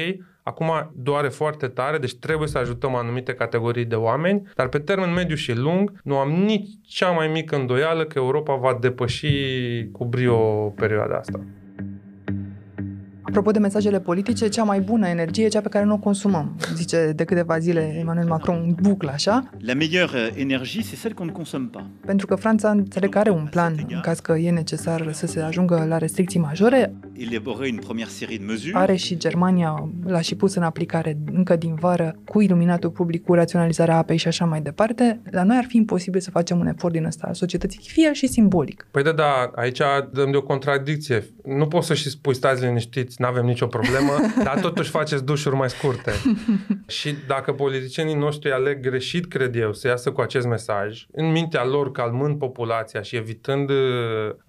acum 0.42 0.90
doare 0.94 1.29
foarte 1.29 1.66
tare, 1.66 1.98
deci 1.98 2.14
trebuie 2.14 2.48
să 2.48 2.59
ajutăm 2.59 2.94
anumite 2.94 3.33
categorii 3.33 3.85
de 3.85 3.94
oameni, 3.94 4.42
dar 4.55 4.68
pe 4.68 4.79
termen 4.79 5.12
mediu 5.12 5.37
și 5.37 5.53
lung 5.53 6.01
nu 6.03 6.16
am 6.16 6.31
nici 6.31 6.68
cea 6.87 7.11
mai 7.11 7.29
mică 7.29 7.57
îndoială 7.57 8.05
că 8.05 8.18
Europa 8.18 8.55
va 8.55 8.79
depăși 8.81 9.29
cu 9.92 10.05
brio 10.05 10.38
perioada 10.77 11.16
asta. 11.16 11.40
Apropo 13.29 13.51
de 13.51 13.59
mesajele 13.59 14.01
politice, 14.01 14.49
cea 14.49 14.62
mai 14.62 14.81
bună 14.81 15.07
energie 15.09 15.45
e 15.45 15.49
cea 15.49 15.61
pe 15.61 15.69
care 15.69 15.85
nu 15.85 15.95
o 15.95 15.99
consumăm. 15.99 16.57
Zice 16.75 17.12
de 17.17 17.25
câteva 17.25 17.59
zile 17.59 17.97
Emmanuel 17.99 18.27
Macron 18.27 18.62
în 18.67 18.75
buclă, 18.83 19.11
așa, 19.11 19.51
La 19.59 19.75
meilleure 19.75 20.33
énergie, 20.37 20.83
c'est 20.83 21.01
celle 21.01 21.14
qu'on 21.14 21.25
ne 21.27 21.33
consomme 21.33 21.69
pas. 21.73 21.83
pentru 22.07 22.27
că 22.27 22.35
Franța 22.35 22.71
înțeleg 22.71 23.11
că 23.11 23.19
are 23.19 23.31
un 23.31 23.47
plan 23.51 23.75
în 23.88 24.01
caz 24.01 24.19
că 24.21 24.33
e 24.33 24.51
necesar 24.51 25.12
să 25.12 25.27
se 25.27 25.41
ajungă 25.41 25.85
la 25.88 25.99
restricții 25.99 26.41
majore. 26.41 26.93
Élaborer 27.17 27.71
une 27.71 27.79
première 27.79 28.09
série 28.11 28.37
de 28.37 28.45
mesures. 28.45 28.75
Are 28.75 28.95
și 28.95 29.17
Germania, 29.17 29.88
l-a 30.07 30.21
și 30.21 30.35
pus 30.35 30.55
în 30.55 30.62
aplicare 30.62 31.19
încă 31.33 31.57
din 31.57 31.75
vară 31.75 32.17
cu 32.25 32.41
iluminatul 32.41 32.91
public, 32.91 33.25
cu 33.25 33.35
raționalizarea 33.35 33.97
apei 33.97 34.17
și 34.17 34.29
așa 34.29 34.45
mai 34.45 34.61
departe. 34.61 35.21
La 35.31 35.43
noi 35.43 35.57
ar 35.57 35.64
fi 35.69 35.77
imposibil 35.77 36.21
să 36.21 36.31
facem 36.31 36.59
un 36.59 36.67
efort 36.67 36.93
din 36.93 37.05
ăsta 37.05 37.27
al 37.27 37.35
societății, 37.35 37.81
fie 37.83 38.12
și 38.12 38.27
simbolic. 38.27 38.87
Păi 38.91 39.03
da, 39.03 39.12
da, 39.12 39.51
aici 39.55 39.81
dăm 40.12 40.31
de 40.31 40.37
o 40.37 40.43
contradicție. 40.43 41.25
Nu 41.45 41.67
poți 41.67 41.87
să 41.87 41.95
și 41.95 42.09
spui 42.11 42.35
stați 42.35 42.64
liniștiți, 42.64 43.18
nu 43.19 43.27
avem 43.27 43.45
nicio 43.45 43.67
problemă, 43.67 44.13
dar 44.45 44.61
totuși 44.61 44.91
faceți 44.91 45.25
dușuri 45.25 45.57
mai 45.57 45.71
scurte. 45.71 46.13
și 46.99 47.15
dacă 47.27 47.53
politicienii 47.53 48.15
noștri 48.15 48.53
aleg 48.53 48.81
greșit, 48.81 49.27
cred 49.27 49.57
eu, 49.57 49.73
să 49.73 49.89
iasă 49.89 50.13
cu 50.13 50.21
acest 50.21 50.47
mesaj, 50.47 51.07
în 51.13 51.31
mintea 51.31 51.65
lor 51.65 51.93
calmând 51.93 52.39
populația 52.39 53.03
și 53.03 53.17
evitând, 53.17 53.71
uh, 53.71 53.77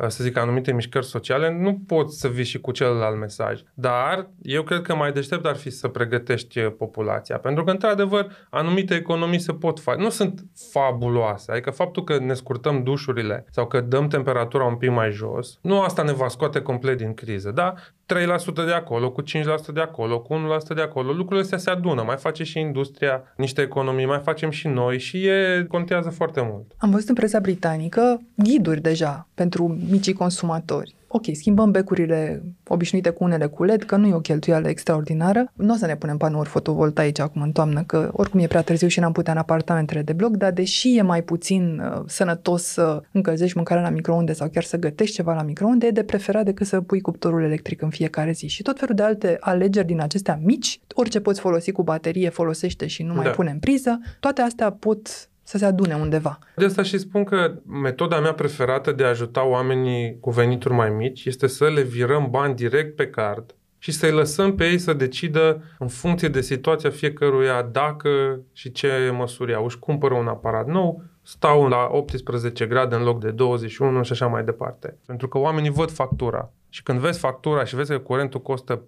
să 0.07 0.23
zic, 0.23 0.37
anumite 0.37 0.73
mișcări 0.73 1.05
sociale, 1.05 1.57
nu 1.59 1.81
poți 1.87 2.19
să 2.19 2.27
vii 2.27 2.43
și 2.43 2.59
cu 2.59 2.71
celălalt 2.71 3.17
mesaj. 3.19 3.61
Dar 3.73 4.29
eu 4.41 4.63
cred 4.63 4.81
că 4.81 4.95
mai 4.95 5.11
deștept 5.11 5.45
ar 5.45 5.55
fi 5.55 5.69
să 5.69 5.87
pregătești 5.87 6.59
uh, 6.59 6.71
populația. 6.77 7.37
Pentru 7.37 7.63
că, 7.63 7.71
într-adevăr, 7.71 8.31
anumite 8.49 8.95
economii 8.95 9.39
se 9.39 9.53
pot 9.53 9.79
face. 9.79 10.01
Nu 10.01 10.09
sunt 10.09 10.45
fabuloase. 10.71 11.51
Adică 11.51 11.71
faptul 11.71 12.03
că 12.03 12.19
ne 12.19 12.33
scurtăm 12.33 12.83
dușurile 12.83 13.45
sau 13.51 13.67
că 13.67 13.81
dăm 13.81 14.07
temperatura 14.07 14.63
un 14.63 14.75
pic 14.75 14.89
mai 14.89 15.11
jos, 15.11 15.59
nu 15.61 15.81
asta 15.81 16.03
ne 16.03 16.11
va 16.11 16.27
scoate 16.27 16.61
complet 16.61 16.97
din 16.97 17.13
criză, 17.13 17.51
da? 17.51 17.73
3% 18.13 18.58
de 18.65 18.71
acolo, 18.71 19.11
cu 19.11 19.21
5% 19.21 19.25
de 19.73 19.81
acolo, 19.81 20.19
cu 20.19 20.33
1% 20.71 20.75
de 20.75 20.81
acolo, 20.81 21.11
lucrurile 21.11 21.41
astea 21.41 21.57
se 21.57 21.69
adună. 21.69 22.03
Mai 22.03 22.17
face 22.17 22.43
și 22.43 22.59
industria 22.59 23.23
niște 23.35 23.61
economii, 23.61 24.05
mai 24.05 24.19
facem 24.23 24.49
și 24.49 24.67
noi 24.67 24.99
și 24.99 25.25
e, 25.25 25.65
contează 25.67 26.09
foarte 26.09 26.41
mult. 26.51 26.71
Am 26.77 26.89
văzut 26.89 27.09
în 27.09 27.15
presa 27.15 27.39
britanică 27.39 28.21
ghiduri 28.35 28.81
deja 28.81 29.27
pentru 29.33 29.77
micii 29.89 30.13
consumatori. 30.13 30.97
Ok, 31.11 31.23
schimbăm 31.31 31.71
becurile 31.71 32.43
obișnuite 32.67 33.09
cu 33.09 33.23
unele 33.23 33.45
cu 33.45 33.63
LED, 33.63 33.83
că 33.83 33.95
nu 33.95 34.07
e 34.07 34.13
o 34.13 34.19
cheltuială 34.19 34.67
extraordinară. 34.67 35.51
Nu 35.55 35.73
o 35.73 35.75
să 35.75 35.85
ne 35.85 35.95
punem 35.95 36.17
panouri 36.17 36.49
fotovoltaice 36.49 37.21
acum 37.21 37.41
în 37.41 37.51
toamnă, 37.51 37.83
că 37.83 38.09
oricum 38.13 38.39
e 38.39 38.47
prea 38.47 38.61
târziu 38.61 38.87
și 38.87 38.99
n-am 38.99 39.11
putea 39.11 39.33
în 39.33 39.39
apartamentele 39.39 40.01
de 40.01 40.13
bloc, 40.13 40.35
dar 40.37 40.51
deși 40.51 40.97
e 40.97 41.01
mai 41.01 41.23
puțin 41.23 41.79
uh, 41.79 42.01
sănătos 42.07 42.63
să 42.63 43.01
încălzești 43.11 43.55
mâncarea 43.55 43.83
la 43.83 43.89
microunde 43.89 44.33
sau 44.33 44.49
chiar 44.49 44.63
să 44.63 44.77
gătești 44.77 45.15
ceva 45.15 45.33
la 45.33 45.41
microunde, 45.41 45.87
e 45.87 45.91
de 45.91 46.03
preferat 46.03 46.45
decât 46.45 46.67
să 46.67 46.81
pui 46.81 47.01
cuptorul 47.01 47.43
electric 47.43 47.81
în 47.81 47.89
fiecare 47.89 48.31
zi. 48.31 48.47
Și 48.47 48.61
tot 48.61 48.79
felul 48.79 48.95
de 48.95 49.03
alte 49.03 49.37
alegeri 49.39 49.87
din 49.87 50.01
acestea 50.01 50.39
mici, 50.43 50.79
orice 50.93 51.19
poți 51.19 51.39
folosi 51.39 51.71
cu 51.71 51.83
baterie, 51.83 52.29
folosește 52.29 52.87
și 52.87 53.03
nu 53.03 53.13
mai 53.13 53.25
Da. 53.25 53.31
pune 53.31 53.51
în 53.51 53.59
priză, 53.59 53.99
toate 54.19 54.41
astea 54.41 54.71
pot 54.71 55.29
să 55.49 55.57
se 55.57 55.65
adune 55.65 55.95
undeva. 55.95 56.39
De 56.55 56.65
asta 56.65 56.81
și 56.81 56.97
spun 56.97 57.23
că 57.23 57.53
metoda 57.65 58.19
mea 58.19 58.33
preferată 58.33 58.91
de 58.91 59.03
a 59.03 59.07
ajuta 59.07 59.45
oamenii 59.45 60.17
cu 60.19 60.29
venituri 60.29 60.73
mai 60.73 60.89
mici 60.89 61.25
este 61.25 61.47
să 61.47 61.69
le 61.69 61.81
virăm 61.81 62.27
bani 62.29 62.55
direct 62.55 62.95
pe 62.95 63.07
card 63.07 63.55
și 63.77 63.91
să-i 63.91 64.11
lăsăm 64.11 64.55
pe 64.55 64.65
ei 64.65 64.77
să 64.77 64.93
decidă 64.93 65.63
în 65.79 65.87
funcție 65.87 66.27
de 66.27 66.41
situația 66.41 66.89
fiecăruia 66.89 67.61
dacă 67.61 68.39
și 68.53 68.71
ce 68.71 69.13
măsuri 69.17 69.53
au. 69.53 69.65
Își 69.65 69.79
cumpără 69.79 70.13
un 70.13 70.27
aparat 70.27 70.67
nou, 70.67 71.03
stau 71.21 71.67
la 71.67 71.87
18 71.91 72.65
grade 72.65 72.95
în 72.95 73.03
loc 73.03 73.19
de 73.19 73.31
21 73.31 74.03
și 74.03 74.11
așa 74.11 74.27
mai 74.27 74.43
departe. 74.43 74.97
Pentru 75.05 75.27
că 75.27 75.37
oamenii 75.37 75.69
văd 75.69 75.91
factura. 75.91 76.51
Și 76.69 76.83
când 76.83 76.99
vezi 76.99 77.19
factura 77.19 77.63
și 77.63 77.75
vezi 77.75 77.91
că 77.91 77.97
curentul 77.97 78.41
costă 78.41 78.83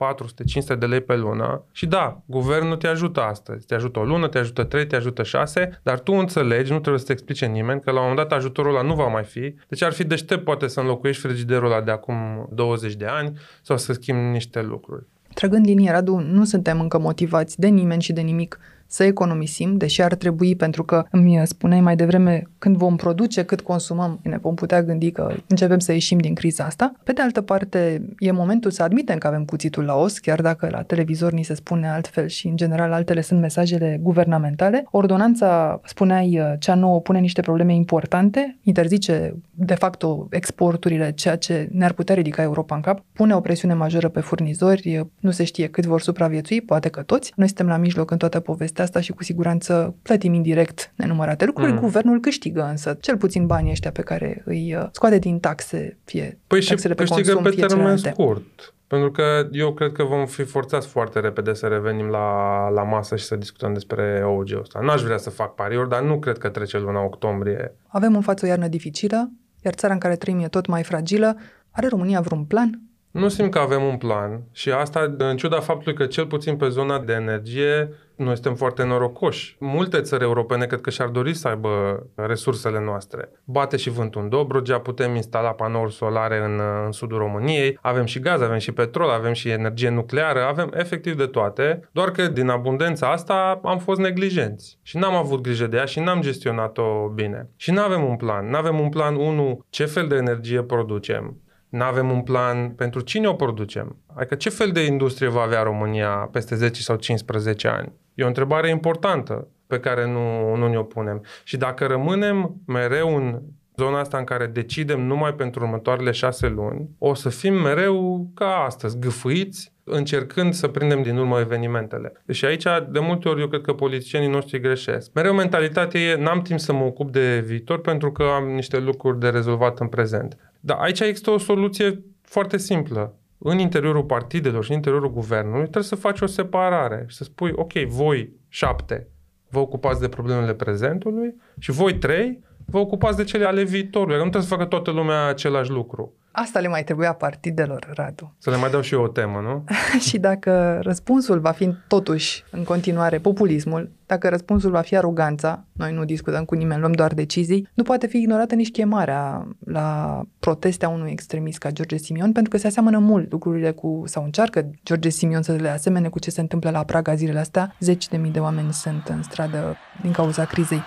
400-500 0.76 0.78
de 0.80 0.86
lei 0.86 1.02
pe 1.02 1.15
lună, 1.15 1.63
și 1.72 1.86
da, 1.86 2.22
guvernul 2.26 2.76
te 2.76 2.88
ajută 2.88 3.22
astăzi. 3.22 3.65
Te 3.65 3.76
ajută 3.76 4.00
o 4.00 4.04
lună, 4.04 4.28
te 4.28 4.38
ajută 4.38 4.63
3, 4.63 4.88
te 4.88 4.96
ajută 4.96 5.24
6, 5.24 5.80
dar 5.84 6.00
tu 6.00 6.13
înțelegi, 6.13 6.72
nu 6.72 6.80
trebuie 6.80 7.00
să 7.00 7.06
te 7.06 7.12
explice 7.12 7.46
nimeni, 7.46 7.82
că 7.82 7.91
la 7.91 8.00
un 8.00 8.08
moment 8.08 8.28
dat 8.30 8.38
ajutorul 8.38 8.76
ăla 8.76 8.88
nu 8.88 8.94
va 8.94 9.08
mai 9.08 9.24
fi. 9.24 9.56
Deci 9.67 9.84
ar 9.84 9.91
fi 9.91 10.04
deștept 10.04 10.44
poate 10.44 10.67
să 10.67 10.80
înlocuiești 10.80 11.22
frigiderul 11.22 11.72
ăla 11.72 11.82
de 11.82 11.91
acum 11.91 12.48
20 12.54 12.94
de 12.94 13.06
ani 13.06 13.38
sau 13.62 13.78
să 13.78 13.94
schimbi 13.94 14.22
niște 14.22 14.62
lucruri. 14.62 15.06
Trăgând 15.34 15.65
linie, 15.65 15.91
Radu, 15.91 16.17
nu 16.17 16.44
suntem 16.44 16.80
încă 16.80 17.00
motivați 17.00 17.60
de 17.60 17.67
nimeni 17.67 18.02
și 18.02 18.13
de 18.13 18.22
nimic 18.22 18.60
să 18.91 19.04
economisim, 19.04 19.77
deși 19.77 20.01
ar 20.01 20.13
trebui, 20.15 20.56
pentru 20.56 20.84
că 20.84 21.06
îmi 21.12 21.41
spuneai 21.43 21.82
mai 21.82 21.95
devreme, 21.95 22.43
când 22.58 22.77
vom 22.77 22.96
produce, 22.96 23.44
cât 23.44 23.62
consumăm, 23.62 24.19
ne 24.23 24.37
vom 24.37 24.56
putea 24.56 24.83
gândi 24.83 25.12
că 25.12 25.33
începem 25.48 25.79
să 25.79 25.92
ieșim 25.92 26.17
din 26.17 26.33
criza 26.33 26.63
asta. 26.63 26.94
Pe 27.04 27.12
de 27.12 27.21
altă 27.21 27.42
parte, 27.42 28.02
e 28.19 28.31
momentul 28.31 28.71
să 28.71 28.83
admitem 28.83 29.17
că 29.17 29.27
avem 29.27 29.46
cuțitul 29.46 29.83
la 29.83 29.96
os, 29.96 30.17
chiar 30.17 30.42
dacă 30.42 30.67
la 30.71 30.81
televizor 30.81 31.31
ni 31.31 31.44
se 31.44 31.54
spune 31.54 31.89
altfel 31.89 32.27
și, 32.27 32.48
în 32.48 32.56
general, 32.56 32.92
altele 32.92 33.21
sunt 33.21 33.39
mesajele 33.39 34.00
guvernamentale. 34.02 34.85
Ordonanța, 34.92 35.79
spuneai, 35.83 36.56
cea 36.60 36.75
nouă 36.75 37.00
pune 37.00 37.19
niște 37.19 37.42
probleme 37.42 37.73
importante, 37.73 38.58
interzice, 38.63 39.35
de 39.52 39.75
facto, 39.75 40.27
exporturile, 40.29 41.12
ceea 41.12 41.35
ce 41.35 41.69
ne-ar 41.71 41.94
putea 41.94 42.15
ridica 42.15 42.42
Europa 42.42 42.75
în 42.75 42.81
cap, 42.81 43.04
pune 43.13 43.35
o 43.35 43.39
presiune 43.39 43.73
majoră 43.73 44.10
pe 44.10 44.19
furnizori, 44.19 45.06
nu 45.19 45.31
se 45.31 45.44
știe 45.44 45.67
cât 45.67 45.85
vor 45.85 46.02
supraviețui, 46.02 46.62
poate 46.62 46.89
că 46.89 47.02
toți. 47.02 47.33
Noi 47.35 47.48
suntem 47.48 47.67
la 47.67 47.77
mijloc 47.77 48.12
în 48.12 48.17
toată 48.17 48.39
povestea 48.39 48.81
asta 48.82 49.00
și 49.02 49.12
cu 49.12 49.23
siguranță 49.23 49.96
plătim 50.02 50.34
indirect 50.34 50.94
nenumărate 50.96 51.46
lucruri. 51.46 51.71
Mm. 51.71 51.79
Guvernul 51.79 52.19
câștigă 52.19 52.67
însă 52.69 52.98
cel 53.02 53.17
puțin 53.17 53.46
banii 53.46 53.71
ăștia 53.71 53.92
pe 53.92 54.02
care 54.02 54.42
îi 54.46 54.75
uh, 54.75 54.88
scoate 54.92 55.19
din 55.19 55.40
taxe, 55.40 55.98
fie 56.04 56.40
Păi 56.48 56.62
și 56.62 56.69
taxele 56.69 56.94
pe 56.94 57.04
câștigă 57.04 57.34
consum, 57.34 57.44
pe 57.44 57.50
fie 57.50 57.65
termen 57.65 57.77
celelalte. 57.77 58.10
scurt. 58.10 58.73
Pentru 58.88 59.12
că 59.12 59.48
eu 59.52 59.73
cred 59.73 59.92
că 59.92 60.04
vom 60.04 60.25
fi 60.25 60.44
forțați 60.44 60.88
foarte 60.88 61.19
repede 61.19 61.54
să 61.54 61.67
revenim 61.67 62.06
la, 62.06 62.69
la 62.69 62.84
masă 62.84 63.15
și 63.15 63.25
să 63.25 63.36
discutăm 63.36 63.73
despre 63.73 64.21
OUG-ul 64.25 64.60
ăsta. 64.60 64.79
N-aș 64.79 65.02
vrea 65.02 65.17
să 65.17 65.29
fac 65.29 65.56
pariuri, 65.56 65.90
dar 65.90 66.02
nu 66.02 66.19
cred 66.19 66.38
că 66.38 66.50
trece 66.50 66.77
luna 66.77 67.04
octombrie. 67.04 67.75
Avem 67.88 68.15
în 68.15 68.21
față 68.21 68.46
o 68.46 68.48
iarnă 68.48 68.67
dificilă, 68.67 69.32
iar 69.62 69.73
țara 69.73 69.94
în 69.94 70.00
care 70.00 70.15
trăim 70.15 70.40
e 70.40 70.48
tot 70.48 70.65
mai 70.65 70.84
fragilă. 70.84 71.38
Are 71.71 71.88
România 71.88 72.21
vreun 72.21 72.44
plan? 72.44 72.82
Nu 73.12 73.27
simt 73.27 73.51
că 73.51 73.59
avem 73.59 73.83
un 73.83 73.97
plan 73.97 74.41
și 74.51 74.71
asta 74.71 75.15
în 75.17 75.37
ciuda 75.37 75.59
faptului 75.59 75.97
că 75.97 76.05
cel 76.05 76.25
puțin 76.25 76.57
pe 76.57 76.69
zona 76.69 76.99
de 76.99 77.13
energie 77.13 77.89
noi 78.15 78.33
suntem 78.33 78.55
foarte 78.55 78.83
norocoși. 78.83 79.55
Multe 79.59 80.01
țări 80.01 80.23
europene 80.23 80.65
cred 80.65 80.81
că 80.81 80.89
și-ar 80.89 81.07
dori 81.07 81.33
să 81.33 81.47
aibă 81.47 82.03
resursele 82.15 82.81
noastre. 82.83 83.29
Bate 83.43 83.77
și 83.77 83.89
vântul 83.89 84.21
în 84.21 84.29
Dobrogea, 84.29 84.79
putem 84.79 85.15
instala 85.15 85.49
panouri 85.49 85.93
solare 85.93 86.43
în, 86.43 86.59
în 86.85 86.91
sudul 86.91 87.17
României, 87.17 87.77
avem 87.81 88.05
și 88.05 88.19
gaz, 88.19 88.41
avem 88.41 88.57
și 88.57 88.71
petrol, 88.71 89.09
avem 89.09 89.33
și 89.33 89.49
energie 89.49 89.89
nucleară, 89.89 90.43
avem 90.43 90.71
efectiv 90.73 91.17
de 91.17 91.25
toate, 91.25 91.89
doar 91.91 92.12
că 92.12 92.27
din 92.27 92.49
abundența 92.49 93.12
asta 93.12 93.59
am 93.63 93.79
fost 93.79 93.99
neglijenți 93.99 94.79
și 94.81 94.97
n-am 94.97 95.13
avut 95.13 95.41
grijă 95.41 95.67
de 95.67 95.77
ea 95.77 95.85
și 95.85 95.99
n-am 95.99 96.21
gestionat-o 96.21 97.07
bine. 97.07 97.49
Și 97.55 97.71
nu 97.71 97.81
avem 97.81 98.03
un 98.03 98.15
plan. 98.15 98.49
Nu 98.49 98.57
avem 98.57 98.79
un 98.79 98.89
plan, 98.89 99.15
unu, 99.15 99.65
ce 99.69 99.85
fel 99.85 100.07
de 100.07 100.15
energie 100.15 100.63
producem, 100.63 101.41
nu 101.72 101.84
avem 101.84 102.12
un 102.12 102.22
plan 102.22 102.69
pentru 102.69 103.00
cine 103.00 103.28
o 103.28 103.34
producem. 103.34 103.98
Adică 104.15 104.36
ce 104.36 104.50
fel 104.50 104.72
de 104.72 104.86
industrie 104.86 105.28
va 105.28 105.42
avea 105.42 105.63
România 105.63 106.30
peste 106.32 106.56
10 106.56 106.82
sau 106.82 106.96
15 106.96 107.67
ani? 107.67 107.94
E 108.13 108.24
o 108.24 108.28
întrebare 108.28 108.69
importantă 108.69 109.48
pe 109.67 109.80
care 109.80 110.08
nu, 110.08 110.56
nu 110.56 110.67
ne-o 110.67 110.84
punem. 110.84 111.24
Și 111.44 111.58
dacă 111.58 111.86
rămânem 111.86 112.56
mereu 112.65 113.15
în 113.15 113.42
zona 113.76 114.00
asta 114.00 114.17
în 114.17 114.24
care 114.24 114.46
decidem 114.46 115.02
numai 115.02 115.34
pentru 115.34 115.63
următoarele 115.63 116.12
șase 116.12 116.48
luni, 116.48 116.90
o 116.98 117.13
să 117.13 117.30
fim 117.30 117.54
mereu 117.54 118.30
ca 118.34 118.63
astăzi, 118.65 119.00
gâfâiți, 119.00 119.74
încercând 119.84 120.54
să 120.54 120.67
prindem 120.67 121.02
din 121.02 121.17
urmă 121.17 121.40
evenimentele. 121.40 122.13
Și 122.32 122.46
aici, 122.46 122.63
de 122.92 123.00
multe 123.00 123.30
ori, 123.30 123.42
eu 123.42 123.48
cred 123.48 123.62
că 123.62 123.74
politicienii 123.74 124.30
noștri 124.30 124.60
greșesc. 124.60 125.13
Mereu 125.13 125.34
mentalitatea 125.34 126.00
e, 126.00 126.15
n-am 126.15 126.42
timp 126.42 126.60
să 126.60 126.74
mă 126.74 126.84
ocup 126.84 127.12
de 127.12 127.44
viitor 127.46 127.82
pentru 127.82 128.12
că 128.12 128.24
am 128.24 128.50
niște 128.50 128.80
lucruri 128.80 129.19
de 129.19 129.30
rezolvat 129.30 129.80
în 129.80 129.88
prezent. 129.88 130.38
Dar 130.62 130.77
aici 130.77 130.99
există 130.99 131.29
o 131.29 131.37
soluție 131.37 132.03
foarte 132.21 132.57
simplă. 132.57 133.15
În 133.37 133.59
interiorul 133.59 134.03
partidelor 134.03 134.63
și 134.63 134.69
în 134.69 134.75
interiorul 134.75 135.12
guvernului 135.12 135.62
trebuie 135.62 135.83
să 135.83 135.95
faci 135.95 136.21
o 136.21 136.25
separare 136.25 137.05
și 137.07 137.15
să 137.15 137.23
spui, 137.23 137.51
ok, 137.55 137.73
voi 137.73 138.33
șapte 138.47 139.12
vă 139.51 139.59
ocupați 139.59 139.99
de 139.99 140.07
problemele 140.07 140.53
prezentului 140.53 141.35
și 141.59 141.71
voi 141.71 141.97
trei 141.97 142.43
vă 142.65 142.77
ocupați 142.77 143.17
de 143.17 143.23
cele 143.23 143.45
ale 143.45 143.63
viitorului. 143.63 144.13
Adică 144.13 144.25
nu 144.25 144.29
trebuie 144.29 144.49
să 144.49 144.55
facă 144.55 144.65
toată 144.65 144.91
lumea 144.91 145.27
același 145.27 145.69
lucru. 145.69 146.13
Asta 146.31 146.59
le 146.59 146.67
mai 146.67 146.83
trebuia 146.83 147.13
partidelor, 147.13 147.91
Radu. 147.93 148.35
Să 148.37 148.49
le 148.49 148.55
mai 148.55 148.69
dau 148.69 148.81
și 148.81 148.93
eu 148.93 149.03
o 149.03 149.07
temă, 149.07 149.39
nu? 149.39 149.63
și 150.07 150.17
dacă 150.17 150.79
răspunsul 150.81 151.39
va 151.39 151.51
fi 151.51 151.73
totuși 151.87 152.43
în 152.51 152.63
continuare 152.63 153.17
populismul, 153.17 153.91
dacă 154.05 154.29
răspunsul 154.29 154.71
va 154.71 154.81
fi 154.81 154.97
aroganța, 154.97 155.65
noi 155.71 155.93
nu 155.93 156.05
discutăm 156.05 156.45
cu 156.45 156.55
nimeni, 156.55 156.79
luăm 156.79 156.91
doar 156.91 157.13
decizii, 157.13 157.67
nu 157.73 157.83
poate 157.83 158.07
fi 158.07 158.17
ignorată 158.17 158.55
nici 158.55 158.71
chemarea 158.71 159.47
la 159.65 160.21
proteste 160.39 160.85
a 160.85 160.89
unui 160.89 161.12
extremist 161.12 161.57
ca 161.57 161.71
George 161.71 161.97
Simion, 161.97 162.31
pentru 162.31 162.51
că 162.51 162.57
se 162.57 162.67
aseamănă 162.67 162.97
mult 162.97 163.31
lucrurile 163.31 163.71
cu, 163.71 164.03
sau 164.05 164.23
încearcă 164.23 164.69
George 164.85 165.09
Simion 165.09 165.41
să 165.41 165.51
le 165.51 165.69
asemene 165.69 166.07
cu 166.07 166.19
ce 166.19 166.31
se 166.31 166.41
întâmplă 166.41 166.69
la 166.69 166.83
Praga 166.83 167.15
zilele 167.15 167.39
astea. 167.39 167.75
Zeci 167.79 168.07
de 168.07 168.17
mii 168.17 168.31
de 168.31 168.39
oameni 168.39 168.73
sunt 168.73 169.07
în 169.07 169.23
stradă 169.23 169.77
din 170.01 170.12
cauza 170.12 170.45
crizei. 170.45 170.81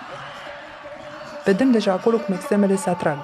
Vedem 1.45 1.71
deja 1.71 1.91
acolo 1.91 2.17
cum 2.17 2.33
extremele 2.33 2.75
se 2.75 2.89
atrag. 2.89 3.17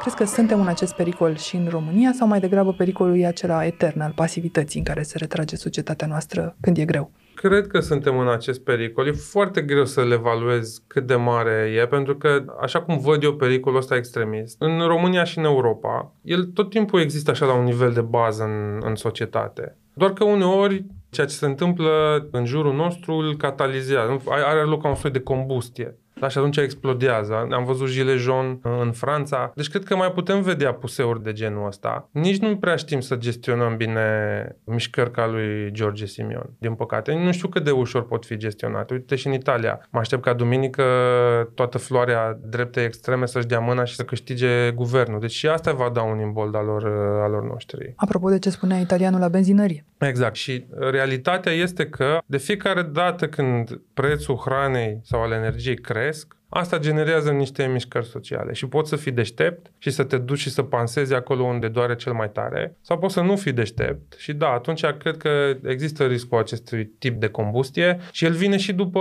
Crezi 0.00 0.16
că 0.16 0.24
suntem 0.24 0.60
în 0.60 0.66
acest 0.66 0.94
pericol 0.94 1.36
și 1.36 1.56
în 1.56 1.66
România 1.70 2.12
sau 2.12 2.26
mai 2.26 2.40
degrabă 2.40 2.72
pericolul 2.72 3.18
e 3.18 3.26
acela 3.26 3.64
etern 3.64 4.00
al 4.00 4.12
pasivității 4.14 4.78
în 4.78 4.84
care 4.84 5.02
se 5.02 5.18
retrage 5.18 5.56
societatea 5.56 6.06
noastră 6.06 6.56
când 6.60 6.78
e 6.78 6.84
greu? 6.84 7.10
Cred 7.34 7.66
că 7.66 7.80
suntem 7.80 8.18
în 8.18 8.28
acest 8.28 8.60
pericol. 8.60 9.06
E 9.06 9.12
foarte 9.12 9.62
greu 9.62 9.84
să 9.84 10.04
le 10.04 10.14
evaluez 10.14 10.82
cât 10.86 11.06
de 11.06 11.14
mare 11.14 11.72
e, 11.82 11.86
pentru 11.86 12.16
că, 12.16 12.44
așa 12.60 12.82
cum 12.82 12.98
văd 12.98 13.22
eu 13.22 13.34
pericolul 13.34 13.78
ăsta 13.78 13.96
extremist, 13.96 14.56
în 14.58 14.86
România 14.86 15.24
și 15.24 15.38
în 15.38 15.44
Europa, 15.44 16.12
el 16.22 16.44
tot 16.44 16.70
timpul 16.70 17.00
există 17.00 17.30
așa 17.30 17.46
la 17.46 17.54
un 17.54 17.64
nivel 17.64 17.92
de 17.92 18.00
bază 18.00 18.42
în, 18.42 18.80
în 18.84 18.94
societate. 18.94 19.76
Doar 19.92 20.12
că 20.12 20.24
uneori 20.24 20.84
ceea 21.14 21.26
ce 21.26 21.34
se 21.34 21.46
întâmplă 21.46 22.26
în 22.30 22.44
jurul 22.44 22.74
nostru 22.74 23.12
îl 23.14 23.36
catalizează, 23.36 24.22
are 24.26 24.60
loc 24.60 24.82
ca 24.82 24.88
un 24.88 24.94
soi 24.94 25.10
de 25.10 25.20
combustie. 25.20 25.98
Da, 26.20 26.28
și 26.28 26.38
atunci 26.38 26.56
explodează. 26.56 27.46
Am 27.50 27.64
văzut 27.64 27.88
gilet 27.88 28.18
jaune 28.18 28.58
în 28.62 28.92
Franța. 28.92 29.52
Deci 29.54 29.68
cred 29.68 29.84
că 29.84 29.96
mai 29.96 30.12
putem 30.12 30.42
vedea 30.42 30.72
puseuri 30.72 31.22
de 31.22 31.32
genul 31.32 31.66
ăsta. 31.66 32.08
Nici 32.12 32.38
nu 32.38 32.56
prea 32.56 32.76
știm 32.76 33.00
să 33.00 33.16
gestionăm 33.16 33.76
bine 33.76 34.56
mișcări 34.64 35.10
ca 35.10 35.26
lui 35.26 35.72
George 35.72 36.06
Simion, 36.06 36.50
din 36.58 36.74
păcate. 36.74 37.14
Nu 37.14 37.32
știu 37.32 37.48
cât 37.48 37.64
de 37.64 37.70
ușor 37.70 38.06
pot 38.06 38.24
fi 38.24 38.36
gestionate. 38.36 38.94
Uite 38.94 39.14
și 39.14 39.26
în 39.26 39.32
Italia. 39.32 39.80
Mă 39.90 39.98
aștept 39.98 40.22
ca 40.22 40.32
duminică 40.32 40.84
toată 41.54 41.78
floarea 41.78 42.38
drepte 42.42 42.84
extreme 42.84 43.26
să-și 43.26 43.46
dea 43.46 43.60
mâna 43.60 43.84
și 43.84 43.94
să 43.94 44.02
câștige 44.02 44.70
guvernul. 44.70 45.20
Deci 45.20 45.30
și 45.30 45.48
asta 45.48 45.72
va 45.72 45.90
da 45.92 46.02
un 46.02 46.18
imbold 46.18 46.54
al 46.54 46.64
lor, 46.64 46.86
al 47.24 47.30
lor 47.30 47.42
noștri. 47.42 47.92
Apropo 47.96 48.28
de 48.28 48.38
ce 48.38 48.50
spunea 48.50 48.78
italianul 48.78 49.20
la 49.20 49.28
benzinărie. 49.28 49.84
Exact. 50.08 50.34
Și 50.34 50.66
realitatea 50.90 51.52
este 51.52 51.86
că 51.86 52.18
de 52.26 52.38
fiecare 52.38 52.82
dată 52.82 53.28
când 53.28 53.80
prețul 53.94 54.36
hranei 54.36 55.00
sau 55.02 55.22
al 55.22 55.32
energiei 55.32 55.76
cresc, 55.76 56.36
asta 56.54 56.78
generează 56.78 57.30
niște 57.30 57.66
mișcări 57.66 58.06
sociale 58.06 58.52
și 58.52 58.66
poți 58.66 58.88
să 58.88 58.96
fii 58.96 59.12
deștept 59.12 59.70
și 59.78 59.90
să 59.90 60.04
te 60.04 60.18
duci 60.18 60.38
și 60.38 60.50
să 60.50 60.62
pansezi 60.62 61.14
acolo 61.14 61.42
unde 61.42 61.68
doare 61.68 61.96
cel 61.96 62.12
mai 62.12 62.30
tare 62.30 62.76
sau 62.80 62.98
poți 62.98 63.14
să 63.14 63.20
nu 63.20 63.36
fii 63.36 63.52
deștept. 63.52 64.14
Și 64.16 64.32
da, 64.32 64.48
atunci 64.48 64.84
cred 64.84 65.16
că 65.16 65.56
există 65.64 66.04
riscul 66.04 66.38
acestui 66.38 66.84
tip 66.84 67.20
de 67.20 67.28
combustie 67.28 67.98
și 68.10 68.24
el 68.24 68.32
vine 68.32 68.56
și 68.56 68.72
după, 68.72 69.00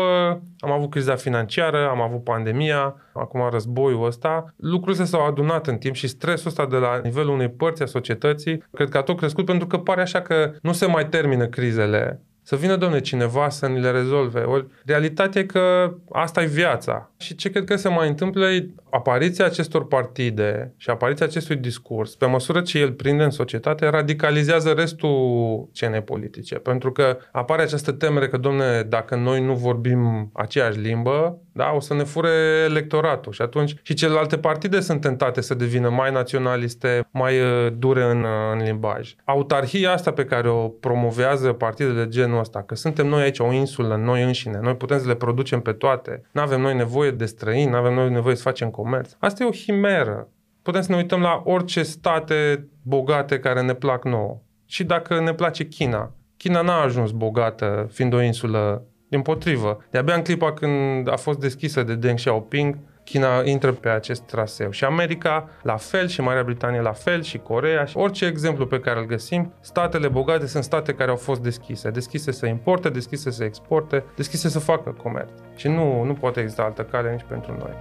am 0.59 0.71
avut 0.71 0.89
criza 0.89 1.15
financiară, 1.15 1.89
am 1.89 2.01
avut 2.01 2.23
pandemia, 2.23 2.95
acum 3.13 3.49
războiul 3.51 4.05
ăsta, 4.05 4.53
lucrurile 4.55 5.03
s-au 5.03 5.25
adunat 5.25 5.67
în 5.67 5.77
timp 5.77 5.95
și 5.95 6.07
stresul 6.07 6.47
ăsta 6.47 6.65
de 6.65 6.77
la 6.77 6.99
nivelul 7.03 7.33
unei 7.33 7.49
părți 7.49 7.81
a 7.81 7.85
societății, 7.85 8.63
cred 8.71 8.89
că 8.89 8.97
a 8.97 9.01
tot 9.01 9.17
crescut 9.17 9.45
pentru 9.45 9.67
că 9.67 9.77
pare 9.77 10.01
așa 10.01 10.21
că 10.21 10.51
nu 10.61 10.71
se 10.71 10.85
mai 10.85 11.09
termină 11.09 11.47
crizele 11.47 12.21
să 12.43 12.55
vină, 12.55 12.75
domne, 12.75 12.99
cineva 12.99 13.49
să 13.49 13.67
ni 13.67 13.81
le 13.81 13.91
rezolve. 13.91 14.39
Ori, 14.39 14.65
realitatea 14.85 15.41
e 15.41 15.45
că 15.45 15.93
asta 16.11 16.41
e 16.41 16.45
viața. 16.45 17.11
Și 17.17 17.35
ce 17.35 17.49
cred 17.49 17.63
că 17.63 17.75
se 17.75 17.89
mai 17.89 18.07
întâmplă 18.07 18.45
e 18.45 18.69
apariția 18.89 19.45
acestor 19.45 19.87
partide 19.87 20.73
și 20.77 20.89
apariția 20.89 21.25
acestui 21.25 21.55
discurs, 21.55 22.15
pe 22.15 22.25
măsură 22.25 22.61
ce 22.61 22.79
el 22.79 22.91
prinde 22.91 23.23
în 23.23 23.29
societate, 23.29 23.87
radicalizează 23.87 24.71
restul 24.71 25.67
scenei 25.71 26.01
politice. 26.01 26.55
Pentru 26.55 26.91
că 26.91 27.17
apare 27.31 27.61
această 27.61 27.91
temere 27.91 28.27
că, 28.27 28.37
domne, 28.37 28.81
dacă 28.81 29.15
noi 29.15 29.41
nu 29.45 29.53
vorbim 29.53 30.29
aceeași 30.33 30.79
limbă, 30.79 31.37
da, 31.55 31.71
o 31.75 31.79
să 31.79 31.93
ne 31.93 32.03
fure 32.03 32.29
electoratul. 32.65 33.31
Și 33.31 33.41
atunci 33.41 33.75
și 33.81 33.93
celelalte 33.93 34.37
partide 34.37 34.79
sunt 34.79 35.01
tentate 35.01 35.41
să 35.41 35.53
devină 35.53 35.89
mai 35.89 36.11
naționaliste, 36.11 37.07
mai 37.11 37.39
uh, 37.39 37.73
dure 37.77 38.03
în, 38.03 38.23
uh, 38.23 38.29
în 38.53 38.63
limbaj. 38.63 39.15
Autarhia 39.23 39.91
asta 39.91 40.11
pe 40.11 40.25
care 40.25 40.49
o 40.49 40.67
promovează 40.67 41.51
partidele 41.53 42.07
genul 42.07 42.39
ăsta, 42.39 42.61
că 42.61 42.75
suntem 42.75 43.07
noi 43.07 43.21
aici 43.21 43.39
o 43.39 43.51
insulă, 43.51 43.95
noi 43.95 44.23
înșine, 44.23 44.59
noi 44.61 44.75
putem 44.75 44.99
să 44.99 45.07
le 45.07 45.15
producem 45.15 45.59
pe 45.59 45.71
toate, 45.71 46.21
nu 46.31 46.41
avem 46.41 46.61
noi 46.61 46.75
nevoie 46.75 47.11
de 47.11 47.25
străini, 47.25 47.69
nu 47.69 47.77
avem 47.77 47.93
noi 47.93 48.09
nevoie 48.09 48.35
să 48.35 48.41
facem 48.41 48.69
comerț. 48.69 49.15
Asta 49.19 49.43
e 49.43 49.47
o 49.47 49.51
himeră. 49.51 50.27
Putem 50.61 50.81
să 50.81 50.91
ne 50.91 50.97
uităm 50.97 51.21
la 51.21 51.41
orice 51.45 51.83
state 51.83 52.67
bogate 52.81 53.39
care 53.39 53.61
ne 53.61 53.73
plac 53.73 54.03
nouă. 54.03 54.41
Și 54.65 54.83
dacă 54.83 55.19
ne 55.19 55.33
place 55.33 55.67
China, 55.67 56.13
China 56.37 56.61
n-a 56.61 56.81
ajuns 56.81 57.11
bogată 57.11 57.87
fiind 57.91 58.13
o 58.13 58.21
insulă 58.21 58.85
din 59.13 59.21
potrivă. 59.21 59.83
De-abia 59.89 60.13
în 60.13 60.21
clipa 60.21 60.53
când 60.53 61.11
a 61.11 61.15
fost 61.15 61.39
deschisă 61.39 61.83
de 61.83 61.95
Deng 61.95 62.17
Xiaoping, 62.17 62.77
China 63.03 63.41
intră 63.43 63.71
pe 63.71 63.89
acest 63.89 64.21
traseu 64.21 64.71
și 64.71 64.83
America 64.83 65.49
la 65.61 65.77
fel 65.77 66.07
și 66.07 66.21
Marea 66.21 66.43
Britanie 66.43 66.81
la 66.81 66.91
fel 66.91 67.21
și 67.21 67.37
Corea 67.37 67.85
și 67.85 67.97
orice 67.97 68.25
exemplu 68.25 68.65
pe 68.65 68.79
care 68.79 68.99
îl 68.99 69.05
găsim, 69.05 69.53
statele 69.59 70.07
bogate 70.07 70.47
sunt 70.47 70.63
state 70.63 70.93
care 70.93 71.09
au 71.09 71.15
fost 71.15 71.41
deschise, 71.41 71.89
deschise 71.89 72.31
să 72.31 72.45
importe, 72.45 72.89
deschise 72.89 73.31
să 73.31 73.43
exporte, 73.43 74.03
deschise 74.15 74.49
să 74.49 74.59
facă 74.59 74.95
comerț. 75.03 75.29
Și 75.55 75.67
nu, 75.67 76.03
nu 76.03 76.13
poate 76.13 76.39
exista 76.39 76.63
altă 76.63 76.81
cale 76.81 77.11
nici 77.11 77.25
pentru 77.27 77.55
noi. 77.59 77.73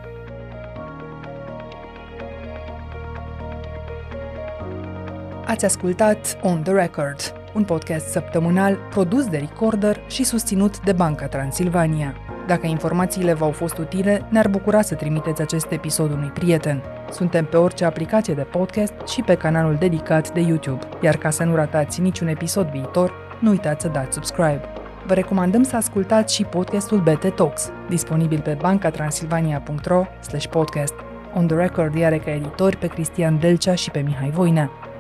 Ați 5.47 5.65
ascultat 5.65 6.39
On 6.43 6.63
The 6.63 6.73
Record, 6.73 7.42
un 7.55 7.65
podcast 7.65 8.07
săptămânal 8.07 8.79
produs 8.91 9.27
de 9.27 9.37
Recorder 9.37 10.01
și 10.07 10.25
susținut 10.25 10.81
de 10.81 10.93
Banca 10.93 11.27
Transilvania. 11.27 12.15
Dacă 12.47 12.67
informațiile 12.67 13.33
v-au 13.33 13.51
fost 13.51 13.79
utile, 13.79 14.27
ne-ar 14.29 14.49
bucura 14.49 14.83
să 14.83 14.95
trimiteți 14.95 15.43
acest 15.43 15.71
episod 15.71 16.11
unui 16.11 16.29
prieten. 16.29 16.83
Suntem 17.11 17.45
pe 17.45 17.57
orice 17.57 17.85
aplicație 17.85 18.35
de 18.35 18.43
podcast 18.43 18.93
și 19.07 19.23
pe 19.23 19.35
canalul 19.35 19.77
dedicat 19.79 20.33
de 20.33 20.41
YouTube. 20.41 20.89
Iar 21.01 21.17
ca 21.17 21.31
să 21.31 21.45
nu 21.45 21.55
ratați 21.55 22.01
niciun 22.01 22.29
episod 22.29 22.67
viitor, 22.67 23.13
nu 23.41 23.51
uitați 23.51 23.83
să 23.83 23.89
dați 23.89 24.15
subscribe. 24.15 24.61
Vă 25.07 25.15
recomandăm 25.15 25.63
să 25.63 25.77
ascultați 25.77 26.35
și 26.35 26.45
podcastul 26.45 26.99
BT 26.99 27.35
Talks, 27.35 27.71
disponibil 27.89 28.41
pe 28.41 28.57
bancatransilvania.ro 28.61 30.05
podcast. 30.51 30.95
On 31.35 31.47
the 31.47 31.57
Record 31.57 32.03
are 32.03 32.19
ca 32.19 32.31
editori 32.31 32.77
pe 32.77 32.87
Cristian 32.87 33.39
Delcea 33.39 33.75
și 33.75 33.91
pe 33.91 34.01
Mihai 34.01 34.31
Voinea. 34.31 34.71